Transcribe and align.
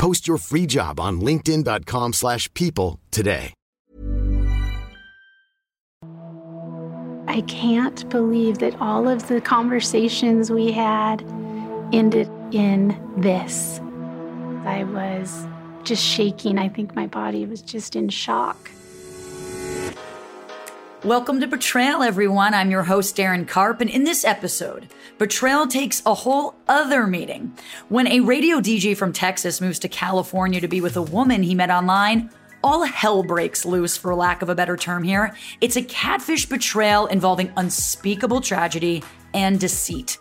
Post 0.00 0.26
your 0.26 0.38
free 0.38 0.66
job 0.66 0.98
on 0.98 1.20
linkedin.com/people 1.20 2.12
slash 2.12 2.52
people 2.54 2.98
today. 3.10 3.52
I 7.28 7.42
can't 7.42 8.08
believe 8.08 8.58
that 8.58 8.74
all 8.80 9.08
of 9.08 9.28
the 9.28 9.40
conversations 9.40 10.50
we 10.50 10.72
had 10.72 11.22
ended 11.92 12.28
in 12.50 12.96
this. 13.16 13.80
I 14.64 14.84
was 14.84 15.46
just 15.84 16.02
shaking. 16.02 16.58
I 16.58 16.68
think 16.68 16.96
my 16.96 17.06
body 17.06 17.46
was 17.46 17.62
just 17.62 17.94
in 17.94 18.08
shock. 18.08 18.70
Welcome 21.04 21.40
to 21.40 21.46
Betrayal, 21.46 22.02
everyone. 22.02 22.52
I'm 22.52 22.70
your 22.70 22.82
host, 22.82 23.16
Darren 23.16 23.48
Karp, 23.48 23.80
and 23.80 23.88
in 23.88 24.04
this 24.04 24.22
episode, 24.22 24.88
Betrayal 25.16 25.66
takes 25.66 26.02
a 26.04 26.12
whole 26.12 26.56
other 26.68 27.06
meaning. 27.06 27.56
When 27.88 28.06
a 28.06 28.20
radio 28.20 28.60
DJ 28.60 28.94
from 28.94 29.14
Texas 29.14 29.62
moves 29.62 29.78
to 29.78 29.88
California 29.88 30.60
to 30.60 30.68
be 30.68 30.82
with 30.82 30.98
a 30.98 31.02
woman 31.02 31.42
he 31.42 31.54
met 31.54 31.70
online, 31.70 32.28
all 32.62 32.84
hell 32.84 33.22
breaks 33.22 33.64
loose, 33.64 33.96
for 33.96 34.14
lack 34.14 34.42
of 34.42 34.50
a 34.50 34.54
better 34.54 34.76
term 34.76 35.02
here. 35.02 35.34
It's 35.62 35.76
a 35.76 35.82
catfish 35.82 36.44
betrayal 36.44 37.06
involving 37.06 37.50
unspeakable 37.56 38.42
tragedy 38.42 39.02
and 39.32 39.58
deceit. 39.58 40.18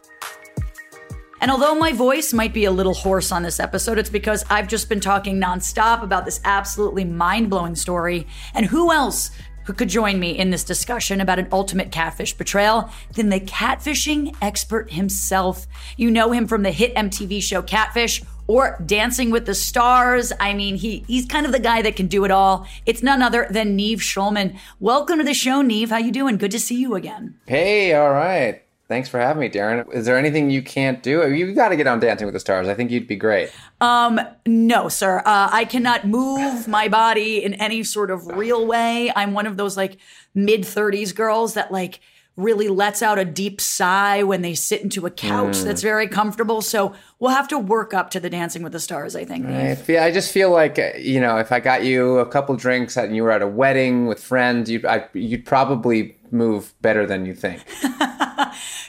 And 1.41 1.51
although 1.51 1.75
my 1.75 1.93
voice 1.93 2.33
might 2.33 2.53
be 2.53 2.65
a 2.65 2.71
little 2.71 2.93
hoarse 2.93 3.31
on 3.31 3.43
this 3.43 3.59
episode, 3.59 3.97
it's 3.97 4.09
because 4.09 4.43
I've 4.49 4.67
just 4.67 4.89
been 4.89 4.99
talking 4.99 5.39
nonstop 5.39 6.03
about 6.03 6.25
this 6.25 6.41
absolutely 6.43 7.05
mind 7.05 7.49
blowing 7.49 7.75
story. 7.75 8.27
And 8.53 8.65
who 8.65 8.91
else 8.91 9.31
who 9.69 9.73
could 9.75 9.87
join 9.87 10.19
me 10.19 10.31
in 10.31 10.49
this 10.49 10.63
discussion 10.63 11.21
about 11.21 11.37
an 11.37 11.47
ultimate 11.51 11.91
catfish 11.91 12.33
betrayal 12.33 12.89
than 13.13 13.29
the 13.29 13.39
catfishing 13.39 14.35
expert 14.41 14.91
himself? 14.91 15.67
You 15.95 16.09
know 16.09 16.31
him 16.31 16.47
from 16.47 16.63
the 16.63 16.71
hit 16.71 16.95
MTV 16.95 17.43
show 17.43 17.61
Catfish 17.61 18.23
or 18.47 18.81
Dancing 18.83 19.29
with 19.29 19.45
the 19.45 19.53
Stars. 19.53 20.33
I 20.39 20.55
mean, 20.55 20.73
he 20.73 21.03
he's 21.05 21.27
kind 21.27 21.45
of 21.45 21.51
the 21.51 21.59
guy 21.59 21.83
that 21.83 21.95
can 21.95 22.07
do 22.07 22.25
it 22.25 22.31
all. 22.31 22.65
It's 22.87 23.03
none 23.03 23.21
other 23.21 23.45
than 23.47 23.75
Nev 23.75 23.99
Schulman. 23.99 24.57
Welcome 24.79 25.19
to 25.19 25.23
the 25.23 25.35
show, 25.35 25.61
Nev. 25.61 25.91
How 25.91 25.97
you 25.97 26.11
doing? 26.11 26.37
Good 26.37 26.49
to 26.49 26.59
see 26.59 26.81
you 26.81 26.95
again. 26.95 27.35
Hey, 27.45 27.93
all 27.93 28.09
right. 28.09 28.63
Thanks 28.89 29.07
for 29.07 29.19
having 29.19 29.39
me, 29.39 29.49
Darren. 29.49 29.93
Is 29.93 30.07
there 30.07 30.17
anything 30.17 30.49
you 30.49 30.63
can't 30.63 31.03
do? 31.03 31.31
You've 31.31 31.55
got 31.55 31.69
to 31.69 31.75
get 31.75 31.85
on 31.85 31.99
Dancing 31.99 32.25
with 32.25 32.33
the 32.33 32.39
Stars. 32.39 32.67
I 32.67 32.73
think 32.73 32.89
you'd 32.89 33.07
be 33.07 33.15
great. 33.15 33.51
Um, 33.79 34.19
no, 34.47 34.89
sir. 34.89 35.19
Uh, 35.19 35.47
I 35.51 35.65
cannot 35.65 36.07
move 36.07 36.67
my 36.67 36.87
body 36.87 37.43
in 37.43 37.53
any 37.53 37.83
sort 37.83 38.09
of 38.09 38.25
real 38.25 38.65
way. 38.65 39.11
I'm 39.15 39.33
one 39.33 39.45
of 39.45 39.57
those 39.57 39.77
like 39.77 39.97
mid 40.33 40.61
30s 40.63 41.13
girls 41.13 41.53
that 41.53 41.71
like 41.71 41.99
really 42.35 42.67
lets 42.69 43.03
out 43.03 43.19
a 43.19 43.25
deep 43.25 43.61
sigh 43.61 44.23
when 44.23 44.41
they 44.41 44.55
sit 44.55 44.81
into 44.81 45.05
a 45.05 45.11
couch 45.11 45.57
Mm. 45.57 45.63
that's 45.65 45.81
very 45.83 46.07
comfortable. 46.07 46.61
So 46.61 46.95
we'll 47.19 47.31
have 47.35 47.47
to 47.49 47.59
work 47.59 47.93
up 47.93 48.09
to 48.11 48.19
the 48.19 48.29
Dancing 48.29 48.63
with 48.63 48.71
the 48.71 48.79
Stars, 48.79 49.15
I 49.15 49.23
think. 49.23 49.45
I, 49.45 49.75
feel, 49.75 50.01
I 50.01 50.09
just 50.11 50.31
feel 50.31 50.49
like 50.49 50.79
you 50.97 51.19
know, 51.19 51.37
if 51.37 51.51
I 51.51 51.59
got 51.59 51.83
you 51.83 52.17
a 52.17 52.25
couple 52.25 52.55
drinks 52.55 52.97
and 52.97 53.15
you 53.15 53.21
were 53.23 53.31
at 53.31 53.41
a 53.43 53.47
wedding 53.47 54.07
with 54.07 54.23
friends, 54.23 54.67
you'd 54.71 54.85
I, 54.85 55.05
you'd 55.13 55.45
probably 55.45 56.15
move 56.31 56.73
better 56.81 57.05
than 57.05 57.25
you 57.27 57.35
think. 57.35 57.61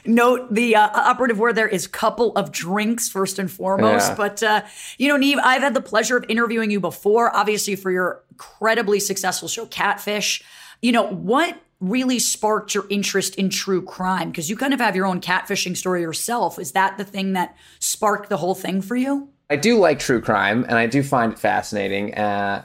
Note 0.04 0.52
the 0.52 0.76
uh, 0.76 0.88
operative 0.94 1.38
word 1.38 1.54
there 1.54 1.68
is 1.68 1.86
couple 1.86 2.32
of 2.36 2.52
drinks 2.52 3.08
first 3.08 3.38
and 3.38 3.50
foremost. 3.50 4.10
Yeah. 4.10 4.14
But 4.14 4.42
uh, 4.42 4.62
you 4.98 5.08
know, 5.08 5.16
Nev, 5.16 5.38
I've 5.42 5.62
had 5.62 5.74
the 5.74 5.80
pleasure 5.80 6.16
of 6.16 6.24
interviewing 6.28 6.70
you 6.70 6.80
before, 6.80 7.34
obviously 7.34 7.76
for 7.76 7.90
your 7.90 8.22
incredibly 8.30 9.00
successful 9.00 9.48
show 9.48 9.66
Catfish. 9.66 10.42
You 10.82 10.92
know 10.92 11.06
what? 11.06 11.60
Really 11.80 12.18
sparked 12.18 12.74
your 12.74 12.84
interest 12.90 13.36
in 13.36 13.48
true 13.48 13.80
crime 13.80 14.30
because 14.30 14.50
you 14.50 14.56
kind 14.56 14.74
of 14.74 14.80
have 14.80 14.94
your 14.94 15.06
own 15.06 15.20
catfishing 15.20 15.76
story 15.76 16.02
yourself. 16.02 16.58
Is 16.58 16.72
that 16.72 16.98
the 16.98 17.04
thing 17.04 17.32
that 17.32 17.56
sparked 17.78 18.28
the 18.28 18.36
whole 18.36 18.54
thing 18.54 18.82
for 18.82 18.96
you? 18.96 19.30
I 19.48 19.56
do 19.56 19.78
like 19.78 19.98
true 19.98 20.20
crime, 20.20 20.64
and 20.64 20.74
I 20.74 20.86
do 20.86 21.02
find 21.02 21.32
it 21.32 21.38
fascinating. 21.38 22.14
Uh, 22.14 22.64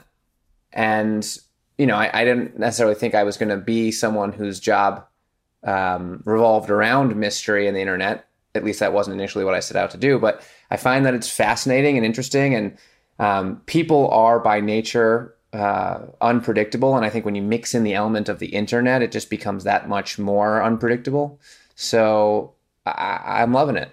and 0.72 1.38
you 1.78 1.86
know, 1.86 1.96
I, 1.96 2.10
I 2.12 2.24
didn't 2.24 2.58
necessarily 2.58 2.94
think 2.94 3.14
I 3.14 3.24
was 3.24 3.36
going 3.36 3.48
to 3.48 3.56
be 3.56 3.90
someone 3.90 4.32
whose 4.32 4.60
job 4.60 5.06
um, 5.66 6.22
revolved 6.24 6.70
around 6.70 7.14
mystery 7.16 7.66
and 7.66 7.76
the 7.76 7.80
internet. 7.80 8.26
At 8.54 8.64
least 8.64 8.80
that 8.80 8.94
wasn't 8.94 9.20
initially 9.20 9.44
what 9.44 9.54
I 9.54 9.60
set 9.60 9.76
out 9.76 9.90
to 9.90 9.98
do. 9.98 10.18
But 10.18 10.42
I 10.70 10.78
find 10.78 11.04
that 11.04 11.12
it's 11.12 11.30
fascinating 11.30 11.98
and 11.98 12.06
interesting, 12.06 12.54
and 12.54 12.78
um, 13.18 13.60
people 13.66 14.08
are 14.10 14.40
by 14.40 14.60
nature 14.60 15.34
uh, 15.52 16.00
unpredictable. 16.20 16.96
And 16.96 17.04
I 17.04 17.10
think 17.10 17.24
when 17.24 17.34
you 17.34 17.42
mix 17.42 17.74
in 17.74 17.84
the 17.84 17.94
element 17.94 18.28
of 18.28 18.38
the 18.38 18.48
internet, 18.48 19.02
it 19.02 19.12
just 19.12 19.30
becomes 19.30 19.64
that 19.64 19.88
much 19.88 20.18
more 20.18 20.62
unpredictable. 20.62 21.38
So 21.74 22.54
I, 22.84 23.20
I'm 23.42 23.52
loving 23.52 23.76
it. 23.76 23.90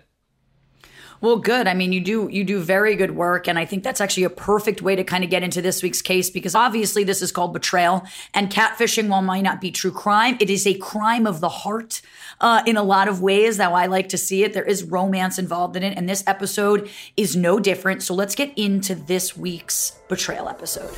Well, 1.24 1.38
good. 1.38 1.70
I 1.70 1.74
mean, 1.74 1.94
you 1.94 2.02
do 2.02 2.28
you 2.30 2.44
do 2.44 2.60
very 2.60 2.98
good 2.98 3.16
work, 3.16 3.48
and 3.48 3.58
I 3.58 3.64
think 3.64 3.82
that's 3.82 4.02
actually 4.02 4.26
a 4.26 4.30
perfect 4.30 4.82
way 4.82 4.94
to 4.98 5.06
kind 5.06 5.24
of 5.24 5.30
get 5.30 5.42
into 5.42 5.62
this 5.62 5.82
week's 5.82 6.02
case 6.02 6.30
because 6.30 6.54
obviously 6.54 7.06
this 7.06 7.22
is 7.22 7.32
called 7.32 7.54
betrayal 7.54 8.04
and 8.34 8.52
catfishing. 8.52 9.08
While 9.08 9.22
might 9.22 9.40
not 9.40 9.62
be 9.62 9.72
true 9.72 9.90
crime, 9.90 10.36
it 10.42 10.50
is 10.50 10.68
a 10.68 10.74
crime 10.74 11.26
of 11.26 11.40
the 11.40 11.48
heart 11.48 12.02
uh, 12.42 12.62
in 12.68 12.76
a 12.76 12.84
lot 12.84 13.08
of 13.08 13.22
ways. 13.22 13.58
How 13.58 13.74
I 13.74 13.86
like 13.86 14.10
to 14.10 14.18
see 14.18 14.44
it, 14.44 14.52
there 14.52 14.66
is 14.66 14.84
romance 14.84 15.40
involved 15.40 15.78
in 15.78 15.84
it, 15.84 15.98
and 15.98 16.10
this 16.10 16.26
episode 16.28 16.90
is 17.16 17.38
no 17.38 17.58
different. 17.58 18.04
So 18.04 18.14
let's 18.14 18.36
get 18.36 18.52
into 18.58 18.94
this 18.94 19.38
week's 19.38 19.94
betrayal 20.10 20.50
episode. 20.50 20.94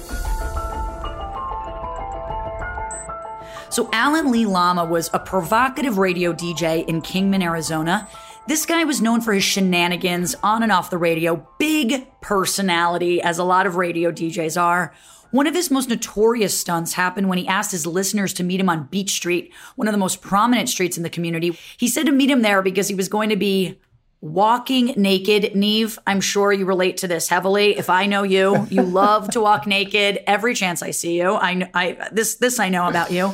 So, 3.69 3.89
Alan 3.91 4.31
Lee 4.31 4.45
Lama 4.45 4.85
was 4.85 5.09
a 5.13 5.19
provocative 5.19 5.97
radio 5.97 6.33
DJ 6.33 6.87
in 6.87 7.01
Kingman, 7.01 7.43
Arizona. 7.43 8.07
This 8.47 8.67
guy 8.67 8.83
was 8.83 9.01
known 9.01 9.21
for 9.21 9.33
his 9.33 9.43
shenanigans 9.43 10.35
on 10.43 10.61
and 10.61 10.71
off 10.71 10.91
the 10.91 10.99
radio, 10.99 11.47
big 11.57 12.07
personality, 12.21 13.19
as 13.19 13.39
a 13.39 13.43
lot 13.43 13.65
of 13.65 13.75
radio 13.75 14.11
DJs 14.11 14.61
are. 14.61 14.93
One 15.31 15.47
of 15.47 15.55
his 15.55 15.71
most 15.71 15.89
notorious 15.89 16.57
stunts 16.57 16.93
happened 16.93 17.27
when 17.27 17.39
he 17.39 17.47
asked 17.47 17.71
his 17.71 17.87
listeners 17.87 18.33
to 18.33 18.43
meet 18.43 18.59
him 18.59 18.69
on 18.69 18.85
Beach 18.85 19.09
Street, 19.09 19.51
one 19.75 19.87
of 19.87 19.93
the 19.93 19.97
most 19.97 20.21
prominent 20.21 20.69
streets 20.69 20.95
in 20.95 21.01
the 21.01 21.09
community. 21.09 21.57
He 21.77 21.87
said 21.87 22.05
to 22.05 22.11
meet 22.11 22.29
him 22.29 22.43
there 22.43 22.61
because 22.61 22.87
he 22.87 22.93
was 22.93 23.09
going 23.09 23.29
to 23.29 23.35
be 23.35 23.79
walking 24.21 24.93
naked. 24.95 25.55
Nev, 25.55 25.97
I'm 26.05 26.21
sure 26.21 26.53
you 26.53 26.65
relate 26.65 26.97
to 26.97 27.07
this 27.07 27.27
heavily. 27.27 27.75
If 27.77 27.89
I 27.89 28.05
know 28.05 28.21
you, 28.21 28.67
you 28.69 28.81
love 28.83 29.31
to 29.31 29.41
walk 29.41 29.65
naked 29.65 30.23
every 30.27 30.53
chance 30.53 30.83
I 30.83 30.91
see 30.91 31.17
you. 31.17 31.33
I, 31.33 31.67
I 31.73 32.09
this 32.11 32.35
this 32.35 32.59
I 32.59 32.69
know 32.69 32.87
about 32.87 33.11
you. 33.11 33.33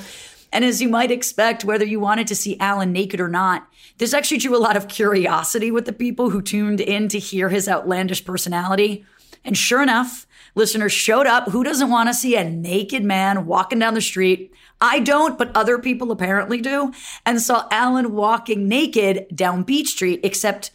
And 0.51 0.65
as 0.65 0.81
you 0.81 0.89
might 0.89 1.11
expect, 1.11 1.63
whether 1.63 1.85
you 1.85 1.99
wanted 1.99 2.27
to 2.27 2.35
see 2.35 2.59
Alan 2.59 2.91
naked 2.91 3.21
or 3.21 3.29
not, 3.29 3.67
this 3.97 4.13
actually 4.13 4.39
drew 4.39 4.55
a 4.55 4.59
lot 4.59 4.75
of 4.75 4.87
curiosity 4.87 5.71
with 5.71 5.85
the 5.85 5.93
people 5.93 6.29
who 6.29 6.41
tuned 6.41 6.81
in 6.81 7.07
to 7.09 7.19
hear 7.19 7.49
his 7.49 7.69
outlandish 7.69 8.25
personality. 8.25 9.05
And 9.45 9.57
sure 9.57 9.81
enough, 9.81 10.27
listeners 10.53 10.91
showed 10.91 11.25
up. 11.25 11.49
Who 11.49 11.63
doesn't 11.63 11.89
want 11.89 12.09
to 12.09 12.13
see 12.13 12.35
a 12.35 12.49
naked 12.49 13.03
man 13.03 13.45
walking 13.45 13.79
down 13.79 13.93
the 13.93 14.01
street? 14.01 14.53
I 14.81 14.99
don't, 14.99 15.37
but 15.37 15.55
other 15.55 15.77
people 15.77 16.11
apparently 16.11 16.59
do, 16.59 16.91
and 17.25 17.41
saw 17.41 17.67
Alan 17.71 18.13
walking 18.13 18.67
naked 18.67 19.27
down 19.33 19.63
Beach 19.63 19.89
Street, 19.89 20.19
except 20.23 20.71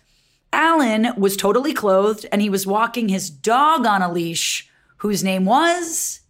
Alan 0.52 1.08
was 1.18 1.36
totally 1.36 1.74
clothed 1.74 2.24
and 2.30 2.40
he 2.40 2.48
was 2.48 2.66
walking 2.66 3.08
his 3.08 3.28
dog 3.28 3.84
on 3.84 4.02
a 4.02 4.10
leash, 4.10 4.70
whose 4.98 5.24
name 5.24 5.44
was 5.44 6.20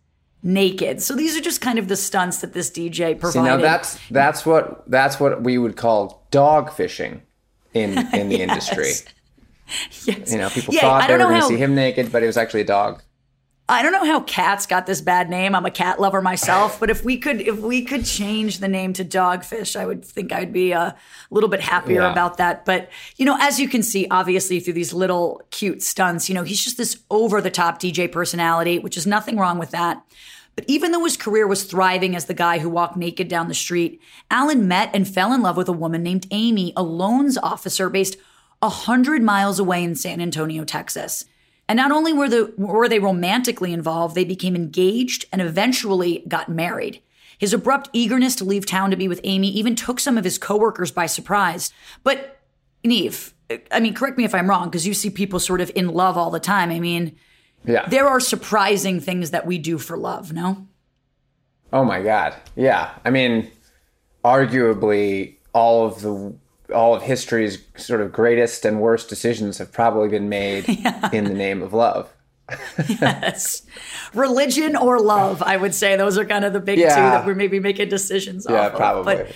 naked. 0.42 1.02
So 1.02 1.14
these 1.14 1.36
are 1.36 1.40
just 1.40 1.60
kind 1.60 1.78
of 1.78 1.88
the 1.88 1.96
stunts 1.96 2.38
that 2.38 2.52
this 2.52 2.70
DJ 2.70 3.18
provided. 3.18 3.32
See, 3.32 3.40
now 3.42 3.56
that's 3.56 3.98
that's 4.10 4.46
what 4.46 4.88
that's 4.90 5.18
what 5.20 5.42
we 5.42 5.58
would 5.58 5.76
call 5.76 6.26
dog 6.30 6.72
fishing 6.72 7.22
in 7.74 7.98
in 8.14 8.28
the 8.28 8.36
Yes. 8.38 8.48
industry. 8.70 8.92
yes. 10.04 10.32
You 10.32 10.38
know, 10.38 10.48
people 10.50 10.74
Yeah, 10.74 10.82
thought 10.82 11.02
I 11.02 11.06
they 11.08 11.12
were 11.14 11.30
going 11.30 11.40
to 11.40 11.46
see 11.46 11.56
him 11.56 11.74
naked, 11.74 12.12
but 12.12 12.22
it 12.22 12.26
was 12.26 12.36
actually 12.36 12.60
a 12.60 12.66
dog. 12.66 13.02
I 13.68 13.82
don't 13.82 13.90
know 13.90 14.04
how 14.04 14.20
cats 14.20 14.64
got 14.64 14.86
this 14.86 15.00
bad 15.00 15.28
name. 15.28 15.52
I'm 15.54 15.66
a 15.66 15.72
cat 15.72 16.00
lover 16.00 16.22
myself, 16.22 16.78
but 16.78 16.88
if 16.88 17.04
we 17.04 17.18
could 17.18 17.40
if 17.40 17.58
we 17.58 17.82
could 17.82 18.04
change 18.04 18.58
the 18.58 18.68
name 18.68 18.92
to 18.92 19.04
Dogfish, 19.04 19.74
I 19.74 19.84
would 19.84 20.04
think 20.04 20.32
I'd 20.32 20.52
be 20.52 20.72
uh, 20.72 20.90
a 20.90 20.94
little 21.32 21.48
bit 21.48 21.60
happier 21.60 22.02
Yeah. 22.02 22.12
about 22.12 22.36
that. 22.36 22.64
But 22.64 22.88
you 23.16 23.24
know, 23.26 23.36
as 23.40 23.58
you 23.58 23.68
can 23.68 23.82
see, 23.82 24.06
obviously 24.08 24.60
through 24.60 24.74
these 24.74 24.92
little 24.92 25.42
cute 25.50 25.82
stunts, 25.82 26.28
you 26.28 26.34
know, 26.36 26.44
he's 26.44 26.62
just 26.62 26.76
this 26.76 26.98
over 27.10 27.40
the 27.40 27.50
top 27.50 27.80
DJ 27.80 28.10
personality, 28.10 28.78
which 28.78 28.96
is 28.96 29.04
nothing 29.06 29.36
wrong 29.36 29.58
with 29.58 29.72
that. 29.72 30.00
But 30.54 30.64
even 30.68 30.92
though 30.92 31.04
his 31.04 31.16
career 31.16 31.46
was 31.46 31.64
thriving 31.64 32.14
as 32.14 32.26
the 32.26 32.34
guy 32.34 32.60
who 32.60 32.70
walked 32.70 32.96
naked 32.96 33.26
down 33.28 33.48
the 33.48 33.54
street, 33.54 34.00
Alan 34.30 34.68
met 34.68 34.90
and 34.94 35.06
fell 35.08 35.32
in 35.34 35.42
love 35.42 35.56
with 35.56 35.68
a 35.68 35.72
woman 35.72 36.02
named 36.04 36.26
Amy, 36.30 36.72
a 36.76 36.82
loans 36.84 37.36
officer 37.36 37.90
based 37.90 38.16
a 38.62 38.68
hundred 38.70 39.22
miles 39.22 39.58
away 39.58 39.82
in 39.82 39.94
San 39.96 40.20
Antonio, 40.20 40.64
Texas. 40.64 41.24
And 41.68 41.76
not 41.76 41.90
only 41.90 42.12
were, 42.12 42.28
the, 42.28 42.52
were 42.56 42.88
they 42.88 42.98
romantically 43.00 43.72
involved, 43.72 44.14
they 44.14 44.24
became 44.24 44.54
engaged 44.54 45.24
and 45.32 45.42
eventually 45.42 46.22
got 46.28 46.48
married. 46.48 47.02
His 47.38 47.52
abrupt 47.52 47.90
eagerness 47.92 48.36
to 48.36 48.44
leave 48.44 48.66
town 48.66 48.90
to 48.90 48.96
be 48.96 49.08
with 49.08 49.20
Amy 49.24 49.48
even 49.48 49.74
took 49.74 49.98
some 50.00 50.16
of 50.16 50.24
his 50.24 50.38
coworkers 50.38 50.90
by 50.92 51.06
surprise. 51.06 51.72
But, 52.02 52.38
Nev, 52.84 53.34
I 53.70 53.80
mean, 53.80 53.94
correct 53.94 54.16
me 54.16 54.24
if 54.24 54.34
I'm 54.34 54.48
wrong, 54.48 54.68
because 54.68 54.86
you 54.86 54.94
see 54.94 55.10
people 55.10 55.40
sort 55.40 55.60
of 55.60 55.70
in 55.74 55.88
love 55.88 56.16
all 56.16 56.30
the 56.30 56.40
time. 56.40 56.70
I 56.70 56.80
mean, 56.80 57.16
Yeah. 57.64 57.86
there 57.88 58.06
are 58.06 58.20
surprising 58.20 59.00
things 59.00 59.32
that 59.32 59.44
we 59.46 59.58
do 59.58 59.76
for 59.76 59.98
love, 59.98 60.32
no? 60.32 60.66
Oh 61.72 61.84
my 61.84 62.00
god. 62.00 62.36
Yeah. 62.54 62.90
I 63.04 63.10
mean, 63.10 63.50
arguably 64.24 65.34
all 65.52 65.86
of 65.86 66.00
the 66.00 66.34
all 66.74 66.94
of 66.94 67.02
history's 67.02 67.58
sort 67.76 68.00
of 68.00 68.12
greatest 68.12 68.64
and 68.64 68.80
worst 68.80 69.08
decisions 69.08 69.58
have 69.58 69.72
probably 69.72 70.08
been 70.08 70.28
made 70.28 70.68
in 71.12 71.24
the 71.24 71.34
name 71.34 71.62
of 71.62 71.72
love. 71.72 72.10
Yes. 72.88 73.62
Religion 74.14 74.76
or 74.76 75.00
love, 75.00 75.42
I 75.42 75.56
would 75.56 75.74
say. 75.74 75.96
Those 75.96 76.16
are 76.18 76.24
kind 76.24 76.44
of 76.44 76.52
the 76.52 76.60
big 76.60 76.78
two 76.78 76.84
that 76.84 77.26
we're 77.26 77.34
maybe 77.34 77.60
making 77.60 77.88
decisions 77.88 78.46
Yeah, 78.48 78.66
off 78.66 78.72
of. 78.72 78.76
probably. 78.78 79.16
But, 79.16 79.32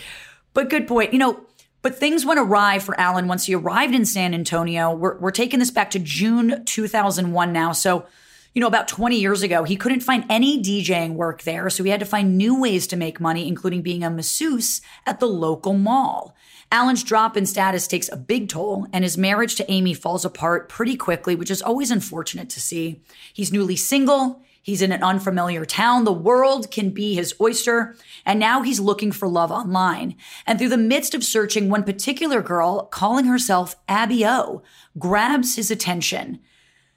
but 0.55 0.71
good 0.71 0.87
point. 0.87 1.13
You 1.13 1.19
know, 1.19 1.41
but 1.83 1.97
things 1.97 2.25
went 2.27 2.39
awry 2.39 2.79
for 2.79 2.99
Alan 3.01 3.27
once 3.27 3.47
he 3.47 3.55
arrived 3.55 3.95
in 3.95 4.05
San 4.05 4.35
Antonio. 4.35 4.93
We're, 4.95 5.19
we're 5.19 5.31
taking 5.31 5.59
this 5.59 5.71
back 5.71 5.91
to 5.91 5.99
June 5.99 6.65
2001 6.65 7.53
now. 7.53 7.73
So, 7.73 8.07
you 8.55 8.61
know, 8.61 8.67
about 8.67 8.89
20 8.89 9.19
years 9.19 9.43
ago, 9.43 9.65
he 9.65 9.77
couldn't 9.77 10.01
find 10.01 10.25
any 10.29 10.63
DJing 10.63 11.15
work 11.15 11.43
there. 11.43 11.71
So 11.71 11.83
he 11.85 11.91
had 11.91 12.01
to 12.01 12.07
find 12.07 12.37
new 12.37 12.61
ways 12.61 12.87
to 12.89 12.97
make 12.97 13.21
money, 13.21 13.47
including 13.49 13.83
being 13.83 14.03
a 14.05 14.11
masseuse 14.11 14.81
at 15.07 15.21
the 15.21 15.27
local 15.27 15.73
mall. 15.75 16.35
Alan's 16.73 17.03
drop 17.03 17.37
in 17.37 17.47
status 17.47 17.87
takes 17.87 18.09
a 18.09 18.17
big 18.17 18.49
toll, 18.49 18.87
and 18.93 19.03
his 19.03 19.19
marriage 19.19 19.57
to 19.57 19.71
Amy 19.71 19.93
falls 19.93 20.25
apart 20.25 20.69
pretty 20.69 20.97
quickly, 20.97 21.35
which 21.35 21.51
is 21.51 21.63
always 21.63 21.91
unfortunate 21.91 22.49
to 22.51 22.61
see. 22.61 23.03
He's 23.33 23.53
newly 23.53 23.77
single. 23.77 24.43
He's 24.63 24.83
in 24.83 24.93
an 24.93 25.03
unfamiliar 25.03 25.65
town. 25.65 26.05
The 26.05 26.13
world 26.13 26.71
can 26.71 26.91
be 26.91 27.15
his 27.15 27.35
oyster. 27.41 27.97
And 28.27 28.39
now 28.39 28.63
he's 28.63 28.79
looking 28.79 29.11
for 29.11 29.27
love 29.27 29.51
online. 29.51 30.17
And 30.47 30.59
through 30.59 30.69
the 30.69 30.77
midst 30.77 31.15
of 31.15 31.25
searching, 31.25 31.71
one 31.71 31.83
particular 31.83 32.43
girl, 32.43 32.83
calling 32.85 33.25
herself 33.25 33.75
Abby 33.89 34.25
O, 34.25 34.63
grabs 34.99 35.57
his 35.57 35.71
attention. 35.71 36.41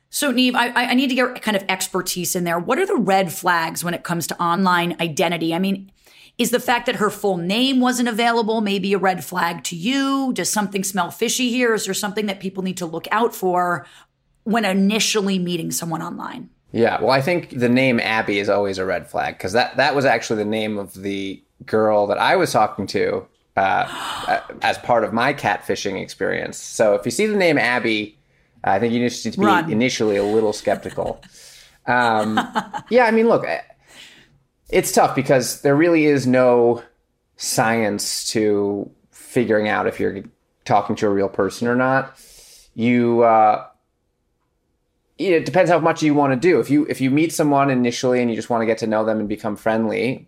So, 0.10 0.30
Nev, 0.30 0.56
I, 0.56 0.72
I 0.76 0.94
need 0.94 1.08
to 1.08 1.16
get 1.16 1.42
kind 1.42 1.58
of 1.58 1.64
expertise 1.68 2.36
in 2.36 2.44
there. 2.44 2.60
What 2.60 2.78
are 2.78 2.86
the 2.86 2.96
red 2.96 3.32
flags 3.32 3.84
when 3.84 3.96
it 3.96 4.04
comes 4.04 4.28
to 4.28 4.40
online 4.40 4.98
identity? 5.00 5.56
I 5.56 5.60
mean, 5.60 5.92
is 6.38 6.52
the 6.52 6.60
fact 6.60 6.88
that 6.88 6.96
her 6.96 7.10
full 7.10 7.38
name 7.38 7.80
wasn't 7.80 8.10
available 8.10 8.62
maybe 8.62 8.94
a 8.94 8.98
red 8.98 9.24
flag 9.24 9.64
to 9.66 9.76
you? 9.76 10.34
Does 10.34 10.50
something 10.50 10.84
smell 10.84 11.12
fishy 11.12 11.50
here? 11.50 11.74
Is 11.74 11.86
there 11.86 11.94
something 11.94 12.26
that 12.26 12.40
people 12.40 12.64
need 12.64 12.78
to 12.78 12.86
look 12.86 13.08
out 13.12 13.36
for 13.36 13.86
when 14.44 14.66
initially 14.66 15.38
meeting 15.38 15.72
someone 15.72 16.02
online? 16.02 16.50
Yeah, 16.72 17.00
well, 17.00 17.12
I 17.12 17.22
think 17.22 17.52
the 17.52 17.70
name 17.70 18.00
Abby 18.00 18.40
is 18.40 18.50
always 18.50 18.80
a 18.80 18.86
red 18.86 19.08
flag 19.08 19.38
because 19.38 19.54
that 19.54 19.78
that 19.78 19.96
was 19.96 20.06
actually 20.06 20.38
the 20.38 20.50
name 20.50 20.80
of 20.80 20.94
the 20.96 21.42
girl 21.66 22.08
that 22.08 22.18
I 22.18 22.36
was 22.36 22.52
talking 22.52 22.88
to 22.88 23.28
uh, 23.56 24.40
as 24.64 24.80
part 24.80 25.04
of 25.04 25.14
my 25.14 25.34
catfishing 25.34 26.02
experience. 26.02 26.58
So 26.58 26.96
if 26.96 27.06
you 27.06 27.12
see 27.12 27.28
the 27.28 27.38
name 27.38 27.60
Abby, 27.60 28.18
I 28.64 28.80
think 28.80 28.94
you 28.94 29.08
just 29.08 29.24
need 29.24 29.34
to 29.34 29.40
be 29.40 29.46
Run. 29.46 29.72
initially 29.72 30.16
a 30.16 30.24
little 30.24 30.52
skeptical. 30.52 31.22
Um, 31.86 32.40
yeah, 32.90 33.06
I 33.06 33.12
mean, 33.12 33.28
look, 33.28 33.46
it's 34.70 34.92
tough 34.92 35.16
because 35.16 35.62
there 35.62 35.76
really 35.76 36.06
is 36.06 36.26
no 36.26 36.84
science 37.38 38.30
to 38.32 38.90
figuring 39.12 39.68
out 39.68 39.88
if 39.88 40.00
you're 40.00 40.24
talking 40.66 40.96
to 40.96 41.08
a 41.08 41.10
real 41.10 41.30
person 41.30 41.68
or 41.68 41.76
not. 41.76 42.20
You. 42.76 43.24
Uh, 43.24 43.66
it 45.20 45.46
depends 45.46 45.70
how 45.70 45.80
much 45.80 46.02
you 46.02 46.14
want 46.14 46.34
to 46.34 46.40
do. 46.40 46.60
If 46.60 46.70
you 46.70 46.86
if 46.88 47.00
you 47.00 47.12
meet 47.12 47.32
someone 47.32 47.70
initially 47.70 48.20
and 48.20 48.30
you 48.30 48.36
just 48.36 48.50
want 48.50 48.62
to 48.62 48.66
get 48.66 48.80
to 48.80 48.88
know 48.88 49.06
them 49.06 49.20
and 49.20 49.30
become 49.30 49.56
friendly, 49.56 50.28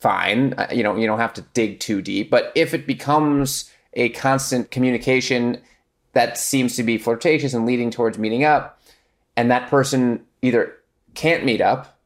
fine. 0.00 0.54
Uh, 0.54 0.68
You 0.72 0.82
know, 0.82 0.96
you 0.96 1.06
don't 1.06 1.20
have 1.20 1.34
to 1.34 1.42
dig 1.54 1.80
too 1.80 2.02
deep. 2.02 2.30
But 2.30 2.52
if 2.54 2.74
it 2.74 2.86
becomes 2.86 3.70
a 3.94 4.10
constant 4.10 4.70
communication 4.70 5.60
that 6.12 6.36
seems 6.36 6.76
to 6.76 6.82
be 6.82 6.98
flirtatious 6.98 7.54
and 7.54 7.64
leading 7.64 7.90
towards 7.90 8.18
meeting 8.18 8.44
up, 8.44 8.80
and 9.36 9.50
that 9.50 9.70
person 9.70 10.24
either 10.42 10.74
can't 11.14 11.44
meet 11.44 11.60
up 11.60 11.97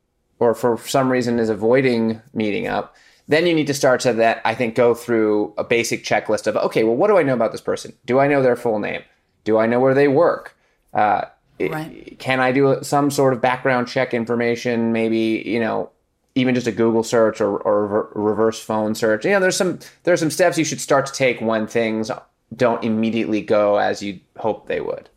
or 0.43 0.55
for 0.55 0.77
some 0.79 1.11
reason 1.11 1.39
is 1.39 1.49
avoiding 1.49 2.21
meeting 2.35 2.67
up, 2.67 2.95
then 3.29 3.47
you 3.47 3.55
need 3.55 3.69
to 3.69 3.75
start 3.75 4.01
to 4.01 4.13
that 4.15 4.43
I 4.45 4.55
think 4.55 4.75
go 4.75 4.95
through 4.95 5.55
a 5.57 5.65
basic 5.65 6.05
checklist 6.05 6.47
of 6.47 6.57
okay, 6.57 6.85
well, 6.85 6.97
what 6.97 7.09
do 7.09 7.17
I 7.17 7.23
know 7.23 7.35
about 7.35 7.53
this 7.53 7.61
person? 7.61 7.93
Do 8.05 8.19
I 8.19 8.27
know 8.27 8.43
their 8.43 8.57
full 8.57 8.79
name? 8.79 9.03
Do 9.45 9.59
I 9.59 9.67
know 9.67 9.81
where 9.81 9.95
they 9.95 10.09
work? 10.09 10.57
Uh, 10.93 11.23
Right. 11.61 12.17
Can 12.19 12.41
I 12.41 12.51
do 12.51 12.79
some 12.83 13.11
sort 13.11 13.33
of 13.33 13.41
background 13.41 13.87
check 13.87 14.15
information? 14.15 14.93
Maybe 14.93 15.43
you 15.47 15.61
know, 15.61 15.91
even 16.35 16.55
just 16.55 16.67
a 16.67 16.73
Google 16.73 17.05
search 17.05 17.41
or, 17.41 17.59
or 17.59 18.11
reverse 18.15 18.61
phone 18.61 18.95
search. 18.95 19.25
You 19.25 19.33
know, 19.33 19.41
there's 19.41 19.57
some 19.57 19.79
there's 20.03 20.21
some 20.21 20.31
steps 20.31 20.59
you 20.59 20.65
should 20.65 20.81
start 20.81 21.07
to 21.07 21.13
take 21.13 21.41
when 21.41 21.67
things 21.67 22.11
don't 22.57 22.83
immediately 22.83 23.41
go 23.41 23.77
as 23.77 24.03
you 24.03 24.21
hope 24.39 24.67
they 24.67 24.81
would. 24.81 25.09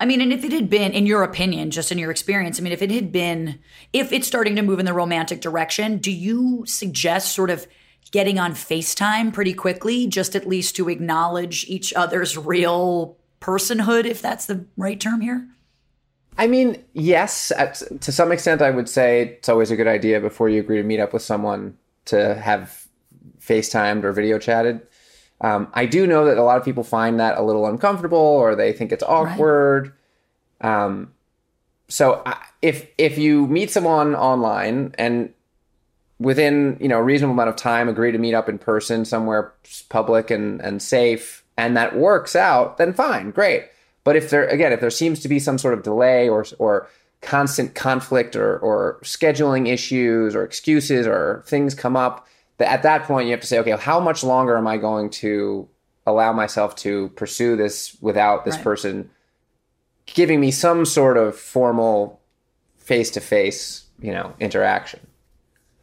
I 0.00 0.06
mean, 0.06 0.22
and 0.22 0.32
if 0.32 0.44
it 0.44 0.52
had 0.52 0.70
been, 0.70 0.92
in 0.92 1.04
your 1.04 1.22
opinion, 1.22 1.70
just 1.70 1.92
in 1.92 1.98
your 1.98 2.10
experience, 2.10 2.58
I 2.58 2.62
mean, 2.62 2.72
if 2.72 2.80
it 2.80 2.90
had 2.90 3.12
been, 3.12 3.58
if 3.92 4.12
it's 4.12 4.26
starting 4.26 4.56
to 4.56 4.62
move 4.62 4.78
in 4.78 4.86
the 4.86 4.94
romantic 4.94 5.42
direction, 5.42 5.98
do 5.98 6.10
you 6.10 6.64
suggest 6.66 7.34
sort 7.34 7.50
of 7.50 7.66
getting 8.10 8.38
on 8.38 8.52
FaceTime 8.52 9.30
pretty 9.30 9.52
quickly, 9.52 10.06
just 10.06 10.34
at 10.34 10.48
least 10.48 10.74
to 10.76 10.88
acknowledge 10.88 11.66
each 11.68 11.92
other's 11.92 12.38
real 12.38 13.18
personhood, 13.42 14.06
if 14.06 14.22
that's 14.22 14.46
the 14.46 14.64
right 14.78 14.98
term 14.98 15.20
here? 15.20 15.46
I 16.38 16.46
mean, 16.46 16.82
yes, 16.94 17.52
at, 17.54 17.82
to 18.00 18.10
some 18.10 18.32
extent, 18.32 18.62
I 18.62 18.70
would 18.70 18.88
say 18.88 19.20
it's 19.20 19.50
always 19.50 19.70
a 19.70 19.76
good 19.76 19.86
idea 19.86 20.18
before 20.18 20.48
you 20.48 20.60
agree 20.60 20.78
to 20.78 20.82
meet 20.82 21.00
up 21.00 21.12
with 21.12 21.22
someone 21.22 21.76
to 22.06 22.36
have 22.36 22.88
FaceTimed 23.38 24.04
or 24.04 24.12
video 24.12 24.38
chatted. 24.38 24.80
Um, 25.40 25.68
I 25.72 25.86
do 25.86 26.06
know 26.06 26.26
that 26.26 26.36
a 26.36 26.42
lot 26.42 26.58
of 26.58 26.64
people 26.64 26.84
find 26.84 27.18
that 27.18 27.38
a 27.38 27.42
little 27.42 27.66
uncomfortable 27.66 28.18
or 28.18 28.54
they 28.54 28.72
think 28.72 28.92
it's 28.92 29.02
awkward. 29.02 29.92
Um, 30.60 31.12
so 31.88 32.22
I, 32.24 32.36
if 32.62 32.86
if 32.98 33.18
you 33.18 33.46
meet 33.46 33.70
someone 33.70 34.14
online 34.14 34.94
and 34.98 35.32
within 36.18 36.76
you 36.80 36.88
know 36.88 36.98
a 36.98 37.02
reasonable 37.02 37.32
amount 37.32 37.48
of 37.48 37.56
time 37.56 37.88
agree 37.88 38.12
to 38.12 38.18
meet 38.18 38.34
up 38.34 38.48
in 38.48 38.58
person 38.58 39.04
somewhere 39.04 39.52
public 39.88 40.30
and 40.30 40.60
and 40.60 40.82
safe 40.82 41.44
and 41.56 41.76
that 41.76 41.96
works 41.96 42.36
out 42.36 42.76
then 42.76 42.92
fine 42.92 43.30
great 43.30 43.64
but 44.04 44.16
if 44.16 44.30
there 44.30 44.46
again 44.46 44.72
if 44.72 44.80
there 44.80 44.90
seems 44.90 45.20
to 45.20 45.28
be 45.28 45.38
some 45.38 45.58
sort 45.58 45.74
of 45.74 45.82
delay 45.82 46.28
or 46.28 46.44
or 46.58 46.88
constant 47.22 47.74
conflict 47.74 48.36
or 48.36 48.58
or 48.58 48.98
scheduling 49.02 49.66
issues 49.66 50.34
or 50.34 50.44
excuses 50.44 51.06
or 51.06 51.42
things 51.46 51.74
come 51.74 51.96
up 51.96 52.26
at 52.68 52.82
that 52.82 53.04
point 53.04 53.26
you 53.26 53.32
have 53.32 53.40
to 53.40 53.46
say 53.46 53.58
okay 53.58 53.70
how 53.72 54.00
much 54.00 54.22
longer 54.24 54.56
am 54.56 54.66
i 54.66 54.76
going 54.76 55.08
to 55.10 55.68
allow 56.06 56.32
myself 56.32 56.74
to 56.74 57.08
pursue 57.10 57.56
this 57.56 57.96
without 58.00 58.44
this 58.44 58.56
Right. 58.56 58.64
person 58.64 59.10
giving 60.06 60.40
me 60.40 60.50
some 60.50 60.84
sort 60.84 61.16
of 61.16 61.36
formal 61.36 62.20
face 62.78 63.10
to 63.12 63.20
face, 63.20 63.84
you 64.00 64.10
know, 64.10 64.34
interaction. 64.40 64.98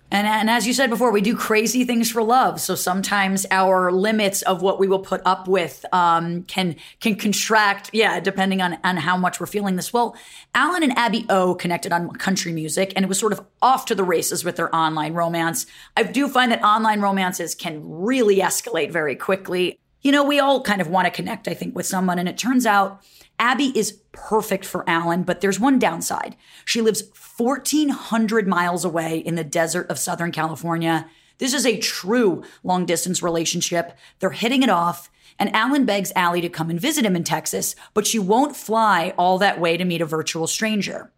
And, 0.10 0.26
and 0.26 0.50
as 0.50 0.66
you 0.66 0.74
said 0.74 0.90
before, 0.90 1.12
we 1.12 1.20
do 1.20 1.36
crazy 1.36 1.84
things 1.84 2.10
for 2.10 2.24
love. 2.24 2.62
So 2.62 2.76
sometimes 2.76 3.46
our 3.52 3.92
limits 3.92 4.42
of 4.44 4.62
what 4.62 4.80
we 4.80 4.88
will 4.88 5.00
put 5.00 5.22
up 5.26 5.48
with 5.48 5.84
um, 5.92 6.44
can 6.44 6.78
can 7.02 7.16
contract. 7.16 7.90
Yeah, 7.92 8.22
depending 8.22 8.62
on 8.62 8.78
on 8.86 8.98
how 8.98 9.18
much 9.18 9.40
we're 9.40 9.48
feeling 9.48 9.76
this. 9.76 9.92
Well, 9.92 10.16
Alan 10.56 10.84
and 10.84 10.98
Abby 10.98 11.26
O 11.30 11.56
connected 11.56 11.92
on 11.92 12.10
country 12.12 12.54
music, 12.54 12.94
and 12.96 13.04
it 13.04 13.10
was 13.10 13.20
sort 13.20 13.34
of 13.34 13.46
off 13.62 13.86
to 13.88 13.96
the 13.96 14.04
races 14.04 14.46
with 14.46 14.56
their 14.56 14.74
online 14.74 15.14
romance. 15.14 15.66
I 15.98 16.04
do 16.04 16.30
find 16.30 16.52
that 16.54 16.64
online 16.64 17.02
romances 17.02 17.54
can 17.54 17.82
really 17.84 18.38
escalate 18.38 18.92
very 18.92 19.16
quickly. 19.16 19.78
You 20.04 20.14
know, 20.14 20.24
we 20.24 20.40
all 20.40 20.62
kind 20.62 20.80
of 20.80 20.88
want 20.88 21.06
to 21.06 21.12
connect, 21.12 21.50
I 21.50 21.54
think, 21.54 21.76
with 21.76 21.86
someone, 21.86 22.18
and 22.18 22.30
it 22.30 22.38
turns 22.38 22.66
out 22.66 23.02
Abby 23.40 23.78
is 23.78 24.00
perfect 24.12 24.66
for 24.66 24.84
Alan, 24.90 25.24
but 25.24 25.42
there's 25.42 25.60
one 25.60 25.78
downside. 25.80 26.36
She 26.66 26.82
lives 26.82 27.04
1,400 27.38 28.48
miles 28.48 28.84
away 28.84 29.20
in 29.20 29.36
the 29.36 29.44
desert 29.44 29.90
of 29.90 30.00
Southern 30.00 30.32
California. 30.32 31.08
This 31.38 31.54
is 31.54 31.66
a 31.66 31.78
true 31.78 32.44
long 32.64 32.86
distance 32.86 33.22
relationship. 33.22 33.96
They're 34.20 34.32
hitting 34.32 34.64
it 34.64 34.70
off, 34.70 35.10
and 35.38 35.54
Alan 35.56 35.86
begs 35.86 36.12
Allie 36.16 36.42
to 36.42 36.50
come 36.50 36.70
and 36.72 36.82
visit 36.82 37.06
him 37.06 37.16
in 37.16 37.24
Texas, 37.24 37.76
but 37.94 38.08
she 38.08 38.18
won't 38.18 38.56
fly 38.56 39.14
all 39.18 39.38
that 39.38 39.60
way 39.60 39.78
to 39.78 39.86
meet 39.86 40.02
a 40.02 40.06
virtual 40.06 40.48
stranger. 40.48 41.12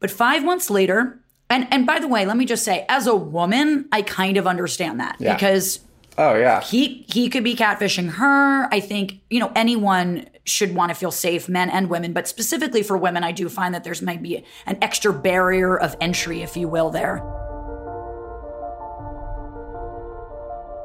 But 0.00 0.10
five 0.10 0.42
months 0.42 0.70
later, 0.70 1.20
and, 1.50 1.68
and 1.70 1.86
by 1.86 1.98
the 1.98 2.08
way, 2.08 2.24
let 2.24 2.38
me 2.38 2.46
just 2.46 2.64
say, 2.64 2.86
as 2.88 3.06
a 3.06 3.14
woman, 3.14 3.88
I 3.92 4.00
kind 4.00 4.38
of 4.38 4.46
understand 4.46 5.00
that 5.00 5.16
Yeah. 5.20 5.34
because 5.34 5.80
Oh 6.18 6.34
yeah. 6.34 6.60
he 6.60 7.06
he 7.08 7.28
could 7.28 7.44
be 7.44 7.56
catfishing 7.56 8.10
her. 8.12 8.68
I 8.72 8.80
think 8.80 9.20
you 9.30 9.40
know 9.40 9.50
anyone 9.54 10.28
should 10.44 10.74
want 10.74 10.90
to 10.90 10.94
feel 10.94 11.10
safe, 11.10 11.48
men 11.48 11.70
and 11.70 11.88
women, 11.88 12.12
but 12.12 12.28
specifically 12.28 12.82
for 12.82 12.96
women, 12.96 13.24
I 13.24 13.32
do 13.32 13.48
find 13.48 13.74
that 13.74 13.84
there's 13.84 14.02
might 14.02 14.22
be 14.22 14.44
an 14.66 14.78
extra 14.82 15.12
barrier 15.12 15.78
of 15.78 15.96
entry, 16.00 16.42
if 16.42 16.56
you 16.56 16.68
will, 16.68 16.90
there. 16.90 17.22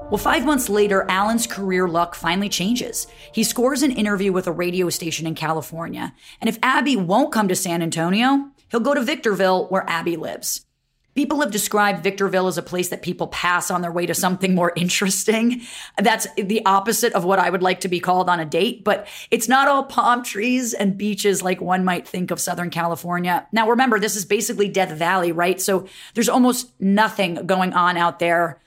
Well, 0.09 0.17
five 0.17 0.45
months 0.45 0.69
later, 0.69 1.05
Alan's 1.09 1.47
career 1.47 1.85
luck 1.85 2.15
finally 2.15 2.47
changes. 2.47 3.07
He 3.33 3.43
scores 3.43 3.83
an 3.83 3.91
interview 3.91 4.31
with 4.31 4.47
a 4.47 4.53
radio 4.53 4.89
station 4.89 5.27
in 5.27 5.35
California. 5.35 6.13
And 6.39 6.47
if 6.47 6.57
Abby 6.63 6.95
won't 6.95 7.33
come 7.33 7.49
to 7.49 7.55
San 7.55 7.81
Antonio, 7.81 8.51
he'll 8.71 8.79
go 8.79 8.93
to 8.93 9.01
Victorville, 9.01 9.67
where 9.67 9.83
Abby 9.89 10.15
lives. 10.15 10.66
People 11.17 11.41
have 11.41 11.49
described 11.49 12.03
Victorville 12.03 12.45
as 12.45 12.59
a 12.59 12.61
place 12.61 12.89
that 12.89 13.01
people 13.01 13.25
pass 13.29 13.71
on 13.71 13.81
their 13.81 13.91
way 13.91 14.05
to 14.05 14.13
something 14.13 14.53
more 14.53 14.71
interesting. 14.75 15.63
That's 15.97 16.27
the 16.35 16.63
opposite 16.63 17.11
of 17.13 17.25
what 17.25 17.39
I 17.39 17.49
would 17.49 17.63
like 17.63 17.79
to 17.79 17.87
be 17.87 17.99
called 17.99 18.29
on 18.29 18.39
a 18.39 18.45
date, 18.45 18.83
but 18.83 19.07
it's 19.31 19.47
not 19.47 19.67
all 19.67 19.83
palm 19.85 20.21
trees 20.21 20.75
and 20.75 20.95
beaches 20.95 21.41
like 21.41 21.59
one 21.59 21.83
might 21.83 22.07
think 22.07 22.29
of 22.29 22.39
Southern 22.39 22.69
California. 22.69 23.47
Now, 23.51 23.67
remember, 23.67 23.99
this 23.99 24.15
is 24.15 24.25
basically 24.25 24.69
Death 24.69 24.91
Valley, 24.91 25.31
right? 25.31 25.59
So 25.59 25.87
there's 26.13 26.29
almost 26.29 26.71
nothing 26.79 27.47
going 27.47 27.73
on 27.73 27.97
out 27.97 28.19
there. 28.19 28.61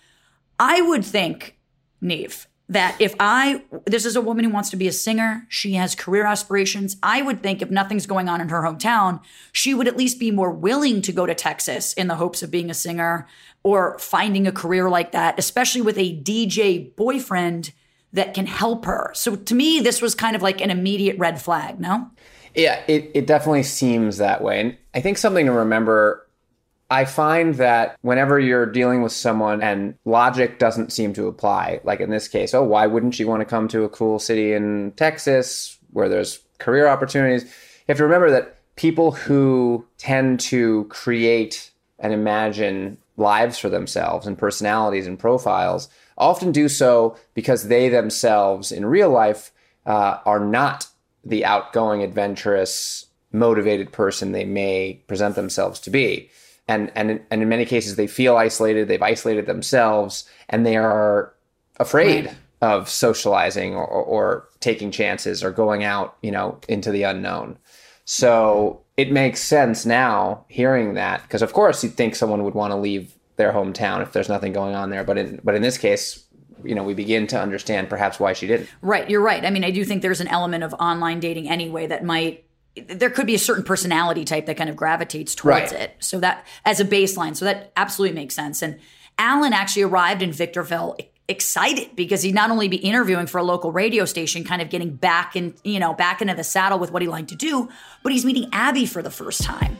I 0.58 0.82
would 0.82 1.04
think, 1.04 1.56
Nev, 2.00 2.48
that 2.70 2.96
if 3.00 3.16
I, 3.18 3.64
this 3.84 4.06
is 4.06 4.14
a 4.14 4.20
woman 4.20 4.44
who 4.44 4.52
wants 4.52 4.70
to 4.70 4.76
be 4.76 4.86
a 4.86 4.92
singer, 4.92 5.44
she 5.48 5.74
has 5.74 5.96
career 5.96 6.24
aspirations. 6.24 6.96
I 7.02 7.20
would 7.20 7.42
think 7.42 7.62
if 7.62 7.70
nothing's 7.70 8.06
going 8.06 8.28
on 8.28 8.40
in 8.40 8.48
her 8.48 8.62
hometown, 8.62 9.20
she 9.50 9.74
would 9.74 9.88
at 9.88 9.96
least 9.96 10.20
be 10.20 10.30
more 10.30 10.52
willing 10.52 11.02
to 11.02 11.12
go 11.12 11.26
to 11.26 11.34
Texas 11.34 11.92
in 11.94 12.06
the 12.06 12.14
hopes 12.14 12.44
of 12.44 12.50
being 12.52 12.70
a 12.70 12.74
singer 12.74 13.26
or 13.64 13.98
finding 13.98 14.46
a 14.46 14.52
career 14.52 14.88
like 14.88 15.10
that, 15.10 15.36
especially 15.36 15.82
with 15.82 15.98
a 15.98 16.16
DJ 16.22 16.94
boyfriend 16.94 17.72
that 18.12 18.34
can 18.34 18.46
help 18.46 18.84
her. 18.84 19.10
So 19.14 19.34
to 19.34 19.54
me, 19.54 19.80
this 19.80 20.00
was 20.00 20.14
kind 20.14 20.36
of 20.36 20.42
like 20.42 20.60
an 20.60 20.70
immediate 20.70 21.18
red 21.18 21.42
flag, 21.42 21.80
no? 21.80 22.08
Yeah, 22.54 22.80
it, 22.86 23.10
it 23.14 23.26
definitely 23.26 23.64
seems 23.64 24.18
that 24.18 24.42
way. 24.42 24.60
And 24.60 24.76
I 24.94 25.00
think 25.00 25.18
something 25.18 25.46
to 25.46 25.52
remember 25.52 26.24
I 26.90 27.04
find 27.04 27.54
that 27.54 27.96
whenever 28.02 28.40
you're 28.40 28.66
dealing 28.66 29.02
with 29.02 29.12
someone 29.12 29.62
and 29.62 29.94
logic 30.04 30.58
doesn't 30.58 30.92
seem 30.92 31.12
to 31.14 31.28
apply, 31.28 31.80
like 31.84 32.00
in 32.00 32.10
this 32.10 32.26
case, 32.26 32.52
oh, 32.52 32.64
why 32.64 32.86
wouldn't 32.86 33.14
she 33.14 33.24
want 33.24 33.40
to 33.42 33.44
come 33.44 33.68
to 33.68 33.84
a 33.84 33.88
cool 33.88 34.18
city 34.18 34.52
in 34.52 34.92
Texas 34.96 35.78
where 35.90 36.08
there's 36.08 36.40
career 36.58 36.88
opportunities? 36.88 37.44
You 37.44 37.50
have 37.88 37.98
to 37.98 38.04
remember 38.04 38.30
that 38.32 38.56
people 38.74 39.12
who 39.12 39.86
tend 39.98 40.40
to 40.40 40.84
create 40.90 41.70
and 42.00 42.12
imagine 42.12 42.98
lives 43.16 43.56
for 43.56 43.68
themselves 43.68 44.26
and 44.26 44.36
personalities 44.36 45.06
and 45.06 45.18
profiles 45.18 45.88
often 46.18 46.50
do 46.50 46.68
so 46.68 47.16
because 47.34 47.68
they 47.68 47.88
themselves 47.88 48.72
in 48.72 48.84
real 48.84 49.10
life 49.10 49.52
uh, 49.86 50.18
are 50.24 50.40
not 50.40 50.86
the 51.24 51.44
outgoing, 51.44 52.02
adventurous, 52.02 53.06
motivated 53.32 53.92
person 53.92 54.32
they 54.32 54.44
may 54.44 54.94
present 55.06 55.36
themselves 55.36 55.78
to 55.78 55.90
be. 55.90 56.30
And, 56.70 56.92
and, 56.94 57.20
and 57.30 57.42
in 57.42 57.48
many 57.48 57.64
cases, 57.64 57.96
they 57.96 58.06
feel 58.06 58.36
isolated, 58.36 58.86
they've 58.86 59.02
isolated 59.02 59.46
themselves, 59.46 60.24
and 60.48 60.64
they 60.64 60.76
are 60.76 61.34
afraid 61.78 62.26
Right. 62.26 62.36
of 62.62 62.88
socializing 62.88 63.74
or, 63.74 63.86
or, 63.86 64.48
taking 64.60 64.90
chances 64.90 65.42
or 65.42 65.50
going 65.50 65.82
out, 65.84 66.16
you 66.22 66.30
know, 66.30 66.58
into 66.68 66.90
the 66.90 67.02
unknown. 67.02 67.56
So 68.04 68.82
it 68.96 69.10
makes 69.10 69.40
sense 69.40 69.86
now 69.86 70.44
hearing 70.48 70.94
that, 70.94 71.22
because 71.22 71.42
of 71.42 71.52
course 71.54 71.82
you'd 71.82 71.94
think 71.94 72.14
someone 72.14 72.44
would 72.44 72.54
want 72.54 72.70
to 72.72 72.76
leave 72.76 73.14
their 73.36 73.52
hometown 73.52 74.02
if 74.02 74.12
there's 74.12 74.28
nothing 74.28 74.52
going 74.52 74.74
on 74.74 74.90
there. 74.90 75.02
But 75.02 75.16
in, 75.16 75.40
but 75.42 75.54
in 75.54 75.62
this 75.62 75.78
case, 75.78 76.22
you 76.62 76.74
know, 76.74 76.84
we 76.84 76.92
begin 76.92 77.26
to 77.28 77.40
understand 77.40 77.88
perhaps 77.88 78.20
why 78.20 78.34
she 78.34 78.46
didn't. 78.46 78.68
Right, 78.82 79.08
you're 79.08 79.22
right. 79.22 79.44
I 79.46 79.50
mean, 79.50 79.64
I 79.64 79.70
do 79.70 79.82
think 79.82 80.02
there's 80.02 80.20
an 80.20 80.28
element 80.28 80.62
of 80.62 80.74
online 80.74 81.20
dating 81.20 81.48
anyway 81.48 81.86
that 81.86 82.04
might 82.04 82.44
there 82.76 83.10
could 83.10 83.26
be 83.26 83.34
a 83.34 83.38
certain 83.38 83.64
personality 83.64 84.24
type 84.24 84.46
that 84.46 84.56
kind 84.56 84.70
of 84.70 84.76
gravitates 84.76 85.34
towards 85.34 85.72
Right. 85.72 85.82
it. 85.82 85.96
So 85.98 86.20
that 86.20 86.46
as 86.64 86.80
a 86.80 86.84
baseline, 86.84 87.36
so 87.36 87.44
that 87.44 87.72
absolutely 87.76 88.14
makes 88.14 88.34
sense. 88.34 88.62
And 88.62 88.78
Alan 89.18 89.52
actually 89.52 89.82
arrived 89.82 90.22
in 90.22 90.32
Victorville 90.32 90.96
excited 91.28 91.94
because 91.94 92.22
he'd 92.22 92.34
not 92.34 92.50
only 92.50 92.68
be 92.68 92.76
interviewing 92.76 93.26
for 93.26 93.38
a 93.38 93.42
local 93.42 93.70
radio 93.70 94.04
station, 94.04 94.42
kind 94.44 94.60
of 94.62 94.68
getting 94.70 94.94
back 94.96 95.36
in, 95.36 95.54
you 95.62 95.78
know, 95.78 95.94
back 95.94 96.20
into 96.22 96.34
the 96.34 96.42
saddle 96.44 96.78
with 96.78 96.90
what 96.90 97.02
he 97.02 97.08
liked 97.08 97.28
to 97.28 97.36
do, 97.36 97.68
but 98.02 98.12
he's 98.12 98.24
meeting 98.24 98.48
Abby 98.52 98.86
for 98.86 99.02
the 99.02 99.10
first 99.10 99.42
time. 99.42 99.78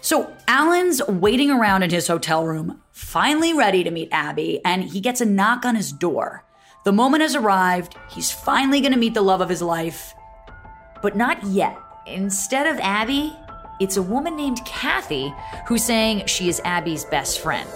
So 0.00 0.32
Alan's 0.48 1.00
waiting 1.06 1.50
around 1.50 1.84
in 1.84 1.90
his 1.90 2.08
hotel 2.08 2.44
room, 2.44 2.82
finally 2.90 3.54
ready 3.54 3.84
to 3.84 3.90
meet 3.90 4.08
Abby, 4.12 4.60
and 4.64 4.82
he 4.84 5.00
gets 5.00 5.20
a 5.20 5.24
knock 5.24 5.64
on 5.64 5.76
his 5.76 5.92
door. 5.92 6.44
The 6.84 6.92
moment 6.92 7.22
has 7.22 7.34
arrived. 7.36 7.96
He's 8.10 8.30
finally 8.30 8.80
going 8.80 8.92
to 8.92 8.98
meet 8.98 9.14
the 9.14 9.22
love 9.22 9.40
of 9.40 9.48
his 9.48 9.62
life. 9.62 10.14
But 11.00 11.16
not 11.16 11.42
yet. 11.44 11.78
Instead 12.06 12.66
of 12.66 12.78
Abby, 12.80 13.36
it's 13.80 13.96
a 13.96 14.02
woman 14.02 14.36
named 14.36 14.60
Kathy 14.64 15.32
who's 15.66 15.84
saying 15.84 16.26
she 16.26 16.48
is 16.48 16.60
Abby's 16.64 17.04
best 17.04 17.40
friend. 17.40 17.68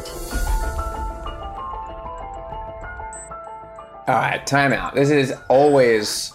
All 4.09 4.15
right, 4.15 4.45
time 4.47 4.73
out. 4.73 4.95
This 4.95 5.11
is 5.11 5.33
always 5.49 6.33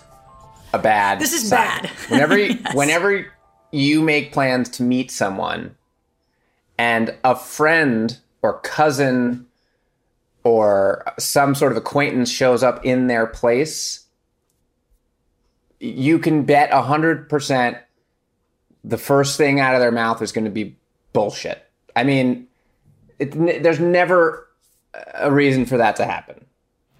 a 0.73 0.79
bad. 0.79 1.19
This 1.19 1.31
is 1.33 1.47
sign. 1.47 1.83
bad. 1.83 1.89
Whenever, 2.09 2.37
you, 2.37 2.57
Yes. 2.63 2.75
whenever 2.75 3.25
you 3.71 4.01
make 4.01 4.33
plans 4.33 4.67
to 4.71 4.83
meet 4.83 5.09
someone, 5.11 5.75
and 6.77 7.15
a 7.23 7.35
friend 7.35 8.17
or 8.41 8.59
cousin 8.59 9.45
or 10.43 11.03
some 11.19 11.53
sort 11.55 11.71
of 11.71 11.77
acquaintance 11.77 12.29
shows 12.31 12.63
up 12.63 12.83
in 12.85 13.07
their 13.07 13.27
place, 13.27 14.05
you 15.79 16.19
can 16.19 16.43
bet 16.43 16.69
a 16.71 16.81
hundred 16.81 17.29
percent 17.29 17.77
the 18.83 18.97
first 18.97 19.37
thing 19.37 19.59
out 19.59 19.75
of 19.75 19.79
their 19.79 19.91
mouth 19.91 20.21
is 20.21 20.31
going 20.31 20.45
to 20.45 20.51
be 20.51 20.75
bullshit. 21.13 21.63
I 21.95 22.03
mean, 22.03 22.47
it, 23.19 23.31
there's 23.61 23.79
never 23.79 24.47
a 25.13 25.31
reason 25.31 25.65
for 25.65 25.77
that 25.77 25.95
to 25.97 26.05
happen 26.05 26.43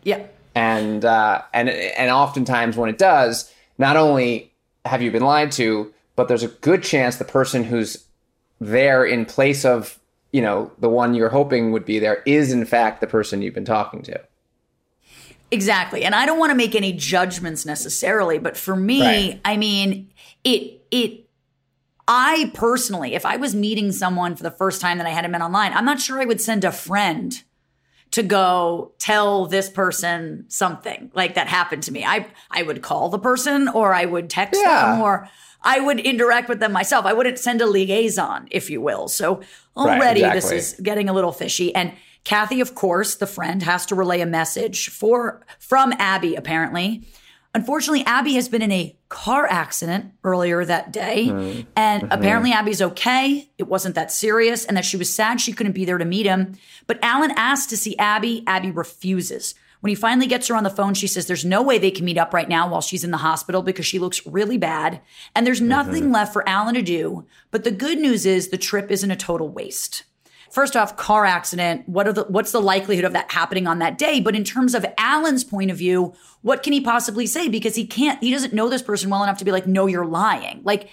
Yeah. 0.04 0.24
and 0.56 1.04
uh, 1.04 1.42
and 1.54 1.70
and 1.70 2.12
oftentimes 2.12 2.78
when 2.78 2.90
it 2.90 2.98
does, 2.98 3.52
not 3.78 3.98
only 3.98 4.52
have 4.86 5.02
you 5.02 5.12
been 5.12 5.24
lied 5.24 5.52
to, 5.54 5.92
but 6.16 6.28
there's 6.28 6.44
a 6.44 6.48
good 6.50 6.84
chance 6.84 7.16
the 7.18 7.26
person 7.26 7.64
who's 7.64 8.06
there 8.60 9.04
in 9.04 9.26
place 9.26 9.66
of 9.66 9.98
you 10.32 10.42
know 10.42 10.72
the 10.80 10.90
one 10.90 11.14
you're 11.14 11.30
hoping 11.30 11.72
would 11.72 11.86
be 11.86 12.00
there 12.00 12.22
is 12.26 12.52
in 12.52 12.66
fact 12.66 13.02
the 13.02 13.08
person 13.08 13.42
you've 13.42 13.54
been 13.54 13.66
talking 13.66 14.02
to. 14.04 14.20
Exactly. 15.54 16.06
And 16.06 16.16
I 16.16 16.26
don't 16.26 16.40
want 16.40 16.52
to 16.52 16.56
make 16.56 16.76
any 16.76 16.94
judgments 16.94 17.66
necessarily, 17.66 18.40
but 18.40 18.56
for 18.56 18.76
me, 18.76 19.02
Right. 19.02 19.42
I 19.44 19.58
mean, 19.58 20.10
it 20.44 20.82
it 20.92 21.28
I 22.08 22.52
personally, 22.54 23.14
if 23.14 23.26
I 23.26 23.36
was 23.38 23.54
meeting 23.54 23.92
someone 23.92 24.36
for 24.36 24.44
the 24.44 24.52
first 24.52 24.82
time 24.82 24.98
that 24.98 25.08
I 25.08 25.12
hadn't 25.12 25.32
met 25.32 25.42
online, 25.42 25.74
I'm 25.74 25.86
not 25.86 26.00
sure 26.00 26.20
I 26.22 26.26
would 26.26 26.42
send 26.42 26.64
a 26.64 26.72
friend 26.72 27.42
to 28.12 28.24
go 28.24 28.92
tell 28.98 29.46
this 29.46 29.70
person 29.70 30.46
something 30.50 31.12
like 31.14 31.36
that 31.36 31.48
happened 31.48 31.84
to 31.84 31.92
me. 31.92 32.04
I 32.06 32.28
I 32.50 32.64
would 32.64 32.82
call 32.82 33.10
the 33.10 33.20
person 33.20 33.68
or 33.68 33.94
I 33.94 34.06
would 34.06 34.30
text 34.30 34.62
Yeah. 34.62 34.92
them 34.94 35.02
or 35.02 35.30
I 35.64 35.80
would 35.80 36.00
interact 36.00 36.50
with 36.50 36.60
them 36.60 36.72
myself. 36.72 37.06
I 37.06 37.14
wouldn't 37.14 37.38
send 37.40 37.62
a 37.62 37.68
liaison, 37.68 38.48
if 38.52 38.70
you 38.70 38.82
will. 38.82 39.08
So 39.08 39.42
Right, 39.76 39.98
already 39.98 40.22
this 40.22 40.52
is 40.52 40.80
getting 40.82 41.10
a 41.10 41.14
little 41.14 41.32
fishy. 41.32 41.74
And 41.74 41.94
Kathy, 42.24 42.62
of 42.62 42.76
course, 42.76 43.16
the 43.16 43.28
friend, 43.28 43.64
has 43.64 43.86
to 43.88 43.96
relay 43.96 44.22
a 44.22 44.26
message 44.26 44.90
for 44.90 45.42
from 45.60 45.94
Abby, 45.94 46.36
apparently. 46.36 47.04
Unfortunately, 47.54 48.06
Abby 48.06 48.36
has 48.36 48.48
been 48.48 48.62
in 48.62 48.72
a 48.72 48.96
car 49.10 49.46
accident 49.46 50.14
earlier 50.24 50.64
that 50.64 50.94
day. 50.94 51.28
Mm-hmm. 51.28 51.70
And 51.76 52.04
mm-hmm. 52.04 52.12
apparently, 52.12 52.54
Abby's 52.54 52.82
okay. 52.82 53.50
It 53.58 53.68
wasn't 53.68 53.96
that 53.96 54.12
serious, 54.12 54.66
and 54.66 54.78
that 54.78 54.86
she 54.86 54.98
was 54.98 55.14
sad 55.14 55.42
she 55.42 55.52
couldn't 55.52 55.74
be 55.74 55.84
there 55.84 55.98
to 55.98 56.06
meet 56.06 56.26
him. 56.26 56.56
But 56.88 57.00
Alan 57.02 57.32
asks 57.32 57.68
to 57.68 57.78
see 57.78 57.98
Abby. 57.98 58.44
Abby 58.48 58.72
refuses. 58.72 59.56
When 59.82 59.90
he 59.90 59.96
finally 59.96 60.28
gets 60.28 60.48
her 60.48 60.56
on 60.56 60.64
the 60.64 60.70
phone, 60.70 60.94
she 60.94 61.08
says 61.08 61.26
there's 61.26 61.44
no 61.44 61.62
way 61.62 61.78
they 61.78 61.92
can 61.92 62.06
meet 62.06 62.18
up 62.18 62.34
right 62.34 62.48
now 62.48 62.70
while 62.70 62.82
she's 62.82 63.04
in 63.04 63.12
the 63.12 63.18
hospital 63.18 63.64
because 63.64 63.86
she 63.86 64.00
looks 64.00 64.26
really 64.28 64.58
bad. 64.58 65.02
And 65.36 65.46
there's 65.46 65.60
nothing 65.60 66.04
mm-hmm. 66.04 66.14
left 66.14 66.34
for 66.34 66.48
Alan 66.48 66.76
to 66.76 66.84
do. 66.84 67.26
But 67.50 67.64
the 67.64 67.72
good 67.72 67.98
news 67.98 68.26
is 68.26 68.50
the 68.50 68.58
trip 68.58 68.92
isn't 68.92 69.12
a 69.12 69.16
total 69.16 69.50
waste. 69.50 70.04
First 70.52 70.76
off, 70.76 70.98
car 70.98 71.26
accident. 71.26 71.88
What 71.90 72.08
are 72.08 72.14
the, 72.14 72.24
what's 72.26 72.52
the 72.52 72.62
likelihood 72.62 73.06
of 73.06 73.14
that 73.14 73.32
happening 73.32 73.66
on 73.66 73.80
that 73.80 73.98
day? 73.98 74.20
But 74.20 74.36
in 74.36 74.44
terms 74.44 74.76
of 74.76 74.86
Alan's 74.98 75.44
point 75.44 75.72
of 75.72 75.78
view, 75.78 76.14
what 76.42 76.62
can 76.62 76.74
he 76.74 76.82
possibly 76.82 77.26
say? 77.26 77.48
Because 77.48 77.76
he 77.76 77.88
can't, 77.88 78.22
he 78.22 78.32
doesn't 78.32 78.54
know 78.54 78.70
this 78.70 78.82
person 78.82 79.10
well 79.10 79.24
enough 79.24 79.38
to 79.38 79.46
be 79.46 79.52
like, 79.52 79.66
no, 79.66 79.88
you're 79.88 80.06
lying. 80.06 80.62
Like, 80.64 80.90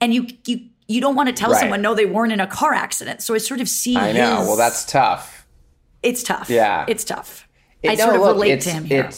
and 0.00 0.14
you, 0.14 0.28
you, 0.46 0.60
you 0.86 1.00
don't 1.00 1.16
want 1.16 1.28
to 1.28 1.34
tell 1.34 1.50
right. 1.50 1.60
someone, 1.60 1.82
no, 1.82 1.94
they 1.94 2.06
weren't 2.06 2.32
in 2.32 2.40
a 2.40 2.46
car 2.46 2.72
accident. 2.72 3.20
So 3.20 3.34
I 3.34 3.38
sort 3.38 3.60
of 3.60 3.68
see. 3.68 3.96
I 3.96 4.12
know. 4.12 4.44
Well, 4.46 4.56
that's 4.56 4.84
tough. 4.84 5.46
It's 6.02 6.22
tough. 6.22 6.48
Yeah. 6.48 6.86
It's 6.88 7.04
tough. 7.04 7.46
It, 7.82 7.90
I 7.90 7.94
no, 7.94 8.04
sort 8.04 8.16
of 8.16 8.20
look, 8.22 8.32
relate 8.34 8.60
to 8.62 8.70
him 8.70 8.84
here. 8.84 9.10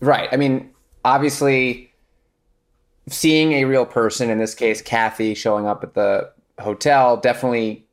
right. 0.00 0.28
I 0.32 0.36
mean, 0.36 0.70
obviously, 1.04 1.92
seeing 3.08 3.52
a 3.52 3.64
real 3.64 3.86
person, 3.86 4.30
in 4.30 4.38
this 4.38 4.54
case, 4.54 4.80
Kathy, 4.82 5.34
showing 5.34 5.66
up 5.66 5.82
at 5.82 5.94
the 5.94 6.30
hotel, 6.58 7.16
definitely 7.16 7.86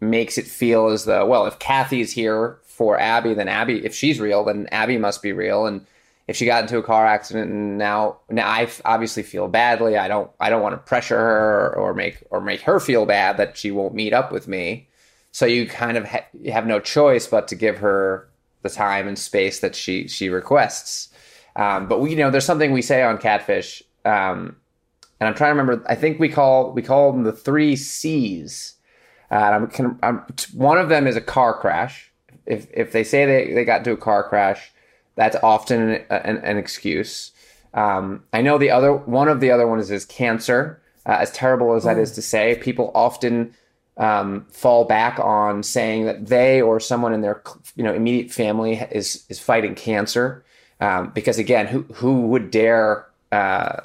makes 0.00 0.38
it 0.38 0.46
feel 0.46 0.88
as 0.88 1.04
though, 1.04 1.26
well, 1.26 1.46
if 1.46 1.58
Kathy's 1.58 2.12
here 2.12 2.58
for 2.64 2.98
Abby, 2.98 3.34
then 3.34 3.48
Abby, 3.48 3.84
if 3.84 3.94
she's 3.94 4.20
real, 4.20 4.44
then 4.44 4.68
Abby 4.70 4.98
must 4.98 5.22
be 5.22 5.32
real. 5.32 5.66
And 5.66 5.84
if 6.28 6.36
she 6.36 6.46
got 6.46 6.62
into 6.62 6.78
a 6.78 6.82
car 6.82 7.06
accident 7.06 7.50
and 7.50 7.78
now, 7.78 8.18
now 8.30 8.46
I 8.48 8.68
obviously 8.84 9.22
feel 9.22 9.48
badly. 9.48 9.96
I 9.96 10.08
don't, 10.08 10.30
I 10.38 10.50
don't 10.50 10.62
want 10.62 10.74
to 10.74 10.78
pressure 10.78 11.18
her 11.18 11.74
or 11.76 11.94
make, 11.94 12.22
or 12.30 12.40
make 12.40 12.60
her 12.62 12.78
feel 12.78 13.06
bad 13.06 13.36
that 13.38 13.56
she 13.56 13.70
won't 13.70 13.94
meet 13.94 14.12
up 14.12 14.30
with 14.30 14.46
me. 14.46 14.88
So 15.32 15.46
you 15.46 15.66
kind 15.66 15.96
of 15.96 16.06
ha- 16.06 16.26
have 16.46 16.66
no 16.66 16.80
choice 16.80 17.26
but 17.26 17.48
to 17.48 17.54
give 17.54 17.78
her 17.78 18.28
the 18.62 18.70
time 18.70 19.08
and 19.08 19.18
space 19.18 19.60
that 19.60 19.74
she 19.74 20.08
she 20.08 20.28
requests. 20.28 21.08
Um, 21.56 21.88
but 21.88 22.00
we, 22.00 22.10
you 22.10 22.16
know, 22.16 22.30
there's 22.30 22.44
something 22.44 22.72
we 22.72 22.82
say 22.82 23.02
on 23.02 23.18
Catfish, 23.18 23.82
um, 24.04 24.56
and 25.20 25.28
I'm 25.28 25.34
trying 25.34 25.54
to 25.54 25.60
remember. 25.60 25.84
I 25.88 25.94
think 25.94 26.18
we 26.18 26.28
call 26.28 26.72
we 26.72 26.82
call 26.82 27.12
them 27.12 27.24
the 27.24 27.32
three 27.32 27.76
C's. 27.76 28.74
Uh, 29.30 29.34
I'm, 29.34 29.66
can, 29.66 29.98
I'm, 30.02 30.24
one 30.54 30.78
of 30.78 30.88
them 30.88 31.06
is 31.06 31.16
a 31.16 31.20
car 31.20 31.58
crash. 31.58 32.10
If 32.46 32.68
if 32.72 32.92
they 32.92 33.04
say 33.04 33.26
they, 33.26 33.52
they 33.52 33.64
got 33.64 33.78
into 33.78 33.92
a 33.92 33.96
car 33.96 34.28
crash, 34.28 34.72
that's 35.16 35.36
often 35.42 35.90
an, 35.90 36.04
an, 36.10 36.38
an 36.38 36.56
excuse. 36.56 37.32
Um, 37.74 38.24
I 38.32 38.40
know 38.40 38.56
the 38.58 38.70
other 38.70 38.92
one 38.92 39.28
of 39.28 39.40
the 39.40 39.50
other 39.50 39.66
ones 39.66 39.90
is 39.90 40.04
cancer. 40.04 40.80
Uh, 41.04 41.18
as 41.20 41.30
terrible 41.30 41.74
as 41.74 41.84
that 41.84 41.98
is 41.98 42.12
to 42.12 42.22
say, 42.22 42.58
people 42.60 42.90
often 42.94 43.54
um, 43.98 44.46
fall 44.50 44.84
back 44.84 45.18
on 45.18 45.62
saying 45.62 46.06
that 46.06 46.26
they 46.26 46.62
or 46.62 46.80
someone 46.80 47.12
in 47.12 47.20
their 47.20 47.42
you 47.76 47.84
know 47.84 47.92
immediate 47.92 48.30
family 48.30 48.74
is 48.90 49.24
is 49.28 49.38
fighting 49.38 49.74
cancer. 49.74 50.44
Um, 50.80 51.10
because 51.10 51.38
again 51.38 51.66
who 51.66 51.82
who 51.94 52.22
would 52.28 52.50
dare 52.50 53.06
uh, 53.32 53.80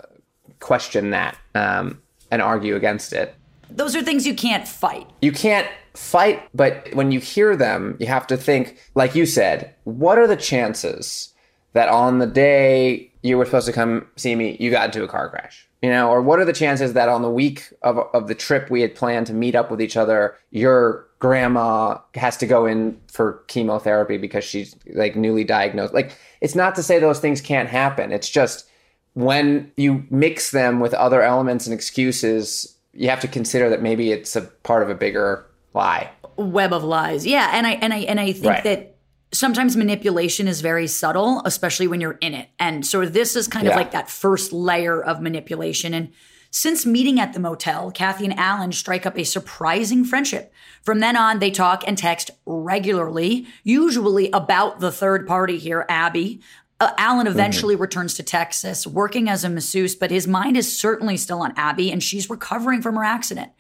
question 0.60 1.10
that 1.10 1.38
um, 1.56 2.02
and 2.32 2.42
argue 2.42 2.76
against 2.76 3.14
it? 3.14 3.36
Those 3.70 3.96
are 3.96 4.04
things 4.04 4.28
you 4.28 4.36
can't 4.36 4.68
fight. 4.68 5.10
You 5.22 5.32
can't 5.32 5.68
fight 5.94 6.42
but 6.54 6.90
when 6.94 7.12
you 7.12 7.20
hear 7.20 7.56
them 7.56 7.96
you 8.00 8.08
have 8.08 8.26
to 8.26 8.36
think 8.36 8.80
like 8.96 9.14
you 9.14 9.26
said 9.26 9.74
what 9.84 10.18
are 10.18 10.26
the 10.26 10.36
chances 10.36 11.32
that 11.74 11.88
on 11.88 12.18
the 12.18 12.26
day 12.26 13.12
you 13.22 13.38
were 13.38 13.46
supposed 13.46 13.68
to 13.68 13.74
come 13.74 14.08
see 14.16 14.36
me 14.36 14.58
you 14.60 14.72
got 14.72 14.86
into 14.86 15.04
a 15.04 15.08
car 15.08 15.30
crash 15.30 15.68
you 15.84 15.90
know 15.90 16.10
or 16.10 16.22
what 16.22 16.40
are 16.40 16.46
the 16.46 16.54
chances 16.54 16.94
that 16.94 17.10
on 17.10 17.22
the 17.22 17.30
week 17.30 17.72
of, 17.84 18.00
of 18.14 18.28
the 18.28 18.34
trip 18.34 18.72
we 18.72 18.82
had 18.82 18.96
planned 18.96 19.28
to 19.28 19.34
meet 19.34 19.54
up 19.54 19.70
with 19.70 19.80
each 19.80 19.96
other 19.96 20.36
your 20.50 21.08
grandma 21.24 21.98
has 22.16 22.36
to 22.36 22.46
go 22.46 22.66
in 22.66 23.00
for 23.08 23.42
chemotherapy 23.48 24.18
because 24.18 24.44
she's 24.44 24.76
like 24.94 25.16
newly 25.16 25.46
diagnosed? 25.46 25.94
Like 25.94 26.18
it's 26.42 26.54
not 26.54 26.76
to 26.76 26.84
say 26.84 27.00
those 27.00 27.22
things 27.22 27.40
can't 27.40 27.70
happen. 27.70 28.12
It's 28.12 28.30
just 28.30 28.68
when 29.14 29.72
you 29.78 30.06
mix 30.10 30.52
them 30.52 30.82
with 30.82 30.94
other 30.94 31.22
elements 31.22 31.66
and 31.66 31.74
excuses 31.74 32.76
you 32.92 33.10
have 33.10 33.22
to 33.22 33.28
consider 33.30 33.70
that 33.70 33.82
maybe 33.82 34.12
it's 34.12 34.36
a 34.36 34.42
part 34.42 34.84
of 34.84 34.90
a 34.90 34.96
bigger 34.96 35.46
lie. 35.74 36.12
Web 36.36 36.74
of 36.74 36.84
lies. 36.84 37.26
Yeah 37.26 37.50
and 37.54 37.66
i 37.66 37.72
and 37.76 37.94
i 37.94 38.00
and 38.00 38.20
i 38.20 38.34
think 38.34 38.46
right. 38.46 38.64
that 38.66 38.93
sometimes 39.34 39.76
manipulation 39.76 40.48
is 40.48 40.62
very 40.62 40.88
subtle, 40.88 41.42
especially 41.46 41.88
when 41.88 42.00
you're 42.00 42.18
in 42.22 42.34
it. 42.34 42.50
And 42.60 42.86
so 42.86 43.06
this 43.06 43.36
is 43.36 43.48
kind 43.48 43.66
yeah. 43.66 43.72
of 43.72 43.78
like 43.78 43.92
that 43.92 44.10
first 44.10 44.54
layer 44.54 45.04
of 45.04 45.22
manipulation. 45.22 45.94
And 45.94 46.14
since 46.52 46.86
meeting 46.86 47.20
at 47.20 47.34
the 47.34 47.40
motel, 47.40 47.92
Kathy 47.92 48.26
and 48.26 48.38
Alan 48.38 48.72
strike 48.72 49.08
up 49.08 49.18
a 49.18 49.24
surprising 49.24 50.06
friendship. 50.06 50.54
From 50.84 51.00
then 51.00 51.18
on, 51.18 51.40
they 51.40 51.50
talk 51.50 51.84
and 51.88 51.98
text 51.98 52.30
regularly, 52.46 53.48
usually 53.64 54.30
about 54.32 54.80
the 54.80 54.92
third 54.92 55.26
party 55.28 55.58
here, 55.58 55.86
Abby. 55.90 56.42
Uh, 56.80 56.92
Alan 56.98 57.26
eventually 57.26 57.74
mm-hmm. 57.74 57.82
returns 57.82 58.14
to 58.16 58.24
Texas, 58.24 58.86
working 58.86 59.30
as 59.30 59.44
a 59.44 59.50
masseuse, 59.50 59.96
but 59.96 60.12
his 60.12 60.28
mind 60.28 60.56
is 60.56 60.78
certainly 60.78 61.18
still 61.18 61.42
on 61.42 61.54
Abby, 61.56 61.92
and 61.92 62.04
she's 62.04 62.30
recovering 62.30 62.82
from 62.82 62.96
her 62.96 63.04
accident. 63.04 63.52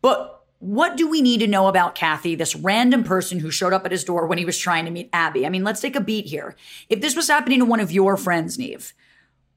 But 0.00 0.37
what 0.60 0.96
do 0.96 1.08
we 1.08 1.22
need 1.22 1.38
to 1.38 1.46
know 1.46 1.68
about 1.68 1.94
Kathy, 1.94 2.34
this 2.34 2.56
random 2.56 3.04
person 3.04 3.38
who 3.38 3.50
showed 3.50 3.72
up 3.72 3.84
at 3.84 3.92
his 3.92 4.04
door 4.04 4.26
when 4.26 4.38
he 4.38 4.44
was 4.44 4.58
trying 4.58 4.84
to 4.86 4.90
meet 4.90 5.10
Abby? 5.12 5.46
I 5.46 5.50
mean, 5.50 5.62
let's 5.62 5.80
take 5.80 5.94
a 5.94 6.00
beat 6.00 6.26
here. 6.26 6.56
If 6.88 7.00
this 7.00 7.14
was 7.14 7.28
happening 7.28 7.60
to 7.60 7.64
one 7.64 7.80
of 7.80 7.92
your 7.92 8.16
friends, 8.16 8.58
Nev, 8.58 8.92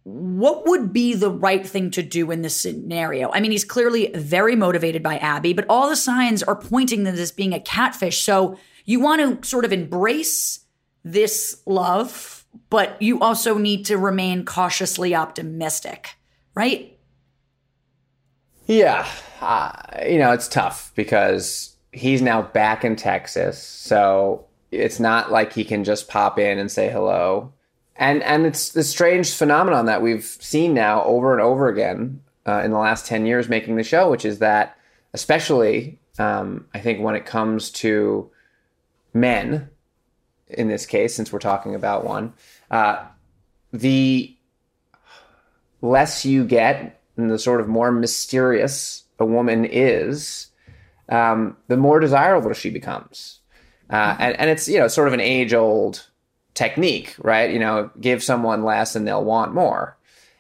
what 0.04 0.68
would 0.68 0.94
be 0.94 1.14
the 1.14 1.32
right 1.32 1.66
thing 1.66 1.92
to 1.92 2.04
do 2.04 2.30
in 2.30 2.44
this 2.44 2.60
scenario? 2.60 3.32
I 3.32 3.40
mean, 3.40 3.52
he's 3.52 3.66
clearly 3.66 4.12
very 4.14 4.56
motivated 4.56 5.02
by 5.02 5.18
Abby, 5.18 5.54
but 5.54 5.66
all 5.70 5.90
the 5.90 5.96
signs 5.96 6.44
are 6.44 6.56
pointing 6.56 7.06
to 7.06 7.12
this 7.12 7.32
being 7.32 7.54
a 7.54 7.60
catfish. 7.60 8.24
So 8.24 8.58
you 8.86 9.00
want 9.00 9.42
to 9.42 9.48
sort 9.48 9.66
of 9.66 9.74
embrace 9.74 10.62
this 11.04 11.62
love, 11.66 12.46
but 12.70 13.02
you 13.02 13.20
also 13.20 13.58
need 13.58 13.86
to 13.88 13.98
remain 13.98 14.46
cautiously 14.46 15.16
optimistic, 15.16 16.16
right? 16.54 16.98
Yeah. 18.72 19.06
Uh, 19.42 19.74
you 20.08 20.18
know, 20.18 20.32
it's 20.32 20.48
tough 20.48 20.94
because 20.96 21.76
he's 21.92 22.22
now 22.22 22.42
back 22.42 22.86
in 22.86 22.96
Texas. 22.96 23.62
So 23.62 24.46
it's 24.72 24.98
not 24.98 25.30
like 25.30 25.52
he 25.52 25.66
can 25.66 25.84
just 25.84 26.08
pop 26.08 26.40
in 26.40 26.58
and 26.58 26.72
say 26.72 26.90
hello. 26.90 27.52
And 27.98 28.24
and 28.24 28.46
it's 28.46 28.70
the 28.70 28.86
strange 28.86 29.34
phenomenon 29.34 29.88
that 29.88 30.02
we've 30.02 30.24
seen 30.24 30.74
now 30.74 31.04
over 31.04 31.34
and 31.34 31.42
over 31.42 31.68
again 31.68 32.22
uh, 32.48 32.62
in 32.64 32.72
the 32.72 32.78
last 32.78 33.06
10 33.08 33.26
years 33.26 33.50
making 33.50 33.76
the 33.76 33.84
show, 33.84 34.10
which 34.10 34.24
is 34.24 34.40
that, 34.40 34.78
especially, 35.14 36.00
um, 36.18 36.66
I 36.74 36.80
think 36.80 37.02
when 37.02 37.16
it 37.16 37.26
comes 37.26 37.72
to 37.72 38.32
men, 39.14 39.70
in 40.48 40.70
this 40.70 40.86
case, 40.86 41.14
since 41.14 41.34
we're 41.34 41.40
talking 41.40 41.76
about 41.76 42.06
one, 42.06 42.34
uh, 42.72 43.04
the 43.74 44.34
less 45.82 46.26
you 46.26 46.46
get 46.46 47.01
and 47.18 47.30
the 47.30 47.40
sort 47.40 47.62
of 47.62 47.68
more 47.68 47.92
mysterious 47.92 49.04
a 49.20 49.26
woman 49.26 49.66
is, 49.66 50.48
um, 51.10 51.56
the 51.68 51.78
more 51.78 52.00
desirable 52.00 52.54
she 52.54 52.70
becomes. 52.70 53.40
Uh, 53.90 54.16
and, 54.20 54.40
and 54.40 54.50
it's, 54.50 54.68
you 54.68 54.80
know, 54.80 54.88
sort 54.88 55.08
of 55.08 55.14
an 55.14 55.20
age 55.20 55.54
old 55.54 56.08
technique, 56.54 57.16
right? 57.20 57.52
You 57.52 57.60
know, 57.60 57.92
give 58.00 58.24
someone 58.24 58.64
less 58.64 58.96
and 58.96 59.08
they'll 59.08 59.24
want 59.24 59.54
more. 59.54 59.98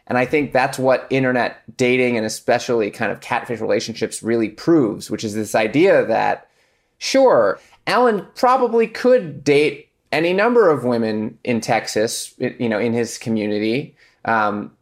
And 0.07 0.17
I 0.17 0.25
think 0.25 0.51
that's 0.51 0.79
what 0.79 1.07
internet 1.09 1.77
dating 1.77 2.17
and 2.17 2.25
especially 2.25 2.91
kind 2.91 3.11
of 3.11 3.21
catfish 3.21 3.61
relationships 3.61 4.23
really 4.23 4.49
proves, 4.49 5.09
which 5.09 5.23
is 5.23 5.35
this 5.35 5.55
idea 5.55 6.05
that, 6.05 6.49
sure, 6.97 7.59
Alan 7.87 8.27
probably 8.35 8.87
could 8.87 9.43
date 9.43 9.89
any 10.11 10.33
number 10.33 10.69
of 10.69 10.83
women 10.83 11.37
in 11.43 11.61
Texas, 11.61 12.33
you 12.37 12.67
know, 12.67 12.79
in 12.79 12.93
his 12.93 13.17
community. 13.17 13.95
Um, 14.25 14.75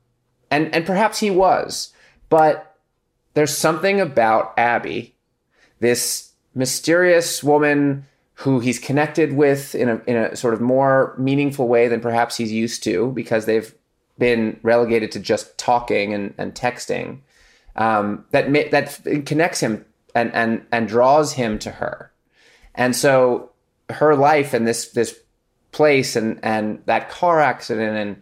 and 0.52 0.74
and 0.74 0.86
perhaps 0.86 1.20
he 1.20 1.30
was, 1.30 1.94
but 2.30 2.76
there's 3.34 3.56
something 3.56 4.02
about 4.02 4.54
Abby, 4.58 5.16
this 5.80 6.32
mysterious 6.56 7.44
woman 7.44 8.06
who 8.36 8.60
he's 8.60 8.80
connected 8.80 9.34
with 9.34 9.76
in 9.76 9.90
a 9.90 10.02
in 10.08 10.16
a 10.16 10.36
sort 10.36 10.54
of 10.54 10.62
more 10.62 11.14
meaningful 11.18 11.68
way 11.68 11.88
than 11.88 12.02
perhaps 12.02 12.38
he's 12.38 12.52
used 12.52 12.84
to 12.84 13.12
because 13.12 13.46
they've 13.46 13.74
been 14.18 14.60
relegated 14.64 15.12
to 15.12 15.20
just 15.20 15.58
talking 15.58 16.14
and, 16.14 16.34
and 16.38 16.54
texting. 16.54 17.20
Um, 17.76 18.26
that 18.32 18.52
that 18.72 19.26
connects 19.26 19.60
him 19.60 19.86
and 20.16 20.34
and 20.34 20.66
and 20.72 20.88
draws 20.88 21.34
him 21.34 21.60
to 21.60 21.72
her, 21.72 22.12
and 22.76 22.96
so 22.96 23.52
her 23.90 24.16
life 24.16 24.54
and 24.54 24.68
this 24.68 24.90
this 24.90 25.20
place 25.72 26.16
and 26.16 26.40
and 26.44 26.82
that 26.86 27.10
car 27.10 27.40
accident 27.40 27.96
and 27.96 28.22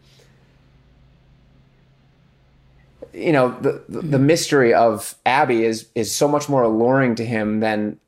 you 3.18 3.32
know 3.32 3.58
the, 3.62 3.84
the, 3.90 4.02
the 4.02 4.20
mystery 4.20 4.74
of 4.74 5.16
Abby 5.26 5.64
is 5.64 5.88
is 5.96 6.16
so 6.16 6.28
much 6.28 6.48
more 6.48 6.64
alluring 6.64 7.16
to 7.16 7.26
him 7.26 7.60
than 7.60 8.00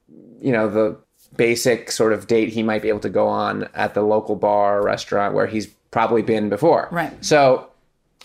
you 0.41 0.51
know 0.51 0.69
the 0.69 0.97
basic 1.35 1.91
sort 1.91 2.13
of 2.13 2.27
date 2.27 2.49
he 2.49 2.63
might 2.63 2.81
be 2.81 2.89
able 2.89 2.99
to 2.99 3.09
go 3.09 3.27
on 3.27 3.67
at 3.73 3.93
the 3.93 4.01
local 4.01 4.35
bar 4.35 4.79
or 4.79 4.83
restaurant 4.83 5.33
where 5.33 5.47
he's 5.47 5.67
probably 5.91 6.21
been 6.21 6.49
before. 6.49 6.87
Right. 6.91 7.13
So 7.23 7.69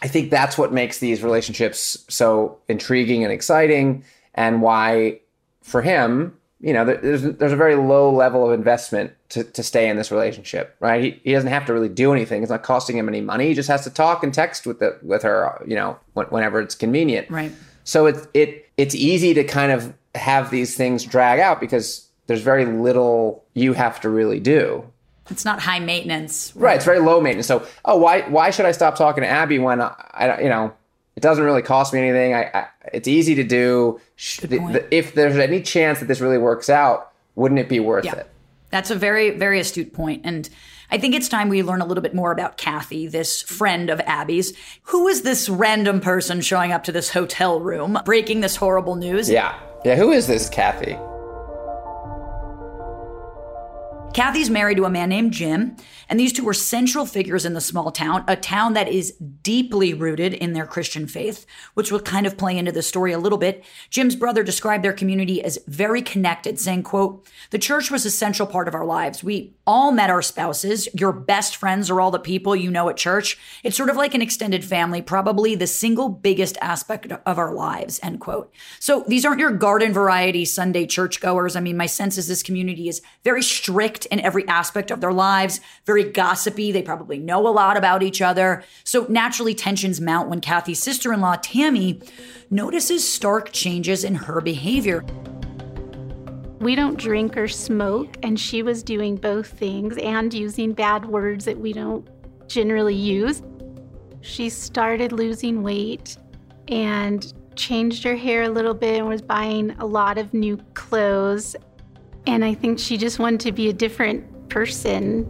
I 0.02 0.08
think 0.08 0.30
that's 0.30 0.58
what 0.58 0.72
makes 0.72 0.98
these 0.98 1.22
relationships 1.22 2.04
so 2.08 2.58
intriguing 2.68 3.24
and 3.24 3.32
exciting, 3.32 4.04
and 4.34 4.60
why 4.60 5.20
for 5.62 5.80
him, 5.80 6.36
you 6.64 6.72
know, 6.72 6.86
there's 6.86 7.20
there's 7.22 7.52
a 7.52 7.56
very 7.56 7.74
low 7.74 8.10
level 8.10 8.46
of 8.46 8.58
investment 8.58 9.12
to, 9.28 9.44
to 9.44 9.62
stay 9.62 9.86
in 9.86 9.98
this 9.98 10.10
relationship, 10.10 10.74
right? 10.80 11.04
He, 11.04 11.20
he 11.22 11.32
doesn't 11.32 11.50
have 11.50 11.66
to 11.66 11.74
really 11.74 11.90
do 11.90 12.10
anything. 12.10 12.42
It's 12.42 12.50
not 12.50 12.62
costing 12.62 12.96
him 12.96 13.06
any 13.06 13.20
money. 13.20 13.48
He 13.48 13.54
just 13.54 13.68
has 13.68 13.84
to 13.84 13.90
talk 13.90 14.24
and 14.24 14.32
text 14.32 14.66
with 14.66 14.78
the 14.78 14.98
with 15.02 15.22
her, 15.24 15.62
you 15.66 15.76
know, 15.76 15.98
whenever 16.14 16.62
it's 16.62 16.74
convenient. 16.74 17.28
Right. 17.28 17.52
So 17.84 18.06
it's 18.06 18.26
it 18.32 18.70
it's 18.78 18.94
easy 18.94 19.34
to 19.34 19.44
kind 19.44 19.72
of 19.72 19.92
have 20.14 20.50
these 20.50 20.74
things 20.74 21.04
drag 21.04 21.38
out 21.38 21.60
because 21.60 22.08
there's 22.28 22.40
very 22.40 22.64
little 22.64 23.44
you 23.52 23.74
have 23.74 24.00
to 24.00 24.08
really 24.08 24.40
do. 24.40 24.90
It's 25.28 25.44
not 25.44 25.60
high 25.60 25.80
maintenance. 25.80 26.56
Right. 26.56 26.76
It's 26.76 26.84
very 26.86 26.98
low 26.98 27.20
maintenance. 27.20 27.46
So, 27.46 27.66
oh, 27.84 27.98
why 27.98 28.22
why 28.22 28.48
should 28.48 28.64
I 28.64 28.72
stop 28.72 28.96
talking 28.96 29.22
to 29.22 29.28
Abby 29.28 29.58
when 29.58 29.82
I, 29.82 29.94
I 30.14 30.40
you 30.40 30.48
know 30.48 30.72
it 31.16 31.20
doesn't 31.20 31.44
really 31.44 31.62
cost 31.62 31.92
me 31.92 32.00
anything. 32.00 32.34
I, 32.34 32.50
I 32.52 32.66
it's 32.92 33.08
easy 33.08 33.34
to 33.36 33.44
do. 33.44 34.00
The, 34.40 34.46
the, 34.46 34.94
if 34.94 35.14
there's 35.14 35.36
any 35.36 35.62
chance 35.62 36.00
that 36.00 36.06
this 36.06 36.20
really 36.20 36.38
works 36.38 36.68
out, 36.68 37.12
wouldn't 37.34 37.60
it 37.60 37.68
be 37.68 37.80
worth 37.80 38.04
yeah. 38.04 38.16
it? 38.16 38.30
That's 38.70 38.90
a 38.90 38.96
very 38.96 39.30
very 39.30 39.60
astute 39.60 39.92
point. 39.92 40.22
point, 40.22 40.26
and 40.26 40.50
I 40.90 40.98
think 40.98 41.14
it's 41.14 41.28
time 41.28 41.48
we 41.48 41.62
learn 41.62 41.80
a 41.80 41.86
little 41.86 42.02
bit 42.02 42.14
more 42.14 42.32
about 42.32 42.56
Kathy, 42.56 43.06
this 43.06 43.42
friend 43.42 43.90
of 43.90 44.00
Abby's. 44.00 44.52
Who 44.84 45.08
is 45.08 45.22
this 45.22 45.48
random 45.48 46.00
person 46.00 46.40
showing 46.40 46.72
up 46.72 46.84
to 46.84 46.92
this 46.92 47.10
hotel 47.10 47.60
room, 47.60 47.98
breaking 48.04 48.40
this 48.40 48.56
horrible 48.56 48.96
news? 48.96 49.30
Yeah, 49.30 49.58
yeah. 49.84 49.96
Who 49.96 50.12
is 50.12 50.26
this 50.26 50.48
Kathy? 50.48 50.96
Kathy's 54.14 54.48
married 54.48 54.76
to 54.76 54.84
a 54.84 54.90
man 54.90 55.08
named 55.08 55.32
Jim, 55.32 55.76
and 56.08 56.20
these 56.20 56.32
two 56.32 56.44
were 56.44 56.54
central 56.54 57.04
figures 57.04 57.44
in 57.44 57.54
the 57.54 57.60
small 57.60 57.90
town, 57.90 58.24
a 58.28 58.36
town 58.36 58.74
that 58.74 58.86
is 58.86 59.16
deeply 59.42 59.92
rooted 59.92 60.32
in 60.34 60.52
their 60.52 60.66
Christian 60.66 61.08
faith, 61.08 61.44
which 61.74 61.90
will 61.90 61.98
kind 61.98 62.24
of 62.24 62.36
play 62.36 62.56
into 62.56 62.70
the 62.70 62.80
story 62.80 63.10
a 63.10 63.18
little 63.18 63.38
bit. 63.38 63.64
Jim's 63.90 64.14
brother 64.14 64.44
described 64.44 64.84
their 64.84 64.92
community 64.92 65.42
as 65.42 65.58
very 65.66 66.00
connected, 66.00 66.60
saying, 66.60 66.84
quote, 66.84 67.26
the 67.50 67.58
church 67.58 67.90
was 67.90 68.06
a 68.06 68.10
central 68.10 68.46
part 68.46 68.68
of 68.68 68.74
our 68.74 68.84
lives. 68.84 69.24
We 69.24 69.56
all 69.66 69.90
met 69.90 70.10
our 70.10 70.22
spouses. 70.22 70.88
Your 70.94 71.12
best 71.12 71.56
friends 71.56 71.90
are 71.90 72.00
all 72.00 72.12
the 72.12 72.20
people 72.20 72.54
you 72.54 72.70
know 72.70 72.88
at 72.88 72.96
church. 72.96 73.36
It's 73.64 73.76
sort 73.76 73.90
of 73.90 73.96
like 73.96 74.14
an 74.14 74.22
extended 74.22 74.64
family, 74.64 75.02
probably 75.02 75.56
the 75.56 75.66
single 75.66 76.08
biggest 76.08 76.56
aspect 76.60 77.10
of 77.10 77.38
our 77.38 77.52
lives, 77.52 77.98
end 78.00 78.20
quote. 78.20 78.54
So 78.78 79.04
these 79.08 79.24
aren't 79.24 79.40
your 79.40 79.50
garden 79.50 79.92
variety 79.92 80.44
Sunday 80.44 80.86
churchgoers. 80.86 81.56
I 81.56 81.60
mean, 81.60 81.76
my 81.76 81.86
sense 81.86 82.16
is 82.16 82.28
this 82.28 82.44
community 82.44 82.88
is 82.88 83.02
very 83.24 83.42
strict 83.42 84.03
in 84.06 84.20
every 84.20 84.46
aspect 84.48 84.90
of 84.90 85.00
their 85.00 85.12
lives, 85.12 85.60
very 85.86 86.04
gossipy. 86.04 86.72
They 86.72 86.82
probably 86.82 87.18
know 87.18 87.46
a 87.46 87.50
lot 87.50 87.76
about 87.76 88.02
each 88.02 88.20
other. 88.22 88.64
So 88.84 89.06
naturally, 89.08 89.54
tensions 89.54 90.00
mount 90.00 90.28
when 90.28 90.40
Kathy's 90.40 90.82
sister 90.82 91.12
in 91.12 91.20
law, 91.20 91.36
Tammy, 91.36 92.00
notices 92.50 93.08
stark 93.08 93.52
changes 93.52 94.04
in 94.04 94.14
her 94.14 94.40
behavior. 94.40 95.04
We 96.60 96.74
don't 96.74 96.98
drink 96.98 97.36
or 97.36 97.48
smoke, 97.48 98.16
and 98.22 98.40
she 98.40 98.62
was 98.62 98.82
doing 98.82 99.16
both 99.16 99.48
things 99.48 99.98
and 99.98 100.32
using 100.32 100.72
bad 100.72 101.04
words 101.04 101.44
that 101.44 101.58
we 101.58 101.72
don't 101.72 102.08
generally 102.48 102.94
use. 102.94 103.42
She 104.22 104.48
started 104.48 105.12
losing 105.12 105.62
weight 105.62 106.16
and 106.68 107.32
changed 107.56 108.02
her 108.04 108.16
hair 108.16 108.44
a 108.44 108.48
little 108.48 108.72
bit 108.72 108.98
and 108.98 109.08
was 109.08 109.20
buying 109.20 109.72
a 109.72 109.84
lot 109.84 110.16
of 110.16 110.32
new 110.32 110.56
clothes. 110.72 111.54
And 112.26 112.44
I 112.44 112.54
think 112.54 112.78
she 112.78 112.96
just 112.96 113.18
wanted 113.18 113.40
to 113.40 113.52
be 113.52 113.68
a 113.68 113.72
different 113.72 114.48
person. 114.48 115.24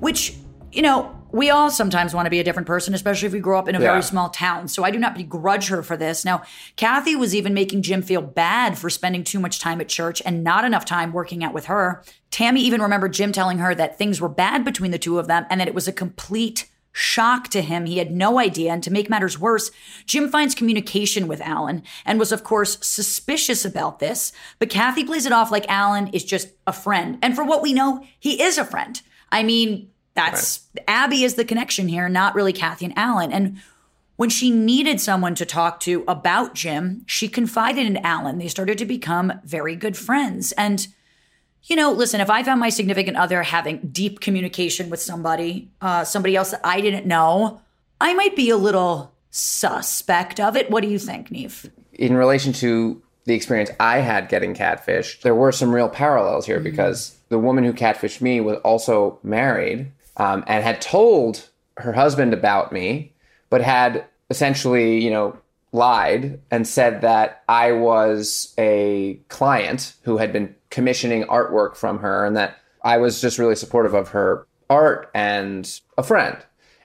Which, 0.00 0.34
you 0.72 0.82
know, 0.82 1.12
we 1.32 1.50
all 1.50 1.70
sometimes 1.70 2.14
want 2.14 2.26
to 2.26 2.30
be 2.30 2.40
a 2.40 2.44
different 2.44 2.66
person, 2.66 2.94
especially 2.94 3.26
if 3.26 3.32
we 3.32 3.40
grow 3.40 3.58
up 3.58 3.68
in 3.68 3.74
a 3.74 3.80
Yeah. 3.80 3.90
very 3.90 4.02
small 4.02 4.30
town. 4.30 4.68
So 4.68 4.84
I 4.84 4.90
do 4.90 4.98
not 4.98 5.14
begrudge 5.14 5.68
her 5.68 5.82
for 5.82 5.96
this. 5.96 6.24
Now, 6.24 6.42
Kathy 6.76 7.16
was 7.16 7.34
even 7.34 7.52
making 7.52 7.82
Jim 7.82 8.00
feel 8.02 8.22
bad 8.22 8.78
for 8.78 8.88
spending 8.88 9.24
too 9.24 9.40
much 9.40 9.58
time 9.58 9.80
at 9.80 9.88
church 9.88 10.22
and 10.24 10.44
not 10.44 10.64
enough 10.64 10.84
time 10.84 11.12
working 11.12 11.42
out 11.42 11.52
with 11.52 11.66
her. 11.66 12.02
Tammy 12.30 12.60
even 12.60 12.80
remembered 12.80 13.12
Jim 13.12 13.32
telling 13.32 13.58
her 13.58 13.74
that 13.74 13.98
things 13.98 14.20
were 14.20 14.28
bad 14.28 14.64
between 14.64 14.92
the 14.92 14.98
two 14.98 15.18
of 15.18 15.26
them 15.26 15.46
and 15.50 15.60
that 15.60 15.68
it 15.68 15.74
was 15.74 15.88
a 15.88 15.92
complete 15.92 16.68
shock 16.96 17.48
to 17.48 17.60
him. 17.60 17.84
He 17.84 17.98
had 17.98 18.10
no 18.10 18.38
idea. 18.38 18.72
And 18.72 18.82
to 18.82 18.90
make 18.90 19.10
matters 19.10 19.38
worse, 19.38 19.70
Jim 20.06 20.30
finds 20.30 20.54
communication 20.54 21.28
with 21.28 21.42
Alan 21.42 21.82
and 22.06 22.18
was, 22.18 22.32
of 22.32 22.42
course, 22.42 22.78
suspicious 22.80 23.66
about 23.66 23.98
this. 23.98 24.32
But 24.58 24.70
Kathy 24.70 25.04
plays 25.04 25.26
it 25.26 25.32
off 25.32 25.50
like 25.50 25.68
Alan 25.68 26.08
is 26.08 26.24
just 26.24 26.48
a 26.66 26.72
friend. 26.72 27.18
And 27.20 27.36
for 27.36 27.44
what 27.44 27.60
we 27.60 27.74
know, 27.74 28.02
he 28.18 28.42
is 28.42 28.56
a 28.56 28.64
friend. 28.64 29.02
I 29.30 29.42
mean, 29.42 29.90
that's 30.14 30.66
Abby 30.88 31.22
is 31.22 31.34
the 31.34 31.44
connection 31.44 31.88
here, 31.88 32.08
not 32.08 32.34
really 32.34 32.54
Kathy 32.54 32.86
and 32.86 32.96
Alan. 32.96 33.30
And 33.30 33.58
when 34.16 34.30
she 34.30 34.50
needed 34.50 34.98
someone 34.98 35.34
to 35.34 35.44
talk 35.44 35.80
to 35.80 36.02
about 36.08 36.54
Jim, 36.54 37.02
she 37.04 37.28
confided 37.28 37.84
in 37.84 37.98
Alan. 37.98 38.38
They 38.38 38.48
started 38.48 38.78
to 38.78 38.86
become 38.86 39.34
very 39.44 39.76
good 39.76 39.98
friends. 39.98 40.52
And 40.52 40.88
you 41.64 41.76
know, 41.76 41.92
listen, 41.92 42.20
if 42.20 42.30
I 42.30 42.42
found 42.42 42.60
my 42.60 42.68
significant 42.68 43.16
other 43.16 43.42
having 43.42 43.78
deep 43.90 44.20
communication 44.20 44.88
with 44.90 45.00
somebody, 45.00 45.70
uh, 45.80 46.04
somebody 46.04 46.36
else 46.36 46.52
that 46.52 46.60
I 46.62 46.80
didn't 46.80 47.06
know, 47.06 47.60
I 48.00 48.14
might 48.14 48.36
be 48.36 48.50
a 48.50 48.56
little 48.56 49.12
suspect 49.30 50.38
of 50.38 50.56
it. 50.56 50.70
What 50.70 50.82
do 50.82 50.88
you 50.88 50.98
think, 50.98 51.30
Nev? 51.30 51.70
in 51.98 52.16
relation 52.16 52.52
to 52.52 53.02
the 53.24 53.34
experience 53.34 53.70
I 53.80 53.98
had 53.98 54.28
getting 54.28 54.54
catfished, 54.54 55.22
there 55.22 55.34
were 55.34 55.52
some 55.52 55.74
real 55.74 55.88
parallels 55.88 56.46
here 56.46 56.60
because 56.60 57.16
the 57.28 57.38
woman 57.38 57.64
who 57.64 57.72
catfished 57.72 58.20
me 58.20 58.40
was 58.40 58.58
also 58.58 59.18
married 59.22 59.90
um, 60.16 60.44
and 60.46 60.62
had 60.62 60.80
told 60.80 61.48
her 61.78 61.92
husband 61.92 62.32
about 62.32 62.72
me, 62.72 63.12
but 63.50 63.60
had 63.60 64.04
essentially, 64.30 65.02
you 65.02 65.10
know, 65.10 65.36
lied 65.72 66.40
and 66.50 66.66
said 66.66 67.00
that 67.02 67.42
I 67.48 67.72
was 67.72 68.54
a 68.58 69.20
client 69.28 69.94
who 70.02 70.16
had 70.16 70.32
been 70.32 70.54
commissioning 70.70 71.24
artwork 71.24 71.76
from 71.76 71.98
her 71.98 72.24
and 72.24 72.36
that 72.36 72.58
I 72.82 72.98
was 72.98 73.20
just 73.20 73.38
really 73.38 73.56
supportive 73.56 73.94
of 73.94 74.08
her 74.08 74.46
art 74.70 75.10
and 75.14 75.80
a 75.98 76.02
friend. 76.02 76.36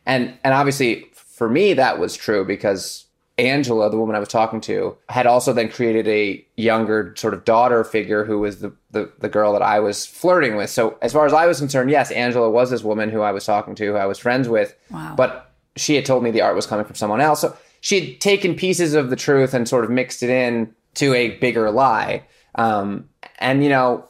And 0.06 0.38
and 0.44 0.54
obviously 0.54 1.06
for 1.13 1.50
me 1.50 1.74
that 1.74 2.00
was 2.00 2.15
true 2.15 2.44
because 2.44 3.06
Angela, 3.38 3.89
the 3.89 3.98
woman 3.98 4.15
I 4.15 4.20
was 4.20 4.30
talking 4.30 4.62
to, 4.62 4.98
had 5.10 5.26
also 5.26 5.54
then 5.54 5.70
created 5.70 6.08
a 6.08 6.46
younger 6.58 7.13
sort 7.17 7.34
of 7.34 7.44
daughter 7.46 7.84
figure 7.84 8.24
who 8.24 8.39
was 8.39 8.60
the, 8.60 8.72
the, 8.91 9.12
the 9.20 9.30
girl 9.30 9.54
that 9.54 9.62
I 9.62 9.80
was 9.80 10.06
flirting 10.06 10.56
with. 10.56 10.70
So 10.70 10.98
as 11.02 11.13
far 11.13 11.26
as 11.26 11.34
I 11.34 11.48
was 11.48 11.60
concerned, 11.60 11.89
yes, 11.89 12.12
Angela 12.12 12.50
was 12.50 12.70
this 12.70 12.84
woman 12.84 13.10
who 13.10 13.22
I 13.22 13.32
was 13.32 13.46
talking 13.46 13.74
to, 13.76 13.86
who 13.86 13.96
I 13.96 14.06
was 14.06 14.20
friends 14.20 14.48
with. 14.48 14.76
Wow. 14.91 15.15
But 15.15 15.52
she 15.76 15.96
had 15.96 16.06
told 16.06 16.24
me 16.24 16.32
the 16.32 16.41
art 16.41 16.56
was 16.56 16.67
coming 16.67 16.86
from 16.86 16.96
someone 16.96 17.22
else. 17.22 17.41
So 17.41 17.56
she 17.82 18.00
had 18.00 18.22
taken 18.22 18.56
pieces 18.56 18.94
of 18.94 19.10
the 19.10 19.15
truth 19.15 19.54
and 19.54 19.67
sort 19.67 19.84
of 19.84 19.89
mixed 19.89 20.24
it 20.24 20.30
in 20.30 20.74
to 20.94 21.13
a 21.13 21.38
bigger 21.38 21.70
lie. 21.70 22.24
Um, 22.56 23.10
and 23.39 23.63
you 23.63 23.70
know, 23.70 24.08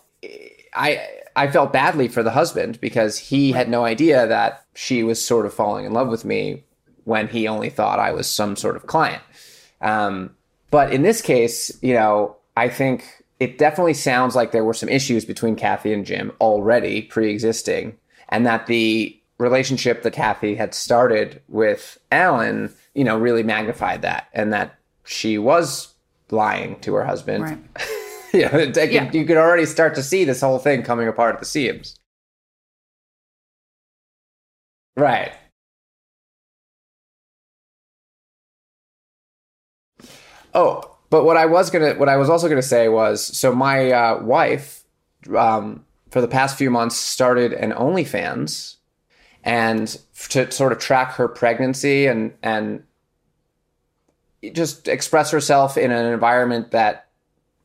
I 0.74 1.08
I 1.36 1.50
felt 1.50 1.74
badly 1.74 2.08
for 2.08 2.22
the 2.22 2.32
husband 2.32 2.80
because 2.82 3.18
he 3.18 3.52
had 3.52 3.70
no 3.70 3.86
idea 3.86 4.28
that 4.28 4.66
she 4.76 5.04
was 5.04 5.24
sort 5.24 5.46
of 5.46 5.54
falling 5.54 5.86
in 5.86 5.94
love 5.94 6.10
with 6.10 6.26
me 6.26 6.64
when 7.06 7.28
he 7.28 7.48
only 7.48 7.70
thought 7.70 8.00
I 8.00 8.12
was 8.12 8.30
some 8.30 8.56
sort 8.56 8.76
of 8.76 8.88
client. 8.88 9.24
Um, 9.82 10.36
but 10.70 10.94
in 10.94 11.02
this 11.02 11.22
case, 11.22 11.72
you 11.82 11.94
know, 11.94 12.36
I 12.56 12.70
think 12.70 13.24
it 13.40 13.58
definitely 13.58 13.94
sounds 13.94 14.36
like 14.36 14.52
there 14.52 14.64
were 14.64 14.74
some 14.74 14.90
issues 14.90 15.26
between 15.26 15.56
Kathy 15.56 15.94
and 15.94 16.06
Jim 16.06 16.32
already 16.40 17.02
pre-existing, 17.02 17.98
and 18.30 18.46
that 18.46 18.68
the 18.68 19.18
relationship 19.38 20.04
that 20.04 20.14
Kathy 20.14 20.56
had 20.56 20.74
started 20.74 21.42
with 21.48 21.98
Alan, 22.12 22.72
you 22.94 23.04
know, 23.04 23.18
really 23.18 23.44
magnified 23.44 24.02
that, 24.04 24.28
and 24.34 24.52
that 24.54 24.76
she 25.06 25.38
was 25.38 25.94
lying 26.30 26.80
to 26.82 26.94
her 26.96 27.06
husband. 27.06 27.44
Right. 27.44 27.60
you 28.34 28.42
know, 28.42 28.58
it- 28.60 28.92
Yeah. 28.92 29.12
you 29.12 29.26
could 29.26 29.38
already 29.38 29.66
start 29.66 29.96
to 29.96 30.04
see 30.04 30.24
this 30.26 30.42
whole 30.42 30.60
thing 30.60 30.84
coming 30.84 31.08
apart 31.08 31.34
at 31.36 31.40
the 31.40 31.46
seams. 31.46 31.96
Right. 34.98 35.32
Oh, 40.54 40.96
but 41.10 41.24
what 41.26 41.38
I 41.38 41.46
was 41.46 41.70
gonna, 41.70 41.94
what 41.96 42.10
I 42.10 42.18
was 42.18 42.30
also 42.30 42.50
gonna 42.50 42.62
say 42.62 42.90
was, 42.90 43.26
so 43.26 43.54
my 43.54 43.92
uh, 43.92 44.24
wife, 44.24 44.84
um, 45.36 45.86
for 46.10 46.22
the 46.22 46.28
past 46.28 46.58
few 46.58 46.70
months, 46.70 46.96
started 46.96 47.54
an 47.54 47.72
OnlyFans, 47.72 48.76
and 49.44 49.98
to 50.30 50.52
sort 50.52 50.72
of 50.72 50.78
track 50.80 51.14
her 51.14 51.28
pregnancy 51.28 52.06
and 52.08 52.34
and 52.44 52.84
just 54.54 54.88
express 54.88 55.32
herself 55.32 55.78
in 55.78 55.92
an 55.92 56.06
environment 56.12 56.72
that 56.72 57.08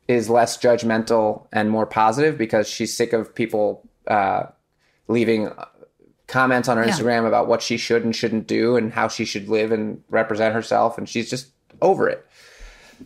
is 0.09 0.29
less 0.29 0.57
judgmental 0.59 1.47
and 1.53 1.71
more 1.71 1.87
positive 1.87 2.37
because 2.39 2.69
she's 2.69 2.95
sick 2.97 3.13
of 3.13 3.35
people 3.35 3.83
uh, 4.07 4.45
leaving 5.09 5.51
comments 6.27 6.69
on 6.69 6.77
her 6.77 6.85
Yeah. 6.85 6.93
Instagram 6.93 7.27
about 7.27 7.49
what 7.49 7.63
she 7.63 7.77
should 7.77 8.05
and 8.05 8.15
shouldn't 8.15 8.47
do 8.47 8.77
and 8.77 8.93
how 8.93 9.09
she 9.09 9.25
should 9.25 9.49
live 9.49 9.73
and 9.73 10.03
represent 10.11 10.55
herself, 10.55 10.99
and 10.99 11.09
she's 11.09 11.31
just 11.31 11.49
over 11.83 12.09
it. 12.09 12.27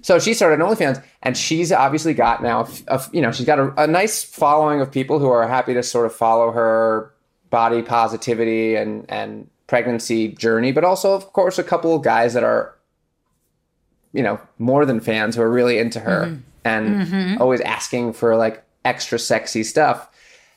so 0.03 0.19
she 0.19 0.35
started 0.35 0.59
OnlyFans, 0.61 1.03
and 1.23 1.37
she's 1.37 1.71
obviously 1.73 2.13
got 2.15 2.43
now, 2.43 2.63
a, 2.89 2.97
a- 2.97 3.09
you 3.13 3.21
know, 3.21 3.31
she's 3.33 3.47
got 3.47 3.59
a, 3.59 3.83
a 3.83 3.87
nice 3.87 4.23
following 4.25 4.81
of 4.81 4.91
people 4.91 5.19
who 5.19 5.29
are 5.29 5.47
happy 5.49 5.75
to 5.75 5.83
sort 5.83 6.07
of 6.07 6.15
follow 6.15 6.51
her 6.53 7.13
body 7.51 7.83
positivity 7.83 8.77
and 8.77 9.05
and 9.09 9.49
pregnancy 9.67 10.29
journey, 10.29 10.73
but 10.73 10.85
also, 10.85 11.15
of 11.15 11.33
course, 11.33 11.59
a 11.59 11.63
couple 11.63 11.95
of 11.95 12.03
guys 12.03 12.35
that 12.35 12.43
are, 12.43 12.75
you 14.13 14.23
know, 14.23 14.41
more 14.59 14.85
than 14.85 14.99
fans 15.01 15.37
who 15.37 15.43
are 15.43 15.51
really 15.51 15.79
into 15.79 16.01
her 16.01 16.37
and 16.65 17.41
always 17.41 17.61
asking 17.61 18.13
for 18.13 18.37
like 18.37 18.65
extra 18.85 19.19
sexy 19.19 19.63
stuff. 19.63 20.09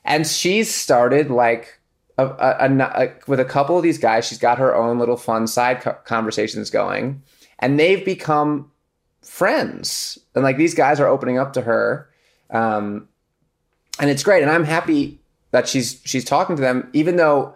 And 0.04 0.26
she's 0.26 0.74
started 0.74 1.30
like 1.30 1.80
a, 2.18 2.26
a, 2.26 2.58
a, 2.68 2.78
a- 3.06 3.14
with 3.28 3.40
a 3.40 3.46
couple 3.46 3.78
of 3.78 3.84
these 3.84 3.98
guys. 4.00 4.26
She's 4.28 4.38
got 4.40 4.58
her 4.58 4.76
own 4.76 5.00
little 5.00 5.16
fun 5.18 5.48
side 5.48 5.82
co- 5.82 5.98
conversations 6.06 6.70
going, 6.70 7.22
and 7.60 7.80
they've 7.80 8.04
become 8.04 8.72
friends. 9.22 10.18
And 10.36 10.44
like 10.44 10.58
these 10.58 10.74
guys 10.74 11.00
are 11.00 11.08
opening 11.08 11.38
up 11.38 11.54
to 11.54 11.62
her, 11.62 12.10
um, 12.50 13.08
and 14.00 14.10
it's 14.10 14.24
great. 14.24 14.42
And 14.42 14.52
I'm 14.52 14.64
happy 14.66 15.20
that 15.54 15.68
she's 15.70 16.02
she's 16.04 16.26
talking 16.26 16.56
to 16.56 16.62
them, 16.62 16.90
even 16.94 17.16
though 17.16 17.56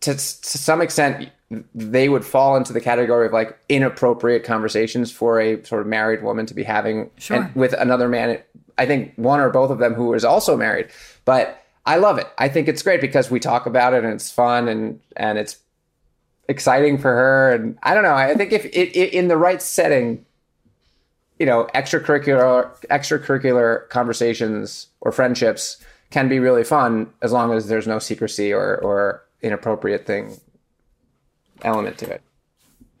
to, 0.00 0.14
to 0.14 0.18
some 0.58 0.80
extent 0.80 1.28
they 1.74 2.08
would 2.08 2.24
fall 2.24 2.56
into 2.56 2.72
the 2.72 2.80
category 2.80 3.26
of 3.26 3.32
like 3.32 3.56
inappropriate 3.68 4.42
conversations 4.42 5.12
for 5.12 5.38
a 5.38 5.62
sort 5.64 5.82
of 5.82 5.86
married 5.86 6.22
woman 6.22 6.46
to 6.46 6.54
be 6.54 6.64
having 6.64 7.10
Sure. 7.18 7.42
and 7.42 7.54
with 7.54 7.74
another 7.74 8.08
man. 8.08 8.40
I 8.76 8.86
think 8.86 9.12
one 9.16 9.38
or 9.38 9.50
both 9.50 9.70
of 9.70 9.78
them 9.78 9.94
who 9.94 10.14
is 10.14 10.24
also 10.24 10.56
married. 10.56 10.88
But 11.24 11.60
i 11.86 11.96
love 11.96 12.16
it. 12.18 12.26
I 12.38 12.48
think 12.48 12.66
it's 12.68 12.82
great 12.82 13.02
because 13.02 13.30
we 13.30 13.38
talk 13.38 13.66
about 13.66 13.92
it 13.92 14.02
and 14.02 14.12
it's 14.14 14.30
fun 14.30 14.66
and 14.66 14.98
and 15.14 15.38
it's 15.38 15.58
exciting 16.48 16.96
for 16.96 17.14
her. 17.14 17.52
And 17.52 17.78
i 17.82 17.92
don't 17.92 18.02
know. 18.02 18.14
I 18.14 18.34
think 18.34 18.50
if 18.52 18.64
it, 18.64 18.96
it 18.96 19.12
in 19.12 19.28
the 19.28 19.36
right 19.36 19.60
setting 19.60 20.24
you 21.38 21.44
know 21.44 21.68
extracurricular 21.74 22.70
extracurricular 22.88 23.88
conversations 23.90 24.86
or 25.02 25.12
friendships 25.12 25.84
can 26.10 26.28
be 26.28 26.38
really 26.38 26.64
fun 26.64 27.10
as 27.22 27.32
long 27.32 27.52
as 27.52 27.68
there's 27.68 27.86
no 27.86 27.98
secrecy 27.98 28.52
or 28.52 28.76
or 28.78 29.24
inappropriate 29.42 30.06
thing 30.06 30.36
element 31.62 31.98
to 31.98 32.10
it 32.10 32.22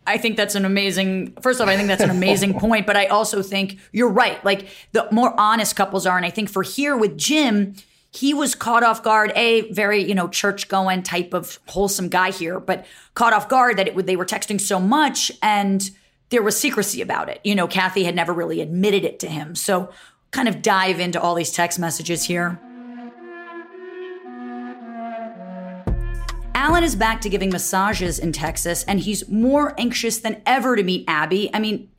I 0.06 0.18
think 0.18 0.36
that's 0.36 0.54
an 0.54 0.64
amazing. 0.64 1.32
First 1.40 1.60
off, 1.60 1.68
I 1.68 1.76
think 1.76 1.88
that's 1.88 2.02
an 2.02 2.10
amazing 2.10 2.54
point, 2.60 2.86
but 2.86 2.96
I 2.96 3.06
also 3.06 3.42
think 3.42 3.78
you're 3.92 4.10
right. 4.10 4.42
Like 4.44 4.68
the 4.92 5.08
more 5.10 5.34
honest 5.38 5.76
couples 5.76 6.06
are, 6.06 6.16
and 6.16 6.26
I 6.26 6.30
think 6.30 6.50
for 6.50 6.62
here 6.62 6.96
with 6.96 7.16
Jim, 7.16 7.74
he 8.10 8.34
was 8.34 8.54
caught 8.54 8.82
off 8.82 9.02
guard. 9.02 9.32
A 9.34 9.72
very 9.72 10.02
you 10.02 10.14
know 10.14 10.28
church 10.28 10.68
going 10.68 11.02
type 11.02 11.32
of 11.32 11.58
wholesome 11.68 12.08
guy 12.08 12.30
here, 12.30 12.60
but 12.60 12.84
caught 13.14 13.32
off 13.32 13.48
guard 13.48 13.78
that 13.78 13.88
it 13.88 13.94
would 13.94 14.06
they 14.06 14.16
were 14.16 14.26
texting 14.26 14.60
so 14.60 14.78
much 14.78 15.32
and 15.42 15.90
there 16.30 16.42
was 16.42 16.58
secrecy 16.58 17.00
about 17.00 17.28
it. 17.28 17.40
You 17.44 17.54
know, 17.54 17.66
Kathy 17.66 18.04
had 18.04 18.14
never 18.14 18.32
really 18.32 18.60
admitted 18.60 19.04
it 19.04 19.20
to 19.20 19.28
him. 19.28 19.54
So 19.54 19.90
kind 20.32 20.48
of 20.48 20.62
dive 20.62 20.98
into 20.98 21.20
all 21.20 21.34
these 21.34 21.52
text 21.52 21.78
messages 21.78 22.24
here. 22.24 22.58
Alan 26.54 26.84
is 26.84 26.94
back 26.94 27.20
to 27.22 27.28
giving 27.28 27.50
massages 27.50 28.18
in 28.18 28.32
Texas, 28.32 28.84
and 28.84 29.00
he's 29.00 29.28
more 29.28 29.74
anxious 29.78 30.18
than 30.18 30.40
ever 30.46 30.76
to 30.76 30.82
meet 30.82 31.04
Abby. 31.08 31.50
I 31.52 31.58
mean, 31.58 31.90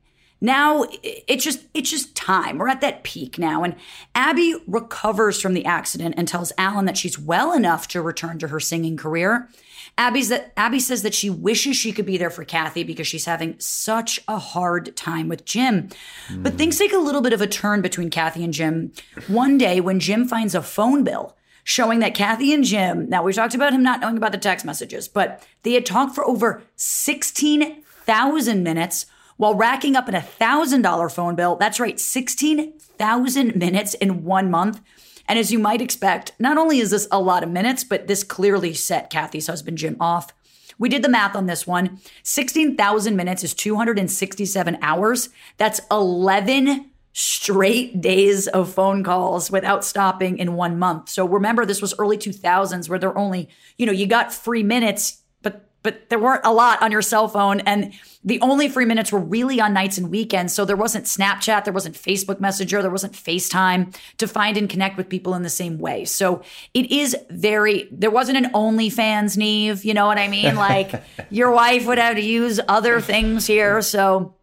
now 0.42 0.86
it's 1.02 1.44
just 1.44 1.66
it's 1.74 1.90
just 1.90 2.16
time. 2.16 2.58
We're 2.58 2.70
at 2.70 2.82
that 2.82 3.04
peak 3.04 3.38
now, 3.38 3.64
and 3.64 3.76
Abby 4.14 4.56
recovers 4.68 5.42
from 5.42 5.54
the 5.54 5.66
accident 5.66 6.16
and 6.18 6.28
tells 6.28 6.52
Alan 6.58 6.86
that 6.86 6.98
she's 6.98 7.18
well 7.18 7.54
enough 7.54 7.88
to 7.90 8.02
return 8.02 8.40
to 8.40 8.50
her 8.50 8.60
singing 8.60 8.98
career. 8.98 9.50
Abby's 9.98 10.30
that 10.30 10.52
Abby 10.58 10.80
says 10.80 11.04
that 11.04 11.14
she 11.14 11.30
wishes 11.30 11.78
she 11.78 11.94
could 11.94 12.06
be 12.06 12.18
there 12.18 12.30
for 12.30 12.44
Kathy 12.44 12.84
because 12.84 13.08
she's 13.08 13.26
having 13.26 13.58
such 13.60 14.20
a 14.28 14.38
hard 14.38 14.96
time 14.96 15.30
with 15.30 15.46
Jim. 15.46 15.90
But 16.38 16.54
hmm. 16.54 16.58
things 16.58 16.78
take 16.78 16.94
a 16.94 16.98
little 16.98 17.22
bit 17.22 17.34
of 17.34 17.42
a 17.42 17.48
turn 17.48 17.82
between 17.82 18.10
Kathy 18.10 18.44
and 18.44 18.54
Jim. 18.54 18.92
One 19.28 19.58
day 19.58 19.80
when 19.80 20.00
Jim 20.00 20.28
finds 20.28 20.54
a 20.54 20.62
phone 20.62 21.04
bill 21.04 21.36
showing 21.66 22.00
that 22.00 22.14
Kathy 22.14 22.54
and 22.54 22.64
Jim, 22.64 23.10
now 23.10 23.24
we 23.24 23.34
talked 23.34 23.56
about 23.56 23.74
him 23.74 23.84
not 23.84 24.00
knowing 24.00 24.16
about 24.16 24.32
the 24.32 24.38
text 24.38 24.66
messages, 24.66 25.08
but 25.08 25.46
they 25.64 25.74
had 25.74 25.86
talked 25.86 26.16
for 26.16 26.24
over 26.24 26.64
16,000 26.76 28.64
minutes 28.64 29.08
while 29.38 29.56
racking 29.56 29.96
up 29.96 30.08
an 30.08 30.14
$1,000 30.14 31.12
phone 31.12 31.36
bill. 31.36 31.56
That's 31.56 31.80
right, 31.80 32.00
16,000 32.00 33.56
minutes 33.56 33.96
in 33.96 34.24
one 34.24 34.50
month. 34.52 34.80
And 35.28 35.40
as 35.40 35.52
you 35.52 35.58
might 35.58 35.82
expect, 35.82 36.34
not 36.38 36.58
only 36.58 36.78
is 36.78 36.92
this 36.92 37.08
a 37.12 37.20
lot 37.20 37.42
of 37.42 37.50
minutes, 37.50 37.84
but 37.84 38.06
this 38.06 38.24
clearly 38.24 38.76
set 38.76 39.10
Kathy's 39.10 39.48
husband 39.48 39.80
Jim 39.80 39.98
off. 40.00 40.32
We 40.78 40.88
did 40.88 41.04
the 41.04 41.10
math 41.10 41.36
on 41.36 41.48
this 41.48 41.66
one. 41.66 42.00
16,000 42.22 43.16
minutes 43.16 43.44
is 43.44 43.56
267 43.56 44.78
hours. 44.84 45.30
That's 45.58 45.82
11 45.90 46.92
straight 47.18 48.02
days 48.02 48.46
of 48.46 48.74
phone 48.74 49.02
calls 49.02 49.50
without 49.50 49.86
stopping 49.86 50.38
in 50.38 50.54
one 50.54 50.78
month. 50.78 51.08
So 51.08 51.26
remember, 51.26 51.66
this 51.66 51.82
was 51.82 51.94
early 51.98 52.18
2000s 52.18 52.90
where 52.90 53.00
there 53.00 53.18
only, 53.18 53.48
you 53.78 53.86
know, 53.86 53.94
you 53.94 54.06
got 54.06 54.34
free 54.34 54.64
minutes, 54.64 55.22
but 55.42 55.70
but 55.82 56.10
there 56.10 56.20
weren't 56.20 56.46
a 56.46 56.52
lot 56.52 56.82
on 56.82 56.92
your 56.92 57.02
cell 57.02 57.30
phone, 57.30 57.62
and 57.62 57.94
the 58.26 58.42
only 58.42 58.68
free 58.68 58.84
minutes 58.84 59.14
were 59.14 59.20
really 59.20 59.62
on 59.62 59.72
nights 59.72 59.98
and 59.98 60.12
weekends. 60.12 60.52
So 60.52 60.66
there 60.66 60.76
wasn't 60.76 61.06
Snapchat, 61.06 61.64
there 61.64 61.74
wasn't 61.74 61.96
Facebook 61.96 62.42
Messenger, 62.42 62.82
there 62.82 62.92
wasn't 62.92 63.14
FaceTime 63.14 63.96
to 64.18 64.28
find 64.28 64.58
and 64.58 64.70
connect 64.70 64.98
with 64.98 65.08
people 65.08 65.36
in 65.36 65.44
the 65.44 65.50
same 65.50 65.80
way. 65.80 66.04
So 66.04 66.42
it 66.74 66.92
is 66.92 67.16
very. 67.30 67.88
There 67.94 68.12
wasn't 68.12 68.40
an 68.40 68.52
OnlyFans, 68.52 69.38
Nev. 69.38 69.86
You 69.86 69.94
know 69.94 70.06
what 70.06 70.18
I 70.18 70.28
mean? 70.28 70.56
Like 70.56 71.02
your 71.30 71.52
wife 71.52 71.86
would 71.86 71.98
have 71.98 72.16
to 72.16 72.22
use 72.22 72.60
other 72.68 73.00
things 73.00 73.48
here. 73.48 73.82
So 73.82 74.36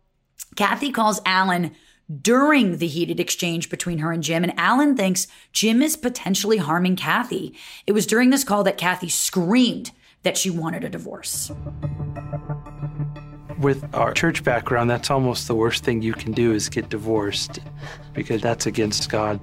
Kathy 0.56 0.90
calls 0.90 1.20
Alan 1.26 1.72
during 2.21 2.79
the 2.79 2.87
heated 2.87 3.21
exchange 3.21 3.71
between 3.71 3.99
her 3.99 4.12
and 4.12 4.23
Jim, 4.23 4.43
and 4.43 4.53
Alan 4.59 4.97
thinks 4.97 5.27
Jim 5.53 5.83
is 5.83 5.97
potentially 5.97 6.59
harming 6.59 6.97
Kathy. 6.97 7.55
It 7.87 7.93
was 7.93 8.07
during 8.07 8.31
this 8.31 8.45
call 8.45 8.65
that 8.65 8.79
Kathy 8.79 9.09
screamed 9.09 9.93
that 10.23 10.37
she 10.37 10.51
wanted 10.51 10.85
a 10.85 10.88
divorce. 10.88 11.51
With 13.59 13.85
our 13.95 14.12
church 14.12 14.43
background, 14.43 14.91
that's 14.91 15.11
almost 15.11 15.47
the 15.47 15.55
worst 15.55 15.85
thing 15.85 16.03
you 16.03 16.15
can 16.15 16.33
do 16.33 16.53
is 16.53 16.69
get 16.69 16.88
divorced 16.88 17.61
because 18.12 18.43
that's 18.43 18.67
against 18.67 19.11
God. 19.11 19.41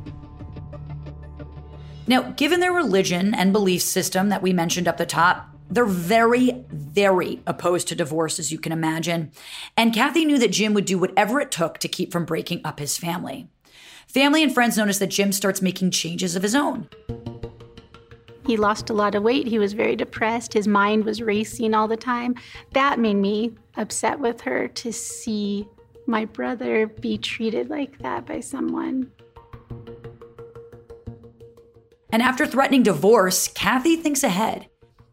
Now, 2.07 2.31
given 2.31 2.59
their 2.59 2.73
religion 2.73 3.33
and 3.33 3.53
belief 3.53 3.81
system 3.81 4.29
that 4.29 4.41
we 4.41 4.51
mentioned 4.51 4.87
up 4.87 4.97
the 4.97 5.05
top, 5.05 5.48
they're 5.69 5.85
very, 5.85 6.65
very 6.69 7.41
opposed 7.45 7.87
to 7.89 7.95
divorce, 7.95 8.39
as 8.39 8.51
you 8.51 8.59
can 8.59 8.71
imagine. 8.71 9.31
And 9.77 9.93
Kathy 9.93 10.25
knew 10.25 10.39
that 10.39 10.51
Jim 10.51 10.73
would 10.73 10.85
do 10.85 10.97
whatever 10.97 11.39
it 11.39 11.51
took 11.51 11.77
to 11.79 11.87
keep 11.87 12.11
from 12.11 12.25
breaking 12.25 12.61
up 12.65 12.79
his 12.79 12.97
family. 12.97 13.47
Family 14.07 14.41
and 14.41 14.53
friends 14.53 14.77
notice 14.77 14.97
that 14.97 15.11
Jim 15.11 15.31
starts 15.31 15.61
making 15.61 15.91
changes 15.91 16.35
of 16.35 16.41
his 16.41 16.55
own. 16.55 16.89
He 18.47 18.57
lost 18.57 18.89
a 18.89 18.93
lot 18.93 19.13
of 19.13 19.21
weight. 19.21 19.45
He 19.45 19.59
was 19.59 19.73
very 19.73 19.95
depressed. 19.95 20.53
His 20.53 20.67
mind 20.67 21.05
was 21.05 21.21
racing 21.21 21.75
all 21.75 21.87
the 21.87 21.95
time. 21.95 22.33
That 22.73 22.97
made 22.97 23.17
me 23.17 23.53
upset 23.77 24.19
with 24.19 24.41
her 24.41 24.67
to 24.67 24.91
see 24.91 25.67
my 26.07 26.25
brother 26.25 26.87
be 26.87 27.19
treated 27.19 27.69
like 27.69 27.99
that 27.99 28.25
by 28.25 28.39
someone. 28.39 29.11
And 32.11 32.23
after 32.23 32.47
threatening 32.47 32.81
divorce, 32.81 33.47
Kathy 33.49 33.95
thinks 33.95 34.23
ahead. 34.23 34.67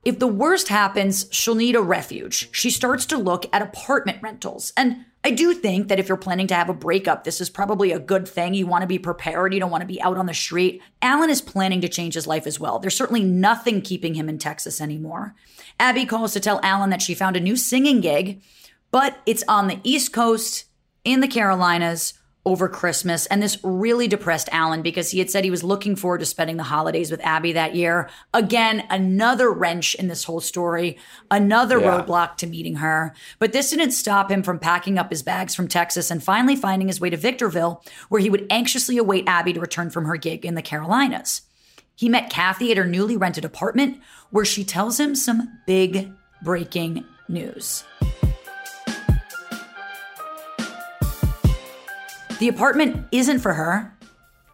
If 0.06 0.20
the 0.20 0.28
worst 0.28 0.68
happens, 0.68 1.26
she'll 1.32 1.56
need 1.56 1.74
a 1.74 1.82
refuge. 1.82 2.48
She 2.52 2.70
starts 2.70 3.06
to 3.06 3.18
look 3.18 3.44
at 3.52 3.60
apartment 3.60 4.22
rentals. 4.22 4.72
And 4.76 5.04
I 5.24 5.32
do 5.32 5.52
think 5.52 5.88
that 5.88 5.98
if 5.98 6.06
you're 6.06 6.16
planning 6.16 6.46
to 6.46 6.54
have 6.54 6.68
a 6.68 6.74
breakup, 6.74 7.24
this 7.24 7.40
is 7.40 7.50
probably 7.50 7.90
a 7.90 7.98
good 7.98 8.28
thing. 8.28 8.54
You 8.54 8.68
want 8.68 8.82
to 8.82 8.86
be 8.86 9.00
prepared. 9.00 9.52
You 9.52 9.58
don't 9.58 9.72
want 9.72 9.80
to 9.80 9.88
be 9.88 10.00
out 10.00 10.16
on 10.16 10.26
the 10.26 10.32
street. 10.32 10.80
Alan 11.02 11.28
is 11.28 11.42
planning 11.42 11.80
to 11.80 11.88
change 11.88 12.14
his 12.14 12.28
life 12.28 12.46
as 12.46 12.60
well. 12.60 12.78
There's 12.78 12.94
certainly 12.94 13.24
nothing 13.24 13.82
keeping 13.82 14.14
him 14.14 14.28
in 14.28 14.38
Texas 14.38 14.80
anymore. 14.80 15.34
Abby 15.80 16.06
calls 16.06 16.32
to 16.34 16.40
tell 16.40 16.60
Alan 16.62 16.90
that 16.90 17.02
she 17.02 17.12
found 17.12 17.36
a 17.36 17.40
new 17.40 17.56
singing 17.56 18.00
gig, 18.00 18.40
but 18.92 19.18
it's 19.26 19.42
on 19.48 19.66
the 19.66 19.80
East 19.82 20.12
Coast 20.12 20.66
in 21.02 21.18
the 21.18 21.26
Carolinas 21.26 22.14
over 22.46 22.68
Christmas. 22.68 23.26
And 23.26 23.42
this 23.42 23.58
really 23.62 24.06
depressed 24.08 24.48
Alan 24.52 24.80
because 24.80 25.10
he 25.10 25.18
had 25.18 25.28
said 25.28 25.44
he 25.44 25.50
was 25.50 25.64
looking 25.64 25.96
forward 25.96 26.20
to 26.20 26.26
spending 26.26 26.56
the 26.56 26.62
holidays 26.62 27.10
with 27.10 27.20
Abby 27.24 27.52
that 27.52 27.74
year. 27.74 28.08
Again, 28.32 28.84
another 28.88 29.50
wrench 29.52 29.96
in 29.96 30.06
this 30.06 30.24
whole 30.24 30.40
story, 30.40 30.96
another 31.30 31.80
Yeah. 31.80 32.00
roadblock 32.00 32.36
to 32.38 32.46
meeting 32.46 32.76
her. 32.76 33.14
But 33.40 33.52
this 33.52 33.70
didn't 33.70 33.90
stop 33.90 34.30
him 34.30 34.44
from 34.44 34.60
packing 34.60 34.96
up 34.96 35.10
his 35.10 35.24
bags 35.24 35.54
from 35.54 35.66
Texas 35.66 36.10
and 36.10 36.22
finally 36.22 36.56
finding 36.56 36.86
his 36.86 37.00
way 37.00 37.10
to 37.10 37.16
Victorville, 37.16 37.82
where 38.08 38.20
he 38.20 38.30
would 38.30 38.46
anxiously 38.48 38.96
await 38.96 39.24
Abby 39.26 39.52
to 39.52 39.60
return 39.60 39.90
from 39.90 40.04
her 40.04 40.16
gig 40.16 40.46
in 40.46 40.54
the 40.54 40.62
Carolinas. 40.62 41.42
He 41.96 42.08
met 42.08 42.30
Kathy 42.30 42.70
at 42.70 42.76
her 42.76 42.84
newly 42.84 43.16
rented 43.16 43.44
apartment, 43.44 43.98
where 44.30 44.44
she 44.44 44.64
tells 44.64 45.00
him 45.00 45.16
some 45.16 45.58
big 45.66 46.12
breaking 46.42 47.04
news. 47.28 47.82
The 52.38 52.48
apartment 52.48 53.06
isn't 53.12 53.38
for 53.38 53.54
her, 53.54 53.96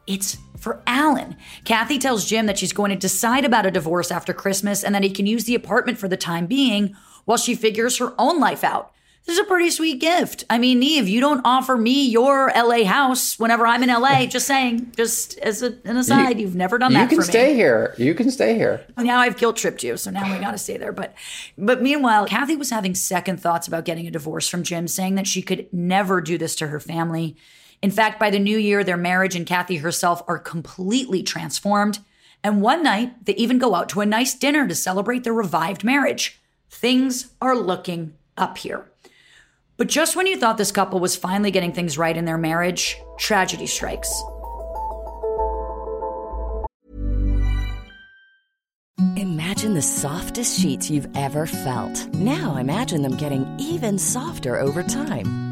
it's 0.06 0.38
for 0.58 0.82
Alan. 0.86 1.36
Kathy 1.64 1.98
tells 1.98 2.24
Jim 2.24 2.46
that 2.46 2.58
she's 2.58 2.72
going 2.72 2.90
to 2.90 2.96
decide 2.96 3.44
about 3.44 3.66
a 3.66 3.70
divorce 3.70 4.12
after 4.12 4.32
Christmas 4.32 4.84
and 4.84 4.94
that 4.94 5.02
he 5.02 5.10
can 5.10 5.26
use 5.26 5.44
the 5.44 5.56
apartment 5.56 5.98
for 5.98 6.06
the 6.06 6.16
time 6.16 6.46
being 6.46 6.94
while 7.24 7.38
she 7.38 7.54
figures 7.54 7.98
her 7.98 8.14
own 8.18 8.38
life 8.38 8.62
out. 8.62 8.92
This 9.24 9.38
is 9.38 9.40
a 9.40 9.48
pretty 9.48 9.70
sweet 9.70 10.00
gift. 10.00 10.44
I 10.50 10.58
mean, 10.58 10.80
Nev, 10.80 11.08
you 11.08 11.20
don't 11.20 11.42
offer 11.44 11.76
me 11.76 12.08
your 12.08 12.50
LA 12.56 12.84
house 12.84 13.38
whenever 13.38 13.64
I'm 13.66 13.82
in 13.84 13.88
LA. 13.88 14.26
just 14.26 14.48
saying, 14.48 14.92
just 14.96 15.38
as 15.38 15.62
a, 15.62 15.78
an 15.84 15.96
aside, 15.96 16.40
you, 16.40 16.46
have 16.46 16.56
never 16.56 16.76
done 16.76 16.92
that. 16.94 17.10
You 17.10 17.18
can 17.18 17.24
stay 17.24 17.54
here. 17.54 17.94
You 17.98 18.14
can 18.14 18.32
stay 18.32 18.56
here. 18.56 18.84
Now 18.98 19.20
I've 19.20 19.36
guilt 19.36 19.56
tripped 19.56 19.84
you, 19.84 19.96
so 19.96 20.10
now 20.10 20.32
we 20.32 20.40
got 20.40 20.50
to 20.52 20.58
stay 20.58 20.76
there. 20.76 20.92
But, 20.92 21.14
but 21.56 21.80
meanwhile, 21.80 22.26
Kathy 22.26 22.56
was 22.56 22.70
having 22.70 22.96
second 22.96 23.40
thoughts 23.40 23.68
about 23.68 23.84
getting 23.84 24.08
a 24.08 24.10
divorce 24.10 24.48
from 24.48 24.64
Jim, 24.64 24.88
saying 24.88 25.14
that 25.14 25.28
she 25.28 25.40
could 25.40 25.72
never 25.72 26.20
do 26.20 26.36
this 26.36 26.56
to 26.56 26.66
her 26.66 26.80
family. 26.80 27.36
In 27.82 27.90
fact, 27.90 28.20
by 28.20 28.30
the 28.30 28.38
new 28.38 28.56
year, 28.56 28.84
their 28.84 28.96
marriage 28.96 29.34
and 29.34 29.44
Kathy 29.44 29.78
herself 29.78 30.22
are 30.28 30.38
completely 30.38 31.22
transformed. 31.24 31.98
And 32.44 32.62
one 32.62 32.82
night, 32.82 33.26
they 33.26 33.34
even 33.34 33.58
go 33.58 33.74
out 33.74 33.88
to 33.90 34.00
a 34.00 34.06
nice 34.06 34.34
dinner 34.34 34.68
to 34.68 34.74
celebrate 34.74 35.24
their 35.24 35.32
revived 35.32 35.82
marriage. 35.82 36.40
Things 36.70 37.32
are 37.40 37.56
looking 37.56 38.14
up 38.36 38.58
here. 38.58 38.88
But 39.76 39.88
just 39.88 40.14
when 40.14 40.28
you 40.28 40.38
thought 40.38 40.58
this 40.58 40.70
couple 40.70 41.00
was 41.00 41.16
finally 41.16 41.50
getting 41.50 41.72
things 41.72 41.98
right 41.98 42.16
in 42.16 42.24
their 42.24 42.38
marriage, 42.38 43.00
tragedy 43.18 43.66
strikes. 43.66 44.12
Imagine 49.16 49.74
the 49.74 49.82
softest 49.82 50.60
sheets 50.60 50.88
you've 50.88 51.08
ever 51.16 51.46
felt. 51.46 52.06
Now 52.14 52.56
imagine 52.56 53.02
them 53.02 53.16
getting 53.16 53.44
even 53.58 53.98
softer 53.98 54.58
over 54.58 54.82
time. 54.82 55.51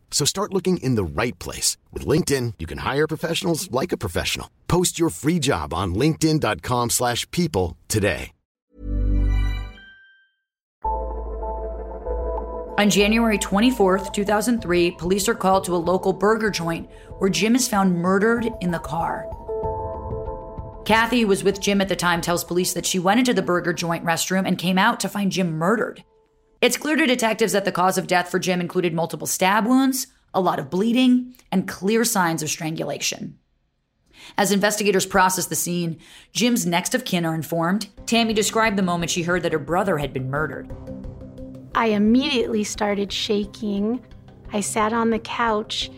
So 0.11 0.23
start 0.25 0.53
looking 0.53 0.77
in 0.77 0.93
the 0.93 1.03
right 1.03 1.37
place. 1.39 1.77
With 1.91 2.05
LinkedIn, 2.05 2.53
you 2.59 2.67
can 2.67 2.79
hire 2.79 3.07
professionals 3.07 3.71
like 3.71 3.91
a 3.91 3.97
professional. 3.97 4.51
Post 4.67 4.99
your 4.99 5.09
free 5.09 5.39
job 5.39 5.73
on 5.73 5.95
linkedin.com 5.95 6.91
slash 6.91 7.25
people 7.31 7.77
today. 7.87 8.33
On 12.81 12.89
January 12.89 13.37
24th, 13.37 14.11
2003, 14.11 14.91
police 14.91 15.29
are 15.29 15.35
called 15.35 15.65
to 15.65 15.75
a 15.75 15.77
local 15.77 16.13
burger 16.13 16.49
joint 16.49 16.89
where 17.19 17.29
Jim 17.29 17.55
is 17.55 17.67
found 17.67 17.95
murdered 17.95 18.49
in 18.59 18.71
the 18.71 18.79
car. 18.79 19.27
Kathy, 20.83 21.21
who 21.21 21.27
was 21.27 21.43
with 21.43 21.61
Jim 21.61 21.79
at 21.79 21.89
the 21.89 21.95
time, 21.95 22.21
tells 22.21 22.43
police 22.43 22.73
that 22.73 22.87
she 22.87 22.97
went 22.97 23.19
into 23.19 23.35
the 23.35 23.43
burger 23.43 23.71
joint 23.71 24.03
restroom 24.03 24.47
and 24.47 24.57
came 24.57 24.79
out 24.79 24.99
to 25.01 25.09
find 25.09 25.31
Jim 25.31 25.51
murdered. 25.51 26.03
It's 26.61 26.77
clear 26.77 26.95
to 26.95 27.07
detectives 27.07 27.53
that 27.53 27.65
the 27.65 27.71
cause 27.71 27.97
of 27.97 28.05
death 28.05 28.29
for 28.29 28.37
Jim 28.37 28.61
included 28.61 28.93
multiple 28.93 29.25
stab 29.25 29.65
wounds, 29.65 30.05
a 30.31 30.39
lot 30.39 30.59
of 30.59 30.69
bleeding, 30.69 31.33
and 31.51 31.67
clear 31.67 32.05
signs 32.05 32.43
of 32.43 32.51
strangulation. 32.51 33.39
As 34.37 34.51
investigators 34.51 35.07
process 35.07 35.47
the 35.47 35.55
scene, 35.55 35.97
Jim's 36.33 36.67
next 36.67 36.93
of 36.93 37.03
kin 37.03 37.25
are 37.25 37.33
informed. 37.33 37.89
Tammy 38.05 38.35
described 38.35 38.77
the 38.77 38.83
moment 38.83 39.09
she 39.09 39.23
heard 39.23 39.41
that 39.41 39.53
her 39.53 39.59
brother 39.59 39.97
had 39.97 40.13
been 40.13 40.29
murdered. 40.29 40.69
I 41.73 41.87
immediately 41.87 42.63
started 42.63 43.11
shaking. 43.11 44.05
I 44.53 44.59
sat 44.59 44.93
on 44.93 45.09
the 45.09 45.17
couch 45.17 45.89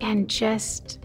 and 0.00 0.28
just 0.28 0.98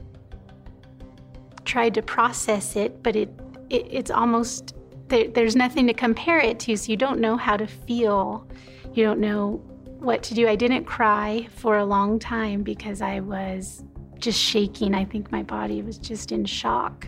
tried 1.64 1.94
to 1.94 2.02
process 2.02 2.76
it, 2.76 3.04
but 3.04 3.16
it, 3.16 3.30
it 3.70 3.88
it's 3.92 4.10
almost 4.10 4.76
there, 5.10 5.28
there's 5.28 5.56
nothing 5.56 5.86
to 5.86 5.94
compare 5.94 6.40
it 6.40 6.60
to, 6.62 6.76
so 6.76 6.92
you 6.92 6.98
don't 6.98 7.20
know 7.20 7.38
how 7.38 7.56
to 7.56 7.68
feel. 7.68 8.48
You 8.94 9.04
don't 9.04 9.20
know 9.20 9.60
what 10.00 10.22
to 10.24 10.36
do. 10.36 10.48
I 10.48 10.56
didn't 10.56 10.86
cry 10.86 11.48
for 11.56 11.78
a 11.78 11.86
long 11.86 12.20
time 12.20 12.62
because 12.62 13.02
I 13.02 13.22
was 13.22 13.84
just 14.20 14.40
shaking. 14.40 14.94
I 14.94 15.04
think 15.04 15.32
my 15.32 15.42
body 15.42 15.82
was 15.82 15.98
just 15.98 16.32
in 16.32 16.46
shock. 16.46 17.08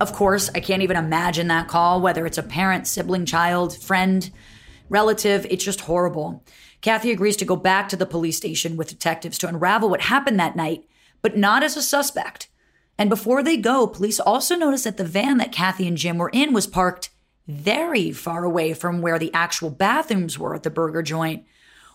Of 0.00 0.12
course, 0.12 0.48
I 0.54 0.60
can't 0.60 0.82
even 0.82 0.96
imagine 0.96 1.48
that 1.48 1.66
call, 1.66 2.00
whether 2.00 2.24
it's 2.26 2.38
a 2.38 2.44
parent, 2.44 2.86
sibling, 2.86 3.26
child, 3.26 3.76
friend, 3.76 4.30
relative. 4.88 5.46
It's 5.50 5.64
just 5.64 5.80
horrible. 5.80 6.44
Kathy 6.80 7.10
agrees 7.10 7.36
to 7.38 7.44
go 7.44 7.56
back 7.56 7.88
to 7.88 7.96
the 7.96 8.06
police 8.06 8.36
station 8.36 8.76
with 8.76 8.88
detectives 8.88 9.36
to 9.38 9.48
unravel 9.48 9.90
what 9.90 10.02
happened 10.02 10.38
that 10.38 10.54
night, 10.54 10.84
but 11.22 11.36
not 11.36 11.64
as 11.64 11.76
a 11.76 11.82
suspect. 11.82 12.48
And 12.96 13.10
before 13.10 13.42
they 13.42 13.56
go, 13.56 13.88
police 13.88 14.20
also 14.20 14.54
notice 14.54 14.84
that 14.84 14.96
the 14.96 15.04
van 15.04 15.38
that 15.38 15.50
Kathy 15.50 15.88
and 15.88 15.96
Jim 15.96 16.18
were 16.18 16.30
in 16.32 16.52
was 16.52 16.68
parked 16.68 17.10
very 17.48 18.12
far 18.12 18.44
away 18.44 18.74
from 18.74 19.00
where 19.00 19.18
the 19.18 19.32
actual 19.32 19.70
bathrooms 19.70 20.38
were 20.38 20.54
at 20.54 20.62
the 20.62 20.70
burger 20.70 21.02
joint, 21.02 21.44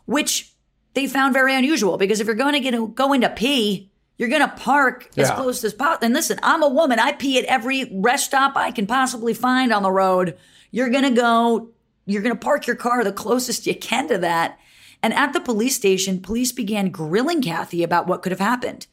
which 0.06 0.52
they 0.96 1.08
found 1.08 1.34
very 1.34 1.56
unusual 1.56 1.98
because 1.98 2.20
if 2.20 2.28
you're 2.28 2.36
going 2.36 2.54
to 2.54 2.60
get 2.60 2.96
go 2.96 3.14
into 3.14 3.30
pee, 3.30 3.90
you're 4.18 4.30
going 4.30 4.42
to 4.42 4.56
park 4.56 5.10
yeah. 5.16 5.24
as 5.24 5.32
close 5.32 5.64
as 5.64 5.74
possible. 5.74 6.06
And 6.06 6.14
listen, 6.14 6.40
I'm 6.44 6.64
a 6.64 6.70
woman. 6.70 7.00
I 7.00 7.14
pee 7.14 7.38
at 7.38 7.46
every 7.46 7.90
rest 7.94 8.26
stop 8.26 8.56
I 8.56 8.72
can 8.72 8.88
possibly 8.88 9.34
find 9.34 9.72
on 9.72 9.84
the 9.84 9.92
road. 9.92 10.38
You're 10.72 10.90
going 10.90 11.04
to 11.04 11.22
go, 11.22 11.70
you're 12.06 12.22
going 12.22 12.36
to 12.36 12.40
park 12.40 12.68
your 12.68 12.76
car 12.76 13.04
the 13.04 13.14
closest 13.14 13.68
you 13.68 13.76
can 13.76 14.08
to 14.10 14.18
that. 14.20 14.60
And 15.02 15.14
at 15.14 15.34
the 15.34 15.42
police 15.42 15.76
station, 15.76 16.22
police 16.22 16.52
began 16.52 16.90
grilling 16.90 17.42
Kathy 17.42 17.84
about 17.84 18.08
what 18.08 18.22
could 18.22 18.32
have 18.32 18.40
happened. 18.40 18.88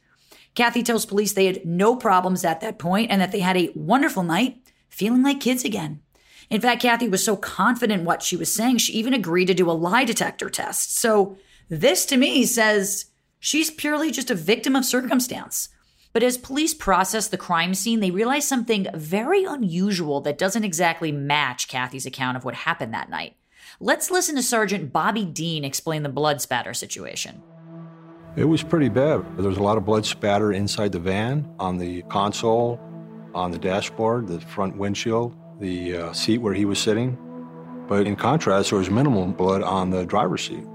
Kathy 0.53 0.83
tells 0.83 1.05
police 1.05 1.33
they 1.33 1.45
had 1.45 1.65
no 1.65 1.95
problems 1.95 2.43
at 2.43 2.59
that 2.61 2.77
point 2.77 3.09
and 3.09 3.21
that 3.21 3.31
they 3.31 3.39
had 3.39 3.55
a 3.55 3.71
wonderful 3.73 4.23
night, 4.23 4.59
feeling 4.89 5.23
like 5.23 5.39
kids 5.39 5.63
again. 5.63 6.01
In 6.51 6.59
fact, 6.59 6.81
Kathy 6.81 7.07
was 7.07 7.23
so 7.23 7.37
confident 7.37 8.03
what 8.03 8.21
she 8.21 8.35
was 8.35 8.51
saying, 8.53 8.79
she 8.79 8.91
even 8.93 9.13
agreed 9.13 9.45
to 9.45 9.53
do 9.53 9.71
a 9.71 9.73
lie 9.73 10.03
detector 10.03 10.49
test. 10.49 10.97
So, 10.97 11.37
this 11.69 12.05
to 12.07 12.17
me 12.17 12.45
says 12.45 13.05
she's 13.39 13.71
purely 13.71 14.11
just 14.11 14.29
a 14.29 14.35
victim 14.35 14.75
of 14.75 14.83
circumstance. 14.83 15.69
But 16.11 16.23
as 16.23 16.37
police 16.37 16.73
process 16.73 17.29
the 17.29 17.37
crime 17.37 17.73
scene, 17.73 18.01
they 18.01 18.11
realize 18.11 18.45
something 18.45 18.87
very 18.93 19.45
unusual 19.45 20.19
that 20.21 20.37
doesn't 20.37 20.65
exactly 20.65 21.13
match 21.13 21.69
Kathy's 21.69 22.05
account 22.05 22.35
of 22.35 22.43
what 22.43 22.55
happened 22.55 22.93
that 22.93 23.09
night. 23.09 23.37
Let's 23.79 24.11
listen 24.11 24.35
to 24.35 24.43
Sergeant 24.43 24.91
Bobby 24.91 25.23
Dean 25.23 25.63
explain 25.63 26.03
the 26.03 26.09
blood 26.09 26.41
spatter 26.41 26.73
situation. 26.73 27.41
It 28.35 28.43
was 28.43 28.61
pretty 28.61 28.89
bad. 28.89 29.25
There 29.37 29.47
was 29.47 29.57
a 29.57 29.63
lot 29.63 29.77
of 29.77 29.85
blood 29.85 30.05
spatter 30.05 30.51
inside 30.51 30.91
the 30.91 30.99
van, 30.99 31.49
on 31.59 31.77
the 31.77 32.01
console, 32.03 32.77
on 33.33 33.51
the 33.51 33.57
dashboard, 33.57 34.27
the 34.27 34.41
front 34.41 34.75
windshield, 34.75 35.33
the 35.61 35.95
uh, 35.95 36.13
seat 36.13 36.39
where 36.39 36.53
he 36.53 36.65
was 36.65 36.79
sitting. 36.79 37.17
But 37.87 38.07
in 38.07 38.15
contrast, 38.15 38.71
there 38.71 38.79
was 38.79 38.89
minimal 38.89 39.27
blood 39.27 39.61
on 39.61 39.91
the 39.91 40.05
driver's 40.05 40.45
seat. 40.45 40.65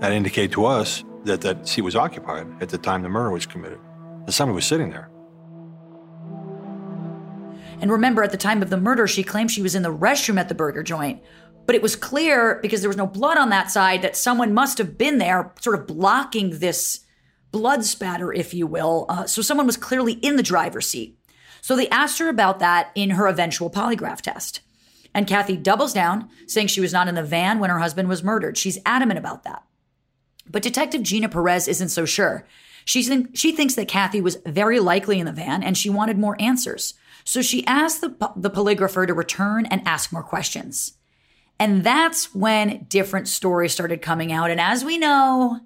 That 0.00 0.12
indicated 0.12 0.52
to 0.52 0.66
us 0.66 1.04
that 1.24 1.40
that 1.42 1.66
seat 1.66 1.82
was 1.82 1.96
occupied 1.96 2.46
at 2.60 2.68
the 2.68 2.76
time 2.76 3.02
the 3.02 3.08
murder 3.08 3.30
was 3.30 3.46
committed. 3.46 3.78
That 4.26 4.32
somebody 4.32 4.56
was 4.56 4.66
sitting 4.66 4.90
there. 4.90 5.08
And 7.80 7.90
remember, 7.90 8.22
at 8.22 8.30
the 8.30 8.36
time 8.36 8.62
of 8.62 8.70
the 8.70 8.76
murder, 8.76 9.06
she 9.06 9.22
claimed 9.22 9.50
she 9.50 9.62
was 9.62 9.74
in 9.74 9.82
the 9.82 9.94
restroom 9.94 10.38
at 10.38 10.48
the 10.48 10.54
burger 10.54 10.82
joint. 10.82 11.22
But 11.66 11.74
it 11.74 11.82
was 11.82 11.96
clear, 11.96 12.58
because 12.60 12.80
there 12.80 12.88
was 12.88 12.96
no 12.96 13.06
blood 13.06 13.38
on 13.38 13.50
that 13.50 13.70
side, 13.70 14.02
that 14.02 14.16
someone 14.16 14.52
must 14.52 14.78
have 14.78 14.98
been 14.98 15.18
there, 15.18 15.52
sort 15.60 15.78
of 15.78 15.86
blocking 15.86 16.58
this 16.58 17.00
blood 17.52 17.84
spatter, 17.84 18.32
if 18.32 18.52
you 18.52 18.66
will. 18.66 19.06
Uh, 19.08 19.26
so 19.26 19.42
someone 19.42 19.66
was 19.66 19.76
clearly 19.76 20.14
in 20.14 20.36
the 20.36 20.42
driver's 20.42 20.88
seat. 20.88 21.18
So 21.64 21.74
they 21.74 21.88
asked 21.88 22.18
her 22.18 22.28
about 22.28 22.58
that 22.58 22.90
in 22.94 23.08
her 23.08 23.26
eventual 23.26 23.70
polygraph 23.70 24.20
test. 24.20 24.60
And 25.14 25.26
Kathy 25.26 25.56
doubles 25.56 25.94
down, 25.94 26.28
saying 26.46 26.66
she 26.66 26.82
was 26.82 26.92
not 26.92 27.08
in 27.08 27.14
the 27.14 27.22
van 27.22 27.58
when 27.58 27.70
her 27.70 27.78
husband 27.78 28.06
was 28.06 28.22
murdered. 28.22 28.58
She's 28.58 28.78
adamant 28.84 29.18
about 29.18 29.44
that. 29.44 29.64
But 30.46 30.62
Detective 30.62 31.02
Gina 31.02 31.30
Perez 31.30 31.66
isn't 31.66 31.88
so 31.88 32.04
sure. 32.04 32.46
She, 32.84 33.02
she 33.32 33.52
thinks 33.52 33.76
that 33.76 33.88
Kathy 33.88 34.20
was 34.20 34.36
very 34.44 34.78
likely 34.78 35.18
in 35.18 35.24
the 35.24 35.32
van 35.32 35.62
and 35.62 35.74
she 35.74 35.88
wanted 35.88 36.18
more 36.18 36.36
answers. 36.38 36.92
So 37.24 37.40
she 37.40 37.66
asked 37.66 38.02
the, 38.02 38.10
the 38.36 38.50
polygrapher 38.50 39.06
to 39.06 39.14
return 39.14 39.64
and 39.64 39.80
ask 39.88 40.12
more 40.12 40.22
questions. 40.22 40.98
And 41.58 41.82
that's 41.82 42.34
when 42.34 42.84
different 42.90 43.26
stories 43.26 43.72
started 43.72 44.02
coming 44.02 44.32
out. 44.32 44.50
And 44.50 44.60
as 44.60 44.84
we 44.84 44.98
know, 44.98 45.60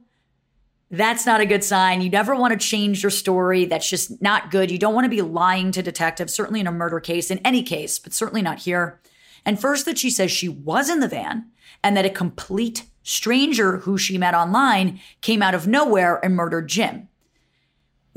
that's 0.91 1.27
not 1.27 1.41
a 1.41 1.47
good 1.47 1.63
sign. 1.63 2.01
You 2.01 2.11
never 2.11 2.35
want 2.35 2.59
to 2.59 2.67
change 2.67 3.03
your 3.03 3.11
story. 3.11 3.67
That's 3.67 3.89
just 3.89 4.23
not 4.23 4.51
good. 4.51 4.71
You 4.71 4.79
don't 4.79 4.95
want 4.95 5.05
to 5.05 5.11
be 5.11 5.23
lying 5.23 5.71
to 5.73 5.83
detectives, 5.83 6.33
certainly 6.33 6.61
in 6.61 6.67
a 6.67 6.73
murder 6.73 7.01
case, 7.01 7.31
in 7.31 7.39
any 7.45 7.63
case, 7.63 7.99
but 7.99 8.13
certainly 8.13 8.43
not 8.43 8.61
here. 8.61 9.01
And 9.45 9.61
first, 9.61 9.85
that 9.85 9.99
she 9.99 10.11
says 10.11 10.31
she 10.31 10.49
was 10.49 10.89
in 10.89 11.01
the 11.01 11.09
van 11.09 11.47
and 11.85 11.97
that 11.97 12.07
a 12.07 12.11
complete 12.11 12.85
stranger 13.03 13.79
who 13.79 13.99
she 13.99 14.19
met 14.19 14.35
online 14.35 15.01
came 15.21 15.43
out 15.43 15.55
of 15.55 15.67
nowhere 15.67 16.23
and 16.25 16.35
murdered 16.35 16.69
Jim 16.69 17.09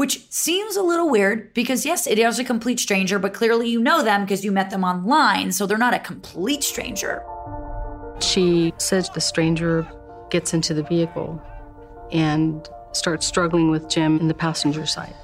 which 0.01 0.27
seems 0.31 0.75
a 0.75 0.81
little 0.81 1.07
weird 1.11 1.53
because, 1.53 1.85
yes, 1.85 2.07
it 2.07 2.17
is 2.17 2.39
a 2.39 2.43
complete 2.43 2.79
stranger, 2.79 3.19
but 3.19 3.35
clearly 3.35 3.69
you 3.69 3.79
know 3.79 4.01
them 4.01 4.23
because 4.23 4.43
you 4.43 4.51
met 4.51 4.71
them 4.71 4.83
online, 4.83 5.51
so 5.51 5.67
they're 5.67 5.77
not 5.77 5.93
a 5.93 5.99
complete 5.99 6.63
stranger. 6.63 7.23
She 8.19 8.73
says 8.79 9.11
the 9.11 9.21
stranger 9.21 9.87
gets 10.31 10.55
into 10.55 10.73
the 10.73 10.81
vehicle 10.81 11.39
and 12.11 12.67
starts 12.93 13.25
struggling 13.25 13.69
with 13.69 13.89
Jim 13.89 14.19
in 14.19 14.27
the 14.27 14.33
passenger 14.33 14.85
side. 14.85 15.15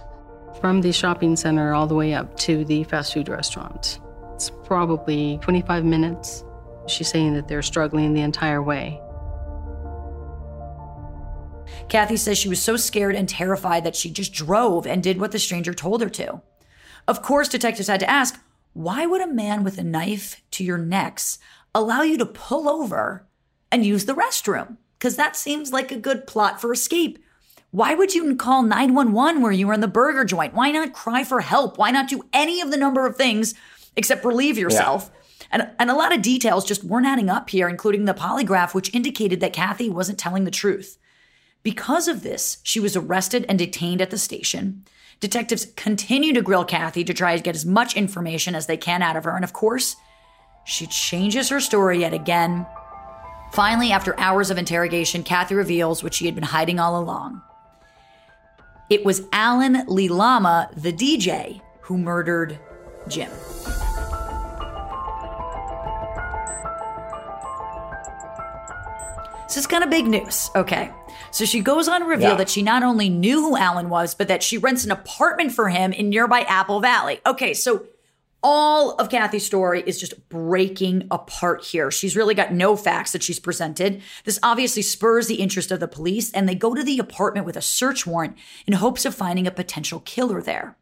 From 0.61 0.81
the 0.81 0.91
shopping 0.91 1.35
center 1.35 1.73
all 1.73 1.87
the 1.87 1.95
way 1.95 2.13
up 2.13 2.35
to 2.37 2.65
the 2.65 2.83
fast 2.85 3.13
food 3.13 3.29
restaurant. 3.29 3.99
It's 4.33 4.49
probably 4.49 5.37
25 5.41 5.83
minutes. 5.85 6.43
She's 6.87 7.09
saying 7.09 7.33
that 7.33 7.47
they're 7.47 7.61
struggling 7.61 8.13
the 8.13 8.21
entire 8.21 8.61
way. 8.61 9.01
Kathy 11.89 12.17
says 12.17 12.37
she 12.37 12.49
was 12.49 12.61
so 12.61 12.75
scared 12.75 13.15
and 13.15 13.29
terrified 13.29 13.83
that 13.83 13.95
she 13.95 14.09
just 14.09 14.33
drove 14.33 14.85
and 14.85 15.01
did 15.03 15.19
what 15.19 15.31
the 15.31 15.39
stranger 15.39 15.73
told 15.73 16.01
her 16.01 16.09
to. 16.09 16.41
Of 17.07 17.21
course, 17.21 17.47
detectives 17.47 17.87
had 17.87 18.01
to 18.01 18.09
ask, 18.09 18.39
why 18.73 19.05
would 19.05 19.21
a 19.21 19.27
man 19.27 19.63
with 19.63 19.77
a 19.77 19.83
knife 19.83 20.41
to 20.51 20.63
your 20.63 20.77
necks 20.77 21.39
allow 21.73 22.01
you 22.01 22.17
to 22.17 22.25
pull 22.25 22.67
over 22.67 23.25
and 23.71 23.85
use 23.85 24.05
the 24.05 24.13
restroom? 24.13 24.77
Because 24.97 25.15
that 25.15 25.35
seems 25.35 25.71
like 25.71 25.91
a 25.91 25.97
good 25.97 26.27
plot 26.27 26.59
for 26.59 26.71
escape. 26.71 27.19
Why 27.71 27.93
would 27.93 28.15
you 28.15 28.35
call 28.35 28.63
911 28.63 29.41
where 29.41 29.51
you 29.51 29.67
were 29.67 29.73
in 29.73 29.81
the 29.81 29.87
burger 29.87 30.25
joint? 30.25 30.53
Why 30.53 30.71
not 30.71 30.93
cry 30.93 31.23
for 31.23 31.41
help? 31.41 31.77
Why 31.77 31.91
not 31.91 32.09
do 32.09 32.23
any 32.33 32.61
of 32.61 32.71
the 32.71 32.77
number 32.77 33.05
of 33.05 33.15
things 33.15 33.53
except 33.95 34.25
relieve 34.25 34.57
yourself? 34.57 35.11
Yeah. 35.11 35.17
And, 35.51 35.69
and 35.79 35.91
a 35.91 35.95
lot 35.95 36.13
of 36.13 36.21
details 36.21 36.65
just 36.65 36.83
weren't 36.83 37.05
adding 37.05 37.29
up 37.29 37.49
here, 37.49 37.69
including 37.69 38.05
the 38.05 38.13
polygraph, 38.13 38.73
which 38.73 38.93
indicated 38.93 39.39
that 39.41 39.53
Kathy 39.53 39.89
wasn't 39.89 40.17
telling 40.17 40.43
the 40.43 40.51
truth. 40.51 40.97
Because 41.63 42.07
of 42.07 42.23
this, 42.23 42.57
she 42.63 42.79
was 42.79 42.95
arrested 42.95 43.45
and 43.47 43.59
detained 43.59 44.01
at 44.01 44.09
the 44.09 44.17
station. 44.17 44.85
Detectives 45.19 45.65
continue 45.75 46.33
to 46.33 46.41
grill 46.41 46.65
Kathy 46.65 47.03
to 47.03 47.13
try 47.13 47.35
to 47.35 47.43
get 47.43 47.55
as 47.55 47.65
much 47.65 47.95
information 47.95 48.55
as 48.55 48.67
they 48.67 48.77
can 48.77 49.01
out 49.01 49.17
of 49.17 49.23
her. 49.23 49.35
And 49.35 49.43
of 49.43 49.53
course, 49.53 49.95
she 50.65 50.85
changes 50.87 51.49
her 51.49 51.59
story 51.59 51.99
yet 51.99 52.13
again. 52.13 52.65
Finally, 53.51 53.91
after 53.91 54.17
hours 54.19 54.49
of 54.51 54.57
interrogation, 54.57 55.23
Kathy 55.23 55.55
reveals 55.55 56.03
what 56.03 56.13
she 56.13 56.25
had 56.25 56.35
been 56.35 56.43
hiding 56.43 56.79
all 56.79 56.99
along. 56.99 57.41
It 58.89 59.03
was 59.03 59.21
Alan 59.33 59.85
Lee 59.87 60.07
Lama, 60.07 60.69
the 60.75 60.93
DJ, 60.93 61.61
who 61.81 61.97
murdered 61.97 62.57
Jim. 63.07 63.29
This 69.47 69.57
is 69.57 69.67
kind 69.67 69.83
of 69.83 69.89
big 69.89 70.05
news. 70.07 70.49
Okay. 70.55 70.91
So 71.31 71.45
she 71.45 71.61
goes 71.61 71.87
on 71.87 72.01
to 72.01 72.07
reveal 72.07 72.31
yeah. 72.31 72.35
that 72.37 72.49
she 72.49 72.61
not 72.61 72.83
only 72.83 73.09
knew 73.09 73.41
who 73.41 73.57
Alan 73.57 73.89
was, 73.89 74.13
but 74.13 74.27
that 74.27 74.43
she 74.43 74.57
rents 74.57 74.85
an 74.85 74.91
apartment 74.91 75.51
for 75.51 75.69
him 75.69 75.93
in 75.93 76.09
nearby 76.09 76.41
Apple 76.41 76.79
Valley. 76.79 77.19
Okay, 77.25 77.53
so 77.53 77.85
all 78.49 78.93
of 78.93 79.09
Kathy's 79.09 79.45
story 79.45 79.83
is 79.85 79.99
just 79.99 80.29
breaking 80.29 81.05
apart 81.11 81.65
here. 81.65 81.91
She's 81.91 82.15
really 82.15 82.33
got 82.33 82.53
no 82.53 82.77
facts 82.77 83.11
that 83.11 83.21
she's 83.21 83.41
presented. 83.41 84.01
This 84.23 84.39
obviously 84.41 84.83
spurs 84.83 85.27
the 85.27 85.41
interest 85.41 85.69
of 85.69 85.81
the 85.81 85.87
police, 85.89 86.31
and 86.31 86.47
they 86.47 86.55
go 86.55 86.73
to 86.73 86.81
the 86.81 86.97
apartment 86.97 87.45
with 87.45 87.57
a 87.57 87.61
search 87.61 88.07
warrant 88.07 88.37
in 88.65 88.71
hopes 88.71 89.03
of 89.03 89.13
finding 89.13 89.47
a 89.47 89.51
potential 89.51 89.99
killer 89.99 90.41
there. 90.41 90.77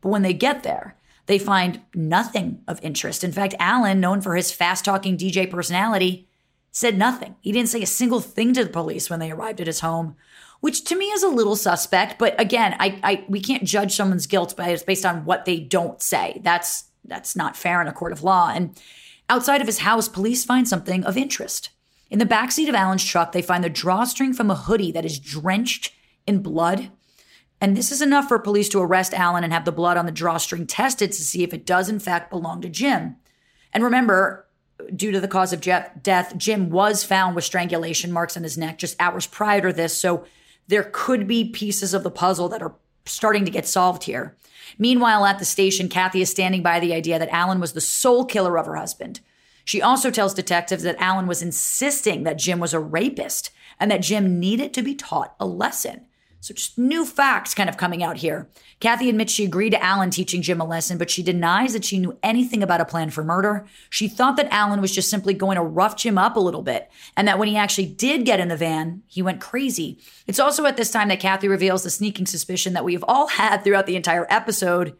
But 0.00 0.10
when 0.10 0.22
they 0.22 0.32
get 0.32 0.62
there, 0.62 0.96
they 1.26 1.40
find 1.40 1.80
nothing 1.92 2.62
of 2.68 2.78
interest. 2.84 3.24
In 3.24 3.32
fact, 3.32 3.56
Alan, 3.58 3.98
known 3.98 4.20
for 4.20 4.36
his 4.36 4.52
fast 4.52 4.84
talking 4.84 5.16
DJ 5.18 5.50
personality, 5.50 6.28
said 6.70 6.96
nothing. 6.96 7.34
He 7.40 7.50
didn't 7.50 7.70
say 7.70 7.82
a 7.82 7.86
single 7.86 8.20
thing 8.20 8.54
to 8.54 8.62
the 8.62 8.70
police 8.70 9.10
when 9.10 9.18
they 9.18 9.32
arrived 9.32 9.60
at 9.60 9.66
his 9.66 9.80
home, 9.80 10.14
which 10.60 10.84
to 10.84 10.94
me 10.94 11.06
is 11.06 11.24
a 11.24 11.28
little 11.28 11.56
suspect. 11.56 12.20
But 12.20 12.40
again, 12.40 12.76
I, 12.78 13.00
I 13.02 13.24
we 13.28 13.40
can't 13.40 13.64
judge 13.64 13.96
someone's 13.96 14.28
guilt 14.28 14.56
based 14.56 15.04
on 15.04 15.24
what 15.24 15.46
they 15.46 15.58
don't 15.58 16.00
say. 16.00 16.40
That's 16.44 16.84
that's 17.04 17.36
not 17.36 17.56
fair 17.56 17.80
in 17.80 17.88
a 17.88 17.92
court 17.92 18.12
of 18.12 18.22
law. 18.22 18.50
And 18.54 18.80
outside 19.28 19.60
of 19.60 19.66
his 19.66 19.78
house, 19.78 20.08
police 20.08 20.44
find 20.44 20.68
something 20.68 21.04
of 21.04 21.16
interest. 21.16 21.70
In 22.10 22.18
the 22.18 22.26
backseat 22.26 22.68
of 22.68 22.74
Alan's 22.74 23.04
truck, 23.04 23.32
they 23.32 23.42
find 23.42 23.64
the 23.64 23.70
drawstring 23.70 24.32
from 24.34 24.50
a 24.50 24.54
hoodie 24.54 24.92
that 24.92 25.04
is 25.04 25.18
drenched 25.18 25.92
in 26.26 26.42
blood. 26.42 26.90
And 27.60 27.76
this 27.76 27.90
is 27.92 28.02
enough 28.02 28.28
for 28.28 28.38
police 28.38 28.68
to 28.70 28.80
arrest 28.80 29.14
Alan 29.14 29.44
and 29.44 29.52
have 29.52 29.64
the 29.64 29.72
blood 29.72 29.96
on 29.96 30.04
the 30.04 30.12
drawstring 30.12 30.66
tested 30.66 31.12
to 31.12 31.22
see 31.22 31.42
if 31.42 31.54
it 31.54 31.64
does, 31.64 31.88
in 31.88 32.00
fact, 32.00 32.30
belong 32.30 32.60
to 32.62 32.68
Jim. 32.68 33.16
And 33.72 33.82
remember, 33.82 34.46
due 34.94 35.12
to 35.12 35.20
the 35.20 35.28
cause 35.28 35.52
of 35.52 35.60
death, 35.60 36.36
Jim 36.36 36.70
was 36.70 37.04
found 37.04 37.34
with 37.34 37.44
strangulation 37.44 38.12
marks 38.12 38.36
on 38.36 38.42
his 38.42 38.58
neck 38.58 38.78
just 38.78 39.00
hours 39.00 39.26
prior 39.26 39.60
to 39.62 39.72
this. 39.72 39.96
So 39.96 40.24
there 40.68 40.90
could 40.92 41.26
be 41.26 41.50
pieces 41.50 41.94
of 41.94 42.02
the 42.02 42.10
puzzle 42.10 42.48
that 42.50 42.62
are 42.62 42.74
starting 43.04 43.44
to 43.44 43.50
get 43.50 43.66
solved 43.66 44.04
here. 44.04 44.36
Meanwhile, 44.78 45.24
at 45.26 45.38
the 45.38 45.44
station, 45.44 45.88
Kathy 45.88 46.22
is 46.22 46.30
standing 46.30 46.62
by 46.62 46.80
the 46.80 46.94
idea 46.94 47.18
that 47.18 47.32
Alan 47.32 47.60
was 47.60 47.72
the 47.72 47.80
sole 47.80 48.24
killer 48.24 48.58
of 48.58 48.66
her 48.66 48.76
husband. 48.76 49.20
She 49.64 49.82
also 49.82 50.10
tells 50.10 50.34
detectives 50.34 50.82
that 50.82 51.00
Alan 51.00 51.26
was 51.26 51.42
insisting 51.42 52.24
that 52.24 52.38
Jim 52.38 52.58
was 52.58 52.74
a 52.74 52.80
rapist 52.80 53.50
and 53.78 53.90
that 53.90 54.02
Jim 54.02 54.40
needed 54.40 54.72
to 54.74 54.82
be 54.82 54.94
taught 54.94 55.34
a 55.38 55.46
lesson. 55.46 56.06
So 56.42 56.52
just 56.54 56.76
new 56.76 57.06
facts 57.06 57.54
kind 57.54 57.68
of 57.68 57.76
coming 57.76 58.02
out 58.02 58.16
here. 58.16 58.48
Kathy 58.80 59.08
admits 59.08 59.32
she 59.32 59.44
agreed 59.44 59.70
to 59.70 59.82
Alan 59.82 60.10
teaching 60.10 60.42
Jim 60.42 60.60
a 60.60 60.64
lesson, 60.64 60.98
but 60.98 61.08
she 61.08 61.22
denies 61.22 61.72
that 61.72 61.84
she 61.84 62.00
knew 62.00 62.18
anything 62.20 62.64
about 62.64 62.80
a 62.80 62.84
plan 62.84 63.10
for 63.10 63.22
murder. 63.22 63.64
She 63.90 64.08
thought 64.08 64.36
that 64.38 64.52
Alan 64.52 64.80
was 64.80 64.92
just 64.92 65.08
simply 65.08 65.34
going 65.34 65.54
to 65.54 65.62
rough 65.62 65.96
Jim 65.96 66.18
up 66.18 66.34
a 66.34 66.40
little 66.40 66.62
bit, 66.62 66.90
and 67.16 67.28
that 67.28 67.38
when 67.38 67.46
he 67.46 67.56
actually 67.56 67.86
did 67.86 68.26
get 68.26 68.40
in 68.40 68.48
the 68.48 68.56
van, 68.56 69.04
he 69.06 69.22
went 69.22 69.40
crazy. 69.40 70.00
It's 70.26 70.40
also 70.40 70.66
at 70.66 70.76
this 70.76 70.90
time 70.90 71.06
that 71.10 71.20
Kathy 71.20 71.46
reveals 71.46 71.84
the 71.84 71.90
sneaking 71.90 72.26
suspicion 72.26 72.72
that 72.72 72.84
we 72.84 72.94
have 72.94 73.04
all 73.06 73.26
had 73.38 73.58
throughout 73.58 73.86
the 73.86 73.96
entire 73.96 74.26
episode. 74.28 74.96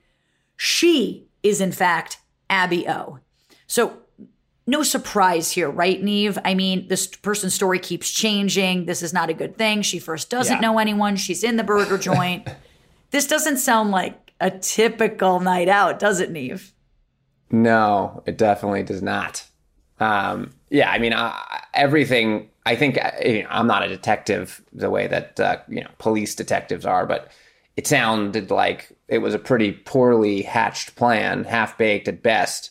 She 0.56 1.26
is, 1.42 1.60
in 1.60 1.72
fact, 1.72 2.18
Abby 2.48 2.88
O. 2.88 3.18
So 3.66 4.01
no 4.66 4.82
surprise 4.82 5.50
here, 5.50 5.70
right, 5.70 6.02
Nev? 6.02 6.38
I 6.44 6.54
mean, 6.54 6.88
this 6.88 7.06
person's 7.06 7.54
story 7.54 7.78
keeps 7.78 8.10
changing. 8.10 8.86
This 8.86 9.02
is 9.02 9.12
not 9.12 9.28
a 9.28 9.34
good 9.34 9.56
thing. 9.56 9.82
She 9.82 9.98
first 9.98 10.30
doesn't 10.30 10.56
yeah. 10.56 10.60
know 10.60 10.78
anyone. 10.78 11.16
She's 11.16 11.42
in 11.42 11.56
the 11.56 11.64
burger 11.64 11.98
joint. 11.98 12.48
this 13.10 13.26
doesn't 13.26 13.58
sound 13.58 13.90
like 13.90 14.32
a 14.40 14.50
typical 14.50 15.40
night 15.40 15.68
out, 15.68 15.98
does 15.98 16.20
it, 16.20 16.30
Nev? 16.30 16.72
No, 17.50 18.22
it 18.26 18.38
definitely 18.38 18.82
does 18.82 19.02
not. 19.02 19.44
Um, 20.00 20.52
yeah, 20.70 20.90
I 20.90 20.98
mean, 20.98 21.12
uh, 21.12 21.36
everything. 21.74 22.48
I 22.64 22.76
think 22.76 22.98
uh, 23.04 23.10
you 23.24 23.42
know, 23.42 23.48
I'm 23.50 23.66
not 23.66 23.82
a 23.82 23.88
detective 23.88 24.62
the 24.72 24.90
way 24.90 25.06
that 25.06 25.38
uh, 25.38 25.58
you 25.68 25.82
know 25.82 25.90
police 25.98 26.34
detectives 26.34 26.86
are, 26.86 27.06
but 27.06 27.30
it 27.76 27.86
sounded 27.86 28.50
like 28.50 28.92
it 29.08 29.18
was 29.18 29.34
a 29.34 29.38
pretty 29.38 29.72
poorly 29.72 30.42
hatched 30.42 30.96
plan, 30.96 31.44
half 31.44 31.76
baked 31.76 32.08
at 32.08 32.22
best, 32.22 32.70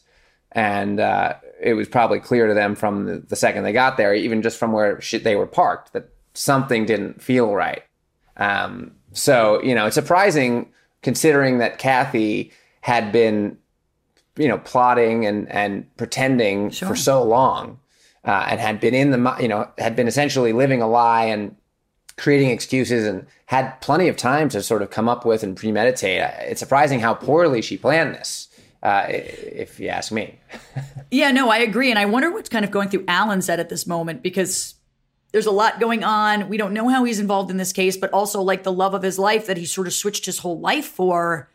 and 0.52 1.00
uh, 1.00 1.36
it 1.62 1.74
was 1.76 1.88
probably 1.88 2.20
clear 2.20 2.47
to 2.47 2.53
them 2.53 2.76
from 2.76 3.05
the, 3.05 3.20
the 3.20 3.36
second 3.36 3.64
they 3.64 3.74
got 3.74 3.97
there, 3.97 4.14
even 4.14 4.41
just 4.41 4.57
from 4.57 4.72
where 4.72 4.99
they 5.24 5.36
were 5.36 5.47
parked, 5.47 5.93
that 5.93 6.09
something 6.34 6.86
didn't 6.86 7.22
feel 7.22 7.53
right. 7.53 7.84
Um, 8.38 8.93
so, 9.14 9.62
you 9.62 9.76
know, 9.76 9.86
it's 9.86 9.95
surprising 9.95 10.72
considering 11.03 11.59
that 11.59 11.78
Kathy 11.78 12.51
had 12.82 13.12
been, 13.12 13.57
you 14.36 14.47
know, 14.47 14.57
plotting 14.57 15.26
and, 15.26 15.49
and 15.51 15.86
pretending 15.97 16.72
sure. 16.72 16.88
for 16.89 16.95
so 16.95 17.24
long. 17.24 17.80
uh, 18.26 18.45
and 18.49 18.59
had 18.59 18.80
been 18.80 18.93
in 18.93 19.12
the 19.12 19.38
you 19.39 19.47
know 19.47 19.70
had 19.78 19.95
been 19.95 20.07
essentially 20.07 20.53
living 20.53 20.82
a 20.82 20.88
lie 20.88 21.26
and 21.26 21.55
creating 22.18 22.49
excuses 22.49 23.07
and 23.07 23.26
had 23.47 23.72
plenty 23.82 24.07
of 24.07 24.16
time 24.16 24.47
to 24.49 24.62
sort 24.62 24.82
of 24.82 24.89
come 24.91 25.09
up 25.09 25.26
with 25.26 25.43
and 25.43 25.57
premeditate. 25.57 26.22
It's 26.41 26.59
surprising 26.59 26.99
how 26.99 27.14
poorly 27.14 27.62
she 27.62 27.78
planned 27.78 28.14
this. 28.14 28.47
Uh, 28.84 29.06
if 29.08 29.80
you 29.80 29.90
ask 29.90 30.12
me. 30.12 30.40
yeah, 31.12 31.32
no, 31.32 31.50
I 31.50 31.60
agree. 31.60 31.92
And 31.92 32.00
I 32.00 32.06
wonder 32.06 32.32
what's 32.32 32.50
kind 32.50 32.66
of 32.66 32.72
going 32.72 32.90
through 32.90 33.06
Alan's 33.08 33.48
head 33.48 33.60
at 33.60 33.70
this 33.70 33.86
moment 33.86 34.24
because 34.24 34.74
there's 35.32 35.46
a 35.46 35.52
lot 35.52 35.80
going 35.80 36.04
on. 36.04 36.50
We 36.50 36.58
don't 36.58 36.74
know 36.74 36.90
how 36.90 37.04
he's 37.04 37.20
involved 37.20 37.52
in 37.52 37.58
this 37.58 37.74
case, 37.74 37.96
but 37.96 38.12
also 38.12 38.42
like 38.42 38.64
the 38.64 38.72
love 38.72 38.94
of 38.94 39.04
his 39.04 39.20
life 39.20 39.46
that 39.48 39.58
he 39.58 39.66
sort 39.66 39.88
of 39.88 39.94
switched 39.94 40.26
his 40.26 40.40
whole 40.40 40.60
life 40.60 40.88
for 40.88 41.50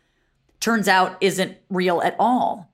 turns 0.59 0.87
out 0.87 1.17
isn't 1.21 1.57
real 1.69 2.01
at 2.01 2.15
all. 2.17 2.71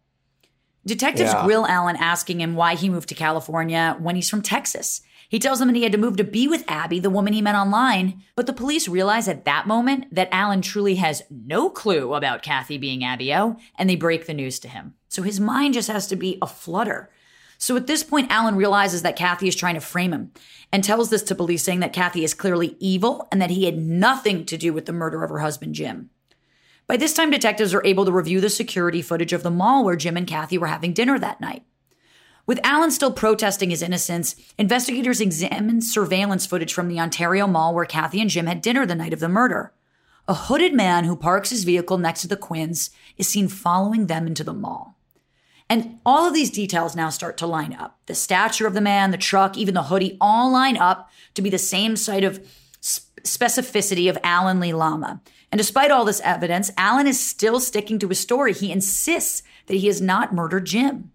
Detectives 0.85 1.31
yeah. 1.31 1.45
grill 1.45 1.65
Alan 1.65 1.95
asking 1.95 2.41
him 2.41 2.55
why 2.55 2.75
he 2.75 2.89
moved 2.89 3.09
to 3.09 3.15
California 3.15 3.95
when 3.99 4.15
he's 4.15 4.29
from 4.29 4.41
Texas. 4.41 5.01
He 5.33 5.39
tells 5.39 5.57
them 5.57 5.67
that 5.69 5.75
he 5.75 5.81
had 5.81 5.91
to 5.93 5.97
move 5.97 6.17
to 6.17 6.23
be 6.23 6.47
with 6.47 6.63
Abby, 6.67 6.99
the 6.99 7.09
woman 7.09 7.33
he 7.33 7.41
met 7.41 7.55
online, 7.55 8.21
but 8.35 8.45
the 8.45 8.53
police 8.53 8.87
realize 8.87 9.27
at 9.27 9.45
that 9.45 9.65
moment 9.65 10.13
that 10.13 10.29
Alan 10.31 10.61
truly 10.61 10.93
has 10.97 11.23
no 11.31 11.71
clue 11.71 12.13
about 12.13 12.43
Kathy 12.43 12.77
being 12.77 13.03
Abby 13.03 13.33
O, 13.33 13.57
and 13.75 13.89
they 13.89 13.95
break 13.95 14.27
the 14.27 14.35
news 14.35 14.59
to 14.59 14.67
him. 14.67 14.93
So 15.09 15.23
his 15.23 15.39
mind 15.39 15.73
just 15.73 15.89
has 15.89 16.05
to 16.09 16.15
be 16.15 16.37
a 16.39 16.45
flutter. 16.45 17.09
So 17.57 17.75
at 17.75 17.87
this 17.87 18.03
point, 18.03 18.29
Alan 18.29 18.55
realizes 18.55 19.01
that 19.01 19.15
Kathy 19.15 19.47
is 19.47 19.55
trying 19.55 19.73
to 19.73 19.81
frame 19.81 20.13
him 20.13 20.33
and 20.71 20.83
tells 20.83 21.09
this 21.09 21.23
to 21.23 21.33
police, 21.33 21.63
saying 21.63 21.79
that 21.79 21.93
Kathy 21.93 22.23
is 22.23 22.35
clearly 22.35 22.77
evil 22.79 23.27
and 23.31 23.41
that 23.41 23.49
he 23.49 23.65
had 23.65 23.79
nothing 23.79 24.45
to 24.45 24.55
do 24.55 24.71
with 24.71 24.85
the 24.85 24.93
murder 24.93 25.23
of 25.23 25.31
her 25.31 25.39
husband, 25.39 25.73
Jim. 25.73 26.11
By 26.85 26.95
this 26.95 27.15
time, 27.15 27.31
detectives 27.31 27.73
are 27.73 27.83
able 27.83 28.05
to 28.05 28.11
review 28.11 28.39
the 28.39 28.51
security 28.51 29.01
footage 29.01 29.33
of 29.33 29.41
the 29.41 29.49
mall 29.49 29.83
where 29.83 29.95
Jim 29.95 30.15
and 30.15 30.27
Kathy 30.27 30.59
were 30.59 30.67
having 30.67 30.93
dinner 30.93 31.17
that 31.17 31.41
night. 31.41 31.63
With 32.45 32.59
Alan 32.63 32.91
still 32.91 33.13
protesting 33.13 33.69
his 33.69 33.81
innocence, 33.81 34.35
investigators 34.57 35.21
examined 35.21 35.83
surveillance 35.83 36.45
footage 36.45 36.73
from 36.73 36.89
the 36.89 36.99
Ontario 36.99 37.47
Mall 37.47 37.73
where 37.73 37.85
Kathy 37.85 38.19
and 38.19 38.29
Jim 38.29 38.47
had 38.47 38.61
dinner 38.61 38.85
the 38.85 38.95
night 38.95 39.13
of 39.13 39.21
the 39.21 39.29
murder. 39.29 39.71
A 40.27 40.33
hooded 40.33 40.73
man 40.73 41.05
who 41.05 41.15
parks 41.15 41.51
his 41.51 41.63
vehicle 41.63 41.97
next 41.97 42.21
to 42.21 42.27
the 42.27 42.35
Quins 42.35 42.89
is 43.17 43.29
seen 43.29 43.47
following 43.47 44.07
them 44.07 44.27
into 44.27 44.43
the 44.43 44.53
mall. 44.53 44.97
And 45.69 45.99
all 46.05 46.27
of 46.27 46.33
these 46.33 46.51
details 46.51 46.95
now 46.95 47.09
start 47.09 47.37
to 47.37 47.47
line 47.47 47.73
up. 47.73 47.97
The 48.07 48.15
stature 48.15 48.67
of 48.67 48.73
the 48.73 48.81
man, 48.81 49.11
the 49.11 49.17
truck, 49.17 49.57
even 49.57 49.73
the 49.73 49.83
hoodie 49.83 50.17
all 50.19 50.51
line 50.51 50.75
up 50.75 51.09
to 51.35 51.41
be 51.41 51.49
the 51.49 51.57
same 51.57 51.95
site 51.95 52.25
of 52.25 52.45
specificity 52.81 54.09
of 54.09 54.17
Alan 54.21 54.59
Lee 54.59 54.73
Lama. 54.73 55.21
And 55.49 55.57
despite 55.57 55.91
all 55.91 56.03
this 56.03 56.21
evidence, 56.25 56.71
Alan 56.77 57.07
is 57.07 57.25
still 57.25 57.61
sticking 57.61 57.99
to 57.99 58.09
his 58.09 58.19
story. 58.19 58.51
He 58.51 58.71
insists 58.71 59.43
that 59.67 59.75
he 59.75 59.87
has 59.87 60.01
not 60.01 60.33
murdered 60.33 60.65
Jim. 60.65 61.12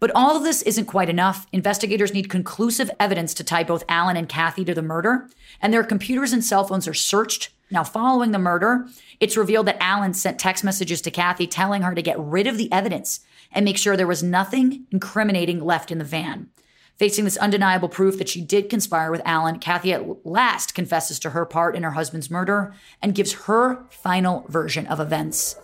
But 0.00 0.12
all 0.14 0.36
of 0.36 0.44
this 0.44 0.62
isn't 0.62 0.86
quite 0.86 1.08
enough. 1.08 1.46
Investigators 1.52 2.14
need 2.14 2.30
conclusive 2.30 2.90
evidence 3.00 3.34
to 3.34 3.44
tie 3.44 3.64
both 3.64 3.84
Alan 3.88 4.16
and 4.16 4.28
Kathy 4.28 4.64
to 4.64 4.74
the 4.74 4.82
murder, 4.82 5.28
and 5.60 5.72
their 5.72 5.84
computers 5.84 6.32
and 6.32 6.44
cell 6.44 6.64
phones 6.64 6.86
are 6.86 6.94
searched. 6.94 7.50
Now, 7.70 7.84
following 7.84 8.30
the 8.30 8.38
murder, 8.38 8.86
it's 9.20 9.36
revealed 9.36 9.66
that 9.66 9.82
Alan 9.82 10.14
sent 10.14 10.38
text 10.38 10.64
messages 10.64 11.02
to 11.02 11.10
Kathy 11.10 11.46
telling 11.46 11.82
her 11.82 11.94
to 11.94 12.02
get 12.02 12.18
rid 12.18 12.46
of 12.46 12.56
the 12.56 12.70
evidence 12.72 13.20
and 13.52 13.64
make 13.64 13.76
sure 13.76 13.96
there 13.96 14.06
was 14.06 14.22
nothing 14.22 14.86
incriminating 14.90 15.60
left 15.64 15.90
in 15.90 15.98
the 15.98 16.04
van. 16.04 16.48
Facing 16.96 17.24
this 17.24 17.36
undeniable 17.36 17.88
proof 17.88 18.18
that 18.18 18.28
she 18.28 18.40
did 18.40 18.68
conspire 18.70 19.10
with 19.10 19.22
Alan, 19.24 19.58
Kathy 19.58 19.92
at 19.92 20.26
last 20.26 20.74
confesses 20.74 21.18
to 21.20 21.30
her 21.30 21.44
part 21.44 21.76
in 21.76 21.82
her 21.82 21.92
husband's 21.92 22.30
murder 22.30 22.74
and 23.00 23.14
gives 23.14 23.44
her 23.44 23.84
final 23.90 24.44
version 24.48 24.86
of 24.86 24.98
events. 24.98 25.56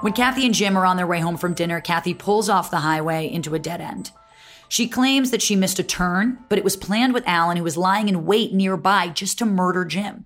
When 0.00 0.12
Kathy 0.12 0.46
and 0.46 0.54
Jim 0.54 0.78
are 0.78 0.86
on 0.86 0.96
their 0.96 1.08
way 1.08 1.18
home 1.18 1.36
from 1.36 1.54
dinner, 1.54 1.80
Kathy 1.80 2.14
pulls 2.14 2.48
off 2.48 2.70
the 2.70 2.78
highway 2.78 3.28
into 3.28 3.56
a 3.56 3.58
dead 3.58 3.80
end. 3.80 4.12
She 4.68 4.86
claims 4.86 5.32
that 5.32 5.42
she 5.42 5.56
missed 5.56 5.80
a 5.80 5.82
turn, 5.82 6.38
but 6.48 6.56
it 6.56 6.62
was 6.62 6.76
planned 6.76 7.14
with 7.14 7.26
Alan, 7.26 7.56
who 7.56 7.64
was 7.64 7.76
lying 7.76 8.08
in 8.08 8.24
wait 8.24 8.52
nearby 8.54 9.08
just 9.08 9.38
to 9.38 9.44
murder 9.44 9.84
Jim. 9.84 10.24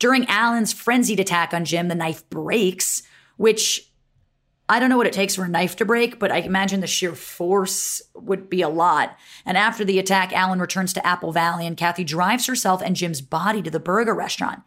During 0.00 0.26
Alan's 0.26 0.72
frenzied 0.72 1.20
attack 1.20 1.54
on 1.54 1.64
Jim, 1.64 1.86
the 1.86 1.94
knife 1.94 2.28
breaks, 2.30 3.04
which 3.36 3.92
I 4.68 4.80
don't 4.80 4.90
know 4.90 4.96
what 4.96 5.06
it 5.06 5.12
takes 5.12 5.36
for 5.36 5.44
a 5.44 5.48
knife 5.48 5.76
to 5.76 5.84
break, 5.84 6.18
but 6.18 6.32
I 6.32 6.38
imagine 6.38 6.80
the 6.80 6.88
sheer 6.88 7.14
force 7.14 8.02
would 8.16 8.50
be 8.50 8.62
a 8.62 8.68
lot. 8.68 9.16
And 9.46 9.56
after 9.56 9.84
the 9.84 10.00
attack, 10.00 10.32
Alan 10.32 10.58
returns 10.58 10.92
to 10.94 11.06
Apple 11.06 11.30
Valley 11.30 11.64
and 11.64 11.76
Kathy 11.76 12.02
drives 12.02 12.46
herself 12.46 12.82
and 12.82 12.96
Jim's 12.96 13.20
body 13.20 13.62
to 13.62 13.70
the 13.70 13.78
burger 13.78 14.14
restaurant. 14.14 14.62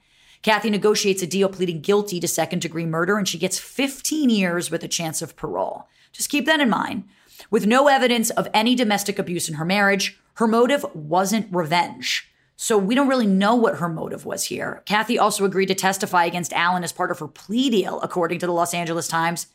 Kathy 0.46 0.70
negotiates 0.70 1.24
a 1.24 1.28
deal 1.28 1.50
pleading 1.50 1.82
guilty 1.82 2.20
to 2.20 2.28
second 2.28 2.62
degree 2.62 2.86
murder 2.86 3.18
and 3.18 3.28
she 3.28 3.40
gets 3.40 3.58
15 3.58 4.30
years 4.30 4.70
with 4.70 4.84
a 4.84 4.88
chance 4.88 5.24
of 5.24 5.36
parole. 5.36 5.88
Just 6.12 6.30
keep 6.30 6.46
that 6.46 6.60
in 6.60 6.70
mind. 6.70 7.06
With 7.50 7.66
no 7.66 7.88
evidence 7.88 8.30
of 8.30 8.48
any 8.54 8.76
domestic 8.76 9.18
abuse 9.18 9.50
in 9.50 9.56
her 9.56 9.66
marriage, 9.66 10.20
her 10.36 10.46
motive 10.46 10.86
wasn't 10.94 11.52
revenge. 11.52 12.30
So 12.56 12.78
we 12.78 12.94
don't 12.94 13.08
really 13.08 13.26
know 13.26 13.56
what 13.56 13.78
her 13.78 13.90
motive 13.90 14.24
was 14.24 14.44
here. 14.44 14.84
Kathy 14.86 15.18
also 15.18 15.46
agreed 15.46 15.66
to 15.66 15.74
testify 15.74 16.26
against 16.26 16.54
Alan 16.54 16.84
as 16.84 16.94
part 16.94 17.10
of 17.10 17.18
her 17.18 17.28
plea 17.28 17.72
deal, 17.72 18.00
according 18.02 18.38
to 18.38 18.46
the 18.46 18.54
Los 18.54 18.76
Angeles 18.76 19.08
Times. 19.08 19.48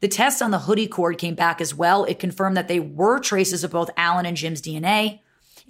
The 0.00 0.08
tests 0.08 0.40
on 0.40 0.52
the 0.52 0.60
hoodie 0.60 0.88
cord 0.88 1.18
came 1.18 1.34
back 1.34 1.60
as 1.60 1.74
well. 1.74 2.04
It 2.04 2.18
confirmed 2.18 2.56
that 2.56 2.66
they 2.66 2.80
were 2.80 3.20
traces 3.20 3.62
of 3.62 3.72
both 3.72 3.90
Alan 3.94 4.24
and 4.24 4.38
Jim's 4.38 4.62
DNA. 4.62 5.20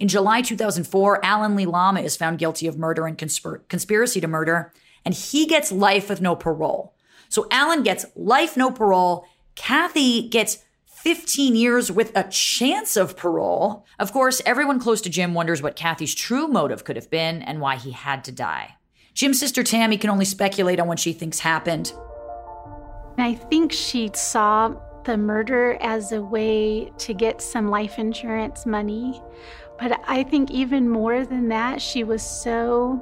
In 0.01 0.07
July 0.07 0.41
2004, 0.41 1.23
Alan 1.23 1.55
Lee 1.55 1.67
Lama 1.67 2.01
is 2.01 2.17
found 2.17 2.39
guilty 2.39 2.65
of 2.65 2.75
murder 2.75 3.05
and 3.05 3.15
conspir- 3.15 3.61
conspiracy 3.67 4.19
to 4.19 4.27
murder, 4.27 4.73
and 5.05 5.13
he 5.13 5.45
gets 5.45 5.71
life 5.71 6.09
with 6.09 6.19
no 6.19 6.35
parole. 6.35 6.95
So 7.29 7.45
Alan 7.51 7.83
gets 7.83 8.07
life, 8.15 8.57
no 8.57 8.71
parole. 8.71 9.27
Kathy 9.53 10.27
gets 10.27 10.63
15 10.87 11.55
years 11.55 11.91
with 11.91 12.11
a 12.15 12.27
chance 12.29 12.97
of 12.97 13.15
parole. 13.15 13.85
Of 13.99 14.11
course, 14.11 14.41
everyone 14.43 14.79
close 14.79 15.01
to 15.01 15.09
Jim 15.11 15.35
wonders 15.35 15.61
what 15.61 15.75
Kathy's 15.75 16.15
true 16.15 16.47
motive 16.47 16.83
could 16.83 16.95
have 16.95 17.11
been 17.11 17.43
and 17.43 17.61
why 17.61 17.75
he 17.75 17.91
had 17.91 18.23
to 18.23 18.31
die. 18.31 18.77
Jim's 19.13 19.39
sister 19.39 19.61
Tammy 19.61 19.99
can 19.99 20.09
only 20.09 20.25
speculate 20.25 20.79
on 20.79 20.87
what 20.87 20.97
she 20.97 21.13
thinks 21.13 21.41
happened. 21.41 21.93
I 23.19 23.35
think 23.35 23.71
she 23.71 24.09
saw 24.15 24.73
the 25.03 25.17
murder 25.17 25.77
as 25.81 26.11
a 26.11 26.21
way 26.21 26.91
to 26.97 27.13
get 27.13 27.41
some 27.41 27.69
life 27.69 27.97
insurance 27.97 28.65
money. 28.65 29.21
But 29.81 29.99
I 30.07 30.21
think 30.21 30.51
even 30.51 30.87
more 30.87 31.25
than 31.25 31.47
that, 31.49 31.81
she 31.81 32.03
was 32.03 32.21
so 32.21 33.01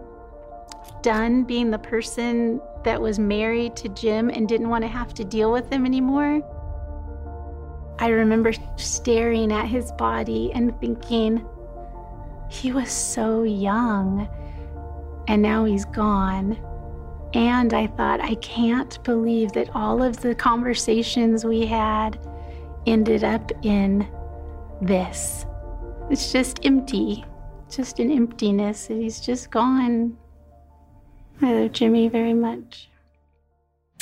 done 1.01 1.43
being 1.43 1.71
the 1.71 1.77
person 1.77 2.61
that 2.86 3.01
was 3.01 3.19
married 3.19 3.75
to 3.75 3.89
Jim 3.89 4.30
and 4.30 4.47
didn't 4.47 4.69
want 4.69 4.86
to 4.86 4.88
have 4.88 5.13
to 5.15 5.25
deal 5.25 5.51
with 5.51 5.69
him 5.69 5.86
anymore. 5.86 6.41
I 7.99 8.07
remember 8.07 8.53
staring 8.77 9.51
at 9.51 9.67
his 9.67 9.91
body 9.91 10.53
and 10.53 10.80
thinking, 10.80 11.45
he 12.47 12.71
was 12.71 12.89
so 12.89 13.43
young 13.43 14.30
and 15.27 15.41
now 15.41 15.65
he's 15.65 15.84
gone. 15.84 16.57
And 17.34 17.73
I 17.73 17.88
thought, 17.88 18.21
I 18.21 18.36
can't 18.36 19.03
believe 19.03 19.51
that 19.51 19.69
all 19.75 20.01
of 20.01 20.21
the 20.21 20.34
conversations 20.34 21.43
we 21.43 21.65
had 21.65 22.17
ended 22.86 23.25
up 23.25 23.51
in 23.63 24.07
this. 24.82 25.45
It's 26.10 26.32
just 26.32 26.66
empty, 26.66 27.24
just 27.70 27.99
an 27.99 28.12
emptiness. 28.12 28.88
He's 28.88 29.20
just 29.20 29.51
gone. 29.51 30.18
I 31.41 31.53
love 31.53 31.72
Jimmy 31.72 32.10
very 32.10 32.34
much. 32.34 32.89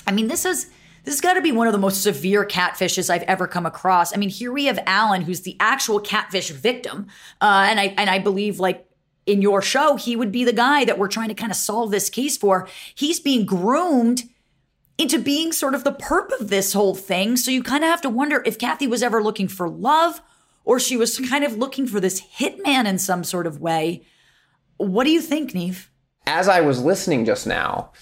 I 0.06 0.12
mean, 0.12 0.28
this 0.28 0.46
is 0.46 0.70
this 1.04 1.16
has 1.16 1.22
got 1.22 1.34
to 1.34 1.42
be 1.42 1.52
one 1.52 1.68
of 1.68 1.74
the 1.74 1.80
most 1.80 2.04
severe 2.04 2.46
catfishes 2.46 3.10
I've 3.10 3.24
ever 3.24 3.48
come 3.48 3.66
across. 3.66 4.14
I 4.14 4.18
mean, 4.20 4.30
here 4.30 4.52
we 4.52 4.66
have 4.66 4.80
Alan, 4.86 5.22
who's 5.22 5.42
the 5.42 5.58
actual 5.60 6.00
catfish 6.00 6.50
victim, 6.50 7.08
uh, 7.42 7.68
and 7.70 7.80
I 7.80 7.94
and 7.98 8.10
I 8.10 8.20
believe 8.20 8.60
like 8.60 8.88
in 9.26 9.42
your 9.42 9.62
show, 9.62 9.98
he 9.98 10.16
would 10.16 10.32
be 10.32 10.46
the 10.46 10.54
guy 10.54 10.86
that 10.86 10.98
we're 10.98 11.10
trying 11.10 11.28
to 11.28 11.34
kind 11.34 11.52
of 11.52 11.58
solve 11.58 11.92
this 11.92 12.10
case 12.10 12.38
for. 12.38 12.68
He's 12.96 13.20
being 13.20 13.46
groomed 13.46 14.24
into 14.98 15.20
being 15.20 15.52
sort 15.52 15.76
of 15.76 15.84
the 15.84 15.92
perp 15.92 16.32
of 16.40 16.50
this 16.50 16.74
whole 16.74 16.96
thing. 16.96 17.36
So 17.36 17.52
you 17.52 17.62
kind 17.62 17.84
of 17.84 17.90
have 17.90 18.02
to 18.02 18.10
wonder 18.10 18.42
if 18.46 18.58
Kathy 18.58 18.88
was 18.88 19.04
ever 19.04 19.22
looking 19.22 19.48
for 19.50 19.70
love 19.70 20.22
or 20.68 20.82
she 20.82 20.98
was 20.98 21.18
kind 21.30 21.46
of 21.46 21.56
looking 21.56 21.88
for 21.88 22.02
this 22.02 22.22
hitman 22.22 22.86
in 22.86 23.00
some 23.00 23.24
sort 23.24 23.48
of 23.48 23.62
way. 23.62 24.04
What 24.76 25.06
do 25.06 25.12
you 25.12 25.22
think, 25.22 25.56
Nev? 25.56 25.90
As 26.28 26.50
I 26.50 26.60
was 26.60 26.84
listening 26.84 27.24
just 27.24 27.48
now, 27.48 27.94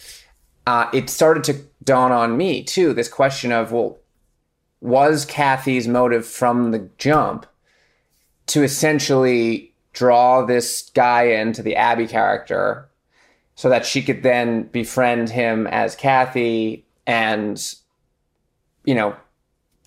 uh, 0.66 0.90
it 0.92 1.12
started 1.12 1.44
to 1.44 1.62
dawn 1.84 2.12
on 2.12 2.36
me 2.36 2.64
too 2.64 2.92
this 2.92 3.08
question 3.08 3.52
of, 3.52 3.72
well, 3.72 4.00
was 4.82 5.26
Kathy's 5.26 5.88
motive 5.88 6.26
from 6.26 6.72
the 6.72 6.90
jump 6.98 7.46
to 8.48 8.64
essentially 8.64 9.72
draw 9.94 10.44
this 10.44 10.90
guy 10.96 11.26
into 11.26 11.62
the 11.62 11.76
Abby 11.76 12.08
character 12.08 12.90
so 13.54 13.70
that 13.70 13.86
she 13.86 14.02
could 14.02 14.24
then 14.24 14.64
befriend 14.64 15.30
him 15.30 15.68
as 15.68 15.96
Kathy 15.96 16.84
and, 17.06 17.76
you 18.86 18.96
know, 18.96 19.16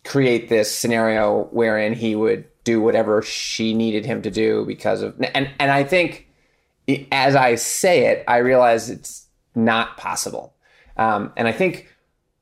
create 0.04 0.48
this 0.48 0.70
scenario 0.70 1.48
wherein 1.50 1.92
he 1.92 2.14
would 2.14 2.46
do 2.68 2.82
whatever 2.82 3.22
she 3.22 3.72
needed 3.72 4.04
him 4.04 4.20
to 4.20 4.30
do 4.30 4.64
because 4.66 5.00
of 5.00 5.18
and 5.34 5.50
and 5.58 5.70
I 5.70 5.84
think 5.84 6.28
as 7.10 7.34
I 7.34 7.54
say 7.54 8.06
it, 8.06 8.24
I 8.28 8.38
realize 8.38 8.90
it's 8.90 9.26
not 9.54 9.96
possible. 9.96 10.54
Um, 10.96 11.32
and 11.36 11.48
I 11.48 11.52
think 11.52 11.88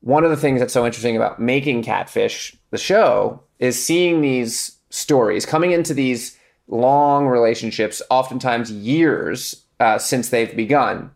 one 0.01 0.23
of 0.23 0.29
the 0.29 0.37
things 0.37 0.59
that's 0.59 0.73
so 0.73 0.85
interesting 0.85 1.15
about 1.15 1.39
making 1.39 1.83
Catfish 1.83 2.55
the 2.71 2.77
show 2.77 3.41
is 3.59 3.81
seeing 3.81 4.21
these 4.21 4.77
stories 4.89 5.45
coming 5.45 5.71
into 5.71 5.93
these 5.93 6.37
long 6.67 7.27
relationships, 7.27 8.01
oftentimes 8.09 8.69
years 8.71 9.63
uh, 9.79 9.97
since 9.97 10.29
they've 10.29 10.55
begun, 10.55 11.11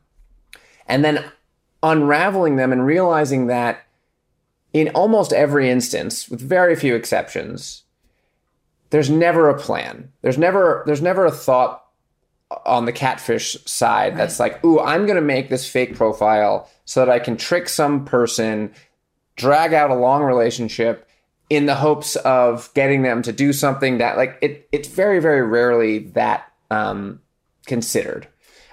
and 0.87 1.03
then 1.03 1.23
unraveling 1.83 2.55
them 2.55 2.71
and 2.71 2.85
realizing 2.85 3.47
that 3.47 3.83
in 4.73 4.89
almost 4.89 5.33
every 5.33 5.69
instance, 5.69 6.29
with 6.29 6.39
very 6.39 6.75
few 6.75 6.95
exceptions, 6.95 7.83
there's 8.91 9.09
never 9.09 9.49
a 9.49 9.57
plan. 9.57 10.11
There's 10.21 10.37
never 10.37 10.83
there's 10.85 11.01
never 11.01 11.25
a 11.25 11.31
thought 11.31 11.83
on 12.65 12.85
the 12.85 12.91
catfish 12.91 13.57
side 13.65 14.13
right. 14.13 14.17
that's 14.17 14.39
like, 14.39 14.63
ooh, 14.63 14.79
I'm 14.79 15.05
gonna 15.07 15.21
make 15.21 15.49
this 15.49 15.69
fake 15.69 15.95
profile 15.95 16.69
so 16.85 17.03
that 17.03 17.11
I 17.11 17.19
can 17.19 17.37
trick 17.37 17.67
some 17.69 18.05
person, 18.05 18.73
drag 19.35 19.73
out 19.73 19.89
a 19.89 19.95
long 19.95 20.23
relationship 20.23 21.07
in 21.49 21.65
the 21.65 21.75
hopes 21.75 22.15
of 22.17 22.73
getting 22.73 23.01
them 23.01 23.21
to 23.21 23.33
do 23.33 23.51
something 23.51 23.97
that 23.97 24.17
like 24.17 24.37
it 24.41 24.67
it's 24.71 24.87
very, 24.87 25.19
very 25.19 25.41
rarely 25.41 25.99
that 25.99 26.51
um, 26.69 27.21
considered. 27.65 28.27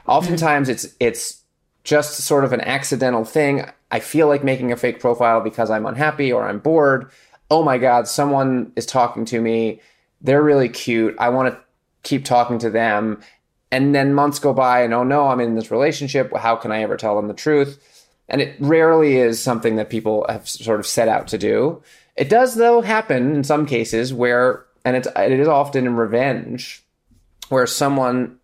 Oftentimes 0.07 0.69
mm-hmm. 0.69 0.75
it's 0.75 0.95
it's 0.99 1.43
just 1.85 2.17
sort 2.19 2.45
of 2.45 2.53
an 2.53 2.61
accidental 2.61 3.25
thing. 3.25 3.65
I 3.91 4.01
feel 4.01 4.27
like 4.27 4.45
making 4.45 4.73
a 4.73 4.77
fake 4.77 5.01
profile 5.01 5.41
because 5.41 5.71
I'm 5.71 5.87
unhappy 5.87 6.33
or 6.33 6.47
I'm 6.47 6.59
bored. 6.59 7.11
Oh 7.51 7.63
my 7.63 7.79
God, 7.79 8.09
someone 8.09 8.73
is 8.77 8.85
talking 8.85 9.25
to 9.27 9.41
me. 9.41 9.81
They're 10.21 10.43
really 10.43 10.69
cute. 10.69 11.17
I 11.19 11.29
want 11.29 11.55
to 11.55 11.61
keep 12.03 12.25
talking 12.25 12.59
to 12.61 12.71
them. 12.71 13.21
And 13.71 13.95
then 13.95 14.15
months 14.15 14.39
go 14.39 14.53
by 14.53 14.83
and 14.83 14.95
oh 14.95 15.05
no, 15.05 15.29
I'm 15.29 15.41
in 15.41 15.55
this 15.55 15.71
relationship. 15.71 16.35
How 16.37 16.57
can 16.57 16.73
I 16.73 16.83
ever 16.83 16.97
tell 16.97 17.17
them 17.17 17.29
the 17.29 17.35
truth? 17.35 17.85
And 18.29 18.41
it 18.41 18.57
rarely 18.59 19.17
is 19.17 19.43
something 19.43 19.77
that 19.77 19.91
people 19.91 20.27
have 20.29 20.49
sort 20.49 20.81
of 20.81 20.87
set 20.87 21.09
out 21.09 21.29
to 21.29 21.39
do. 21.39 21.83
It 22.17 22.29
does, 22.29 22.57
though, 22.57 22.83
happen 22.83 23.35
in 23.35 23.45
some 23.45 23.65
cases 23.65 24.13
where, 24.13 24.65
and 24.85 24.97
it's, 24.97 25.09
it 25.17 25.33
is 25.33 25.49
often 25.49 25.87
in 25.87 25.97
revenge, 25.97 26.83
where 27.49 27.67
someone 27.67 28.39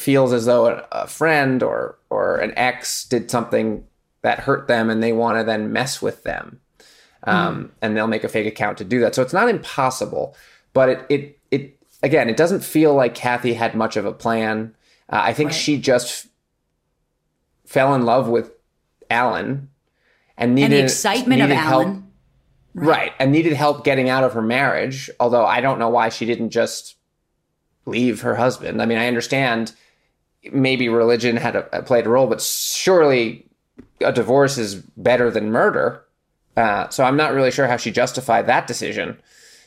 feels 0.00 0.32
as 0.32 0.46
though 0.46 0.86
a, 0.90 1.06
friend 1.06 1.62
or 1.62 1.98
or 2.08 2.36
an 2.38 2.52
ex 2.56 3.04
did 3.04 3.30
something 3.30 3.84
that 4.22 4.40
hurt 4.40 4.66
them 4.66 4.88
and 4.88 5.02
they 5.02 5.12
want 5.12 5.38
to 5.38 5.44
then 5.44 5.72
mess 5.72 6.00
with 6.00 6.22
them 6.22 6.60
um, 7.24 7.64
mm. 7.64 7.70
and 7.82 7.96
they'll 7.96 8.06
make 8.06 8.24
a 8.24 8.28
fake 8.28 8.46
account 8.46 8.78
to 8.78 8.84
do 8.84 9.00
that 9.00 9.14
so 9.14 9.20
it's 9.20 9.32
not 9.32 9.48
impossible 9.48 10.34
but 10.72 10.88
it 10.88 11.06
it 11.08 11.38
it 11.50 11.78
again 12.02 12.28
it 12.28 12.36
doesn't 12.36 12.62
feel 12.62 12.94
like 12.94 13.14
kathy 13.14 13.54
had 13.54 13.74
much 13.74 13.96
of 13.96 14.04
a 14.04 14.12
plan 14.12 14.74
uh, 15.10 15.20
i 15.22 15.32
think 15.32 15.48
right. 15.48 15.56
she 15.56 15.78
just 15.78 16.26
fell 17.64 17.94
in 17.94 18.04
love 18.04 18.28
with 18.28 18.52
alan 19.10 19.68
and 20.36 20.54
needed 20.54 20.72
and 20.72 20.74
the 20.74 20.84
excitement 20.84 21.40
needed 21.40 21.52
of 21.52 21.58
help, 21.58 21.86
alan 21.86 22.10
right. 22.74 22.88
right 22.88 23.12
and 23.18 23.32
needed 23.32 23.52
help 23.52 23.84
getting 23.84 24.08
out 24.08 24.24
of 24.24 24.32
her 24.32 24.42
marriage 24.42 25.10
although 25.20 25.44
i 25.44 25.60
don't 25.60 25.78
know 25.78 25.88
why 25.88 26.08
she 26.08 26.26
didn't 26.26 26.50
just 26.50 26.96
leave 27.86 28.22
her 28.22 28.36
husband 28.36 28.80
i 28.80 28.86
mean 28.86 28.98
i 28.98 29.06
understand 29.06 29.72
maybe 30.52 30.88
religion 30.88 31.36
had 31.36 31.56
a, 31.56 31.82
played 31.82 32.06
a 32.06 32.08
role, 32.08 32.26
but 32.26 32.40
surely 32.40 33.46
a 34.00 34.12
divorce 34.12 34.58
is 34.58 34.74
better 34.74 35.30
than 35.30 35.50
murder. 35.50 36.04
Uh, 36.56 36.88
so 36.88 37.04
I'm 37.04 37.16
not 37.16 37.32
really 37.32 37.50
sure 37.50 37.66
how 37.66 37.76
she 37.76 37.90
justified 37.90 38.46
that 38.46 38.66
decision. 38.66 39.18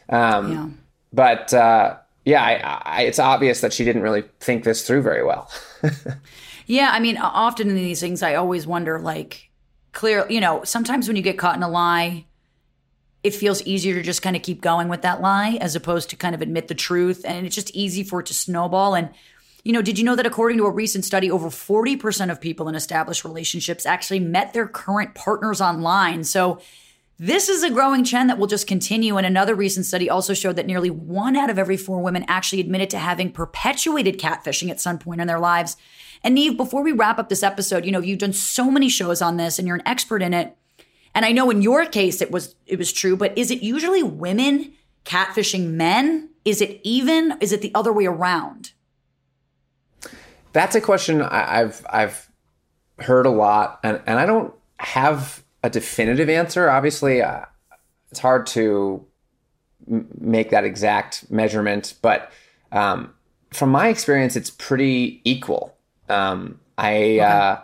Um, 0.10 0.51
yeah. 0.51 0.68
But 1.14 1.53
uh, 1.53 1.97
yeah, 2.26 2.43
I, 2.43 2.97
I, 2.97 3.01
it's 3.03 3.20
obvious 3.20 3.61
that 3.61 3.72
she 3.72 3.86
didn't 3.86 4.01
really 4.01 4.24
think 4.39 4.64
this 4.64 4.86
through 4.86 5.03
very 5.03 5.24
well. 5.24 5.49
yeah, 6.66 6.89
I 6.91 6.99
mean, 6.99 7.18
often 7.18 7.70
in 7.70 7.76
these 7.76 7.99
things, 7.99 8.24
I 8.24 8.36
always 8.36 8.66
wonder, 8.66 8.99
like, 8.99 9.49
clear, 9.91 10.26
you 10.30 10.41
know, 10.41 10.64
sometimes 10.64 11.07
when 11.07 11.16
you 11.16 11.24
get 11.24 11.38
caught 11.38 11.55
in 11.55 11.64
a 11.64 11.70
lie, 11.70 12.26
it 13.24 13.34
feels 13.34 13.61
easier 13.64 13.95
to 13.95 14.01
just 14.01 14.22
kind 14.22 14.36
of 14.36 14.41
keep 14.41 14.61
going 14.61 14.89
with 14.89 15.01
that 15.03 15.22
lie 15.22 15.57
as 15.61 15.76
opposed 15.76 16.09
to 16.09 16.16
kind 16.16 16.36
of 16.36 16.41
admit 16.41 16.68
the 16.68 16.76
truth. 16.76 17.24
And 17.26 17.45
it's 17.45 17.55
just 17.55 17.72
easy 17.72 18.03
for 18.03 18.20
it 18.20 18.26
to 18.26 18.34
snowball. 18.34 18.95
And 18.95 19.09
you 19.64 19.72
know, 19.72 19.82
did 19.82 19.97
you 19.97 20.03
know 20.03 20.16
that 20.16 20.26
according 20.26 20.57
to 20.57 20.66
a 20.66 20.70
recent 20.70 21.05
study, 21.05 21.32
over 21.32 21.47
40% 21.47 22.30
of 22.30 22.41
people 22.41 22.68
in 22.68 22.76
established 22.76 23.24
relationships 23.24 23.86
actually 23.86 24.20
met 24.20 24.51
their 24.51 24.68
current 24.68 25.16
partners 25.16 25.61
online? 25.61 26.26
So 26.26 26.59
this 27.20 27.47
is 27.47 27.64
a 27.64 27.70
growing 27.70 28.03
trend 28.03 28.30
that 28.30 28.38
will 28.38 28.47
just 28.47 28.68
continue. 28.68 29.18
And 29.18 29.26
another 29.26 29.55
recent 29.55 29.86
study 29.86 30.09
also 30.09 30.34
showed 30.34 30.55
that 30.55 30.66
nearly 30.66 30.89
one 30.89 31.36
out 31.36 31.49
of 31.49 31.59
every 31.59 31.78
four 31.78 32.01
women 32.01 32.26
actually 32.28 32.59
admitted 32.59 32.89
to 32.91 32.97
having 32.97 33.32
perpetuated 33.32 34.20
catfishing 34.20 34.70
at 34.70 34.82
some 34.82 34.97
point 34.97 35.22
in 35.22 35.28
their 35.28 35.39
lives. 35.39 35.78
And 36.24 36.36
Nev, 36.36 36.57
before 36.57 36.84
we 36.84 36.91
wrap 36.91 37.20
up 37.20 37.30
this 37.30 37.43
episode, 37.43 37.86
you 37.86 37.91
know, 37.91 37.99
you've 37.99 38.20
done 38.20 38.34
so 38.34 38.72
many 38.72 38.89
shows 38.89 39.22
on 39.22 39.38
this 39.38 39.59
and 39.59 39.68
you're 39.68 39.78
an 39.78 39.88
expert 39.88 40.22
in 40.22 40.34
it. 40.34 40.57
And 41.14 41.26
I 41.26 41.32
know 41.32 41.49
in 41.49 41.61
your 41.61 41.86
case 41.86 42.22
it 42.22 42.32
was 42.32 42.55
it 42.66 42.80
was 42.80 42.91
true, 42.91 43.16
but 43.16 43.38
is 43.38 43.51
it 43.51 43.61
usually 43.61 44.01
women 44.01 44.74
catfishing 45.05 45.72
men? 45.72 46.30
Is 46.43 46.61
it 46.61 46.80
even? 46.84 47.38
Is 47.39 47.51
it 47.51 47.61
the 47.61 47.72
other 47.76 47.93
way 47.93 48.05
around? 48.05 48.72
That's 50.53 50.76
a 50.76 50.82
question 50.82 51.22
I've 51.22 51.86
I've 51.89 52.30
heard 52.99 53.26
a 53.26 53.30
lot, 53.30 53.80
and 53.84 54.01
and 54.07 54.20
I 54.20 54.26
don't 54.26 54.53
have 54.80 55.43
a 55.64 55.70
definitive 55.70 56.30
answer. 56.30 56.70
Obviously, 56.70 57.22
uh, 57.22 57.45
it's 58.11 58.20
hard 58.20 58.45
to 58.47 59.05
m- 59.89 60.07
make 60.20 60.49
that 60.51 60.64
exact 60.64 61.30
measurement, 61.32 61.95
but 62.01 62.32
um, 62.72 63.14
from 63.51 63.70
my 63.70 63.88
experience, 63.88 64.36
it's 64.36 64.49
pretty 64.49 65.22
equal. 65.24 65.76
Um, 66.09 66.59
I 66.78 66.95
okay. 66.95 67.20
uh, 67.20 67.57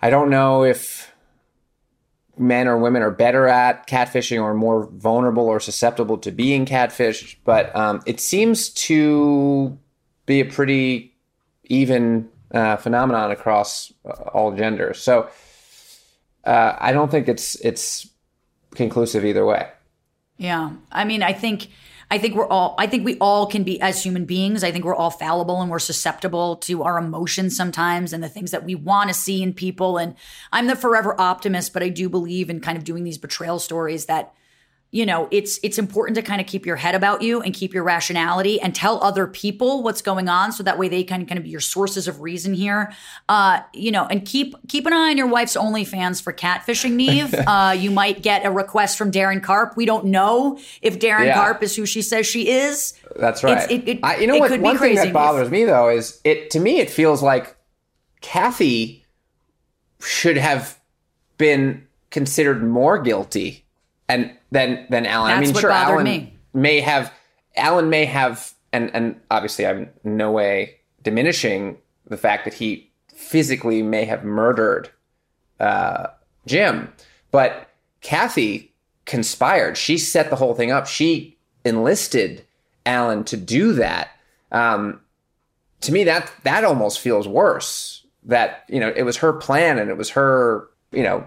I 0.00 0.10
don't 0.10 0.30
know 0.30 0.64
if 0.64 1.12
men 2.38 2.68
or 2.68 2.78
women 2.78 3.02
are 3.02 3.10
better 3.10 3.48
at 3.48 3.86
catfishing 3.86 4.42
or 4.42 4.54
more 4.54 4.86
vulnerable 4.92 5.46
or 5.46 5.58
susceptible 5.58 6.18
to 6.18 6.30
being 6.30 6.66
catfished, 6.66 7.36
but 7.44 7.74
um, 7.74 8.02
it 8.06 8.20
seems 8.20 8.68
to 8.70 9.78
be 10.26 10.40
a 10.40 10.44
pretty 10.44 11.14
even 11.64 12.28
uh, 12.52 12.76
phenomenon 12.76 13.30
across 13.30 13.92
uh, 14.04 14.10
all 14.32 14.54
genders. 14.54 15.00
So 15.00 15.28
uh, 16.46 16.76
I 16.78 16.92
don't 16.92 17.10
think 17.10 17.28
it's 17.28 17.56
it's 17.56 18.08
conclusive 18.74 19.24
either 19.24 19.44
way. 19.44 19.68
Yeah, 20.38 20.72
I 20.92 21.04
mean, 21.04 21.22
I 21.22 21.32
think 21.32 21.68
I 22.10 22.18
think 22.18 22.36
we're 22.36 22.46
all 22.46 22.76
I 22.78 22.86
think 22.86 23.04
we 23.04 23.18
all 23.18 23.46
can 23.46 23.64
be 23.64 23.80
as 23.80 24.02
human 24.02 24.24
beings. 24.26 24.62
I 24.62 24.70
think 24.70 24.84
we're 24.84 24.94
all 24.94 25.10
fallible 25.10 25.60
and 25.60 25.70
we're 25.70 25.80
susceptible 25.80 26.56
to 26.56 26.84
our 26.84 26.98
emotions 26.98 27.56
sometimes 27.56 28.12
and 28.12 28.22
the 28.22 28.28
things 28.28 28.52
that 28.52 28.64
we 28.64 28.74
want 28.74 29.08
to 29.08 29.14
see 29.14 29.42
in 29.42 29.52
people. 29.52 29.98
And 29.98 30.14
I'm 30.52 30.68
the 30.68 30.76
forever 30.76 31.20
optimist, 31.20 31.72
but 31.72 31.82
I 31.82 31.88
do 31.88 32.08
believe 32.08 32.48
in 32.48 32.60
kind 32.60 32.78
of 32.78 32.84
doing 32.84 33.02
these 33.02 33.18
betrayal 33.18 33.58
stories 33.58 34.06
that 34.06 34.32
you 34.92 35.04
know 35.04 35.28
it's 35.30 35.58
it's 35.62 35.78
important 35.78 36.14
to 36.16 36.22
kind 36.22 36.40
of 36.40 36.46
keep 36.46 36.64
your 36.64 36.76
head 36.76 36.94
about 36.94 37.20
you 37.20 37.42
and 37.42 37.52
keep 37.52 37.74
your 37.74 37.82
rationality 37.82 38.60
and 38.60 38.74
tell 38.74 39.02
other 39.02 39.26
people 39.26 39.82
what's 39.82 40.00
going 40.00 40.28
on 40.28 40.52
so 40.52 40.62
that 40.62 40.78
way 40.78 40.88
they 40.88 41.02
can 41.02 41.26
kind 41.26 41.38
of 41.38 41.44
be 41.44 41.50
your 41.50 41.60
sources 41.60 42.06
of 42.06 42.20
reason 42.20 42.54
here. 42.54 42.92
Uh 43.28 43.60
you 43.74 43.90
know 43.90 44.06
and 44.06 44.24
keep 44.24 44.54
keep 44.68 44.86
an 44.86 44.92
eye 44.92 45.10
on 45.10 45.16
your 45.16 45.26
wife's 45.26 45.56
onlyfans 45.56 46.22
for 46.22 46.32
catfishing 46.32 46.92
Nev 46.92 47.34
uh 47.46 47.74
you 47.76 47.90
might 47.90 48.22
get 48.22 48.44
a 48.46 48.50
request 48.50 48.96
from 48.96 49.10
darren 49.10 49.42
karp. 49.42 49.76
We 49.76 49.86
don't 49.86 50.06
know 50.06 50.58
if 50.82 50.98
darren 50.98 51.26
yeah. 51.26 51.34
karp 51.34 51.62
is 51.62 51.74
who 51.74 51.84
she 51.84 52.00
says 52.00 52.26
she 52.26 52.48
is. 52.48 52.94
That's 53.16 53.42
right. 53.42 53.70
it, 53.70 53.88
it, 53.88 53.98
I, 54.02 54.16
you 54.18 54.26
know 54.26 54.38
what? 54.38 54.58
one 54.60 54.78
thing 54.78 54.94
that 54.94 55.12
bothers 55.12 55.50
me 55.50 55.64
though 55.64 55.88
is 55.88 56.20
it 56.24 56.50
to 56.50 56.60
me 56.60 56.78
it 56.78 56.90
feels 56.90 57.22
like 57.22 57.56
kathy 58.20 59.04
should 60.00 60.36
have 60.36 60.78
been 61.38 61.86
considered 62.10 62.62
more 62.62 62.98
guilty 62.98 63.65
and 64.08 64.32
then 64.50 64.86
then 64.90 65.06
Alan. 65.06 65.30
That's 65.30 65.38
I 65.38 65.40
mean, 65.40 65.54
what 65.54 65.60
sure, 65.60 65.70
Alan 65.70 66.04
me. 66.04 66.34
may 66.54 66.80
have 66.80 67.12
Alan 67.56 67.90
may 67.90 68.04
have, 68.04 68.52
and 68.72 68.94
and 68.94 69.20
obviously, 69.30 69.66
I'm 69.66 69.90
no 70.04 70.30
way 70.30 70.76
diminishing 71.02 71.78
the 72.06 72.16
fact 72.16 72.44
that 72.44 72.54
he 72.54 72.90
physically 73.08 73.82
may 73.82 74.04
have 74.04 74.24
murdered 74.24 74.90
uh, 75.58 76.08
Jim, 76.46 76.92
but 77.30 77.70
Kathy 78.00 78.72
conspired. 79.04 79.76
She 79.76 79.98
set 79.98 80.30
the 80.30 80.36
whole 80.36 80.54
thing 80.54 80.70
up. 80.70 80.86
She 80.86 81.38
enlisted 81.64 82.44
Alan 82.84 83.24
to 83.24 83.36
do 83.36 83.72
that. 83.74 84.10
Um, 84.52 85.00
to 85.80 85.92
me, 85.92 86.04
that 86.04 86.30
that 86.44 86.64
almost 86.64 87.00
feels 87.00 87.26
worse. 87.26 88.04
That 88.24 88.64
you 88.68 88.80
know, 88.80 88.92
it 88.94 89.02
was 89.02 89.18
her 89.18 89.32
plan 89.32 89.78
and 89.78 89.90
it 89.90 89.96
was 89.96 90.10
her, 90.10 90.68
you 90.92 91.02
know, 91.02 91.24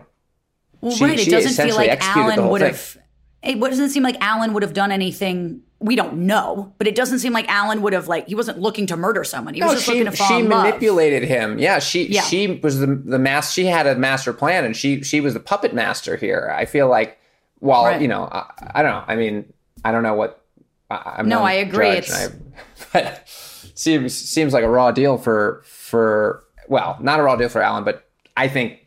well, 0.82 0.91
she, 0.91 1.03
right. 1.03 1.19
It 1.19 1.30
doesn't 1.30 1.63
feel 1.65 1.75
like 1.75 1.99
Alan 2.01 2.49
would 2.49 2.61
have. 2.61 2.97
It 3.41 3.59
doesn't 3.59 3.89
seem 3.89 4.03
like 4.03 4.17
Alan 4.21 4.53
would 4.53 4.63
have 4.63 4.73
done 4.73 4.91
anything. 4.91 5.61
We 5.80 5.95
don't 5.95 6.27
know, 6.27 6.73
but 6.77 6.88
it 6.88 6.95
doesn't 6.95 7.19
seem 7.19 7.32
like 7.32 7.47
Alan 7.47 7.82
would 7.82 7.93
have 7.93 8.09
like 8.09 8.27
he 8.27 8.36
wasn't 8.36 8.59
looking 8.59 8.86
to 8.88 8.97
murder 8.97 9.23
someone. 9.23 9.53
He 9.53 9.63
was 9.63 9.73
just 9.73 9.86
she, 9.86 9.91
looking 9.91 10.05
to 10.05 10.11
fall 10.11 10.27
She 10.27 10.39
in 10.39 10.49
manipulated 10.49 11.21
love. 11.21 11.30
him. 11.30 11.59
Yeah, 11.59 11.80
she 11.80 12.07
yeah. 12.07 12.21
she 12.21 12.59
was 12.61 12.80
the 12.80 12.88
the 12.88 13.19
master. 13.19 13.53
She 13.53 13.65
had 13.65 13.88
a 13.88 13.95
master 13.95 14.34
plan, 14.34 14.65
and 14.65 14.75
she 14.75 15.03
she 15.03 15.21
was 15.21 15.34
the 15.34 15.39
puppet 15.39 15.73
master 15.73 16.17
here. 16.17 16.53
I 16.53 16.65
feel 16.65 16.89
like, 16.89 17.17
while 17.59 17.86
right. 17.86 18.01
you 18.01 18.09
know, 18.09 18.23
I, 18.23 18.71
I, 18.75 18.84
don't 18.84 18.91
know. 18.91 19.03
I 19.07 19.15
mean, 19.15 19.53
I 19.86 19.93
don't 19.93 20.03
know 20.03 20.15
what. 20.15 20.43
I, 20.91 21.15
am 21.19 21.30
no, 21.30 21.43
I 21.43 21.53
agree. 21.53 21.89
It's 21.89 22.13
I, 22.13 22.27
but 22.93 23.23
seems 23.27 24.13
seems 24.13 24.51
like 24.51 24.65
a 24.65 24.69
raw 24.69 24.91
deal 24.91 25.17
for 25.17 25.61
for 25.65 26.43
well, 26.67 26.97
not 26.99 27.21
a 27.21 27.23
raw 27.23 27.38
deal 27.38 27.47
for 27.49 27.61
Alan, 27.61 27.86
but 27.86 28.05
I 28.36 28.49
think 28.49 28.78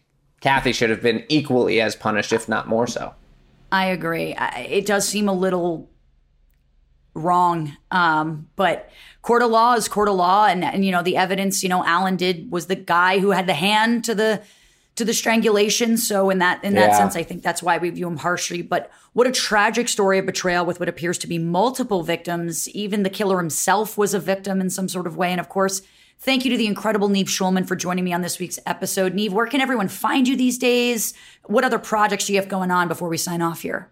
Kathy 0.42 0.72
should 0.72 0.90
have 0.90 1.00
been 1.00 1.24
equally 1.28 1.80
as 1.80 1.96
punished, 1.96 2.32
if 2.32 2.48
not 2.48 2.68
more 2.68 2.86
so. 2.86 3.14
I 3.70 3.86
agree. 3.86 4.34
It 4.56 4.84
does 4.84 5.08
seem 5.08 5.28
a 5.28 5.32
little 5.32 5.88
wrong. 7.14 7.76
Um, 7.90 8.48
but 8.56 8.90
court 9.22 9.42
of 9.42 9.50
law 9.50 9.74
is 9.74 9.88
court 9.88 10.08
of 10.08 10.16
law, 10.16 10.46
and 10.46 10.64
and 10.64 10.84
you 10.84 10.90
know 10.90 11.02
the 11.02 11.16
evidence. 11.16 11.62
You 11.62 11.68
know, 11.68 11.84
Alan 11.84 12.16
did 12.16 12.50
was 12.50 12.66
the 12.66 12.74
guy 12.76 13.18
who 13.20 13.30
had 13.30 13.46
the 13.46 13.54
hand 13.54 14.04
to 14.04 14.14
the 14.14 14.42
to 14.96 15.04
the 15.04 15.14
strangulation. 15.14 15.96
So 15.96 16.28
in 16.28 16.38
that 16.40 16.62
in 16.64 16.74
that 16.74 16.90
Yeah. 16.90 16.98
sense, 16.98 17.16
I 17.16 17.22
think 17.22 17.42
that's 17.42 17.62
why 17.62 17.78
we 17.78 17.88
view 17.90 18.08
him 18.08 18.18
harshly. 18.18 18.62
But 18.62 18.90
what 19.14 19.26
a 19.26 19.32
tragic 19.32 19.88
story 19.88 20.18
of 20.18 20.26
betrayal 20.26 20.66
with 20.66 20.80
what 20.80 20.88
appears 20.88 21.16
to 21.18 21.26
be 21.26 21.38
multiple 21.38 22.02
victims. 22.02 22.68
Even 22.70 23.04
the 23.04 23.10
killer 23.10 23.38
himself 23.38 23.96
was 23.96 24.12
a 24.12 24.18
victim 24.18 24.60
in 24.60 24.68
some 24.70 24.88
sort 24.88 25.06
of 25.06 25.16
way. 25.16 25.30
And 25.30 25.40
of 25.40 25.48
course. 25.48 25.82
Thank 26.24 26.44
you 26.44 26.52
to 26.52 26.56
the 26.56 26.68
incredible 26.68 27.08
Nev 27.08 27.26
Schulman 27.26 27.66
for 27.66 27.74
joining 27.74 28.04
me 28.04 28.12
on 28.12 28.20
this 28.22 28.38
week's 28.38 28.60
episode. 28.64 29.12
Nev, 29.12 29.32
where 29.32 29.46
can 29.46 29.60
everyone 29.60 29.88
find 29.88 30.28
you 30.28 30.36
these 30.36 30.56
days? 30.56 31.14
What 31.46 31.64
other 31.64 31.80
projects 31.80 32.26
do 32.26 32.32
you 32.32 32.38
have 32.38 32.48
going 32.48 32.70
on 32.70 32.86
before 32.86 33.08
we 33.08 33.16
sign 33.16 33.42
off 33.42 33.62
here? 33.62 33.88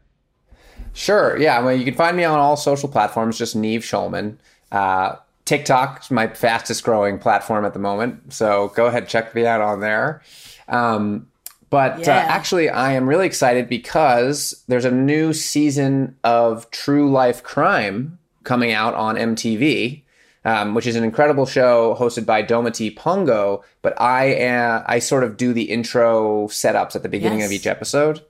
Sure. 0.93 1.37
Yeah. 1.37 1.59
Well, 1.61 1.75
you 1.75 1.85
can 1.85 1.95
find 1.95 2.17
me 2.17 2.23
on 2.23 2.39
all 2.39 2.57
social 2.57 2.89
platforms, 2.89 3.37
just 3.37 3.57
Nev 3.57 3.83
Schulman. 3.83 4.37
Uh, 4.71 5.17
TikTok 5.45 6.03
is 6.03 6.11
my 6.13 6.29
fastest 6.29 6.85
growing 6.85 7.19
platform 7.19 7.65
at 7.65 7.73
the 7.73 7.81
moment. 7.81 8.33
So 8.33 8.69
go 8.77 8.87
ahead, 8.87 9.09
check 9.09 9.35
me 9.35 9.45
out 9.45 9.61
on 9.61 9.81
there. 9.81 10.23
Um, 10.69 11.27
but 11.69 11.99
Yeah. 11.99 12.17
uh, 12.17 12.21
actually, 12.29 12.69
I 12.71 12.93
am 12.93 13.09
really 13.09 13.27
excited 13.27 13.69
because 13.69 14.63
there's 14.69 14.85
a 14.85 14.91
new 14.93 15.33
season 15.33 16.15
of 16.23 16.71
True 16.71 17.11
Life 17.11 17.43
Crime 17.43 18.19
coming 18.45 18.71
out 18.73 18.95
on 18.95 19.17
MTV. 19.17 20.03
Um, 20.43 20.75
which 20.75 20.87
is 20.87 20.97
an 20.97 21.05
incredible 21.05 21.45
show 21.45 21.95
hosted 22.01 22.25
by 22.25 22.43
Dometi 22.43 22.97
Pongo, 22.97 23.63
but 23.83 24.01
I 24.01 24.43
uh, 24.47 24.83
I 24.87 24.99
sort 24.99 25.23
of 25.23 25.37
do 25.37 25.53
the 25.53 25.65
intro 25.65 26.47
setups 26.47 26.97
at 26.97 27.03
the 27.03 27.11
beginning 27.11 27.43
of 27.43 27.53
each 27.53 27.67
episode. 27.67 28.25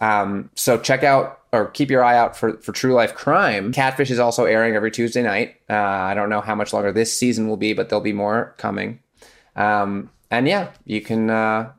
Um, 0.00 0.50
so 0.54 0.78
check 0.78 1.02
out 1.02 1.40
or 1.52 1.66
keep 1.66 1.90
your 1.90 2.04
eye 2.04 2.16
out 2.16 2.36
for, 2.36 2.58
for 2.58 2.72
True 2.72 2.94
Life 2.94 3.14
Crime. 3.14 3.72
Catfish 3.72 4.10
is 4.10 4.18
also 4.18 4.44
airing 4.44 4.76
every 4.76 4.90
Tuesday 4.90 5.22
night. 5.22 5.56
Uh, 5.68 5.74
I 5.74 6.14
don't 6.14 6.28
know 6.28 6.40
how 6.40 6.54
much 6.54 6.72
longer 6.72 6.92
this 6.92 7.18
season 7.18 7.48
will 7.48 7.56
be, 7.56 7.72
but 7.72 7.88
there'll 7.88 8.02
be 8.02 8.12
more 8.12 8.54
coming. 8.58 9.00
Um, 9.56 10.10
and 10.30 10.46
yeah, 10.46 10.70
you 10.84 11.00
can 11.00 11.30
uh, 11.30 11.72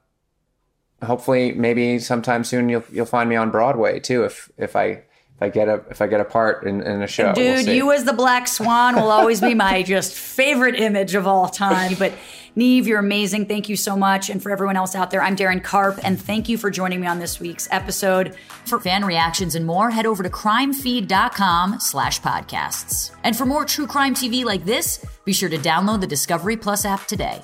hopefully 1.03 1.53
maybe 1.53 1.99
sometime 1.99 2.43
soon 2.43 2.69
you'll 2.69 2.84
you'll 2.91 3.05
find 3.05 3.30
me 3.30 3.36
on 3.36 3.51
Broadway 3.51 3.99
too 3.99 4.23
if 4.23 4.51
if 4.57 4.75
I 4.75 5.03
if 5.39 5.43
I 5.43 5.49
get 5.49 5.69
a 5.69 5.81
if 5.89 6.01
I 6.01 6.07
get 6.07 6.19
a 6.19 6.25
part 6.25 6.65
in, 6.65 6.81
in 6.81 7.01
a 7.01 7.07
show. 7.07 7.33
We'll 7.35 7.63
Dude, 7.63 7.67
you 7.67 7.93
as 7.93 8.03
the 8.03 8.11
Black 8.11 8.45
Swan 8.45 8.95
will 8.95 9.09
always 9.09 9.39
be 9.39 9.53
my 9.53 9.83
just 9.87 10.13
favorite 10.13 10.75
image 10.75 11.15
of 11.15 11.27
all 11.27 11.47
time. 11.47 11.95
But 11.97 12.11
Nev, 12.55 12.87
you're 12.87 12.99
amazing. 12.99 13.45
Thank 13.45 13.69
you 13.69 13.77
so 13.77 13.95
much. 13.95 14.29
And 14.29 14.43
for 14.43 14.51
everyone 14.51 14.75
else 14.75 14.95
out 14.95 15.11
there, 15.11 15.21
I'm 15.21 15.37
Darren 15.37 15.63
Karp, 15.63 15.97
and 16.03 16.19
thank 16.19 16.49
you 16.49 16.57
for 16.57 16.69
joining 16.69 16.99
me 16.99 17.07
on 17.07 17.19
this 17.19 17.39
week's 17.39 17.69
episode. 17.71 18.35
For 18.65 18.81
fan 18.81 19.05
reactions 19.05 19.55
and 19.55 19.65
more, 19.65 19.91
head 19.91 20.05
over 20.05 20.23
to 20.23 20.29
crimefeed.com 20.29 21.79
slash 21.79 22.19
podcasts. 22.19 23.11
And 23.23 23.37
for 23.37 23.45
more 23.45 23.63
true 23.63 23.87
crime 23.87 24.13
TV 24.13 24.43
like 24.43 24.65
this, 24.65 25.05
be 25.23 25.31
sure 25.31 25.49
to 25.49 25.57
download 25.57 26.01
the 26.01 26.07
Discovery 26.07 26.57
Plus 26.57 26.83
app 26.83 27.05
today. 27.05 27.41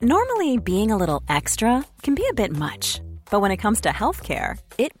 Normally, 0.00 0.58
being 0.58 0.92
a 0.92 0.96
little 0.96 1.24
extra 1.28 1.84
can 2.04 2.14
be 2.14 2.24
a 2.30 2.32
bit 2.32 2.52
much, 2.52 3.00
but 3.32 3.40
when 3.40 3.50
it 3.50 3.56
comes 3.56 3.80
to 3.80 3.88
healthcare, 3.88 4.56
it 4.78 5.00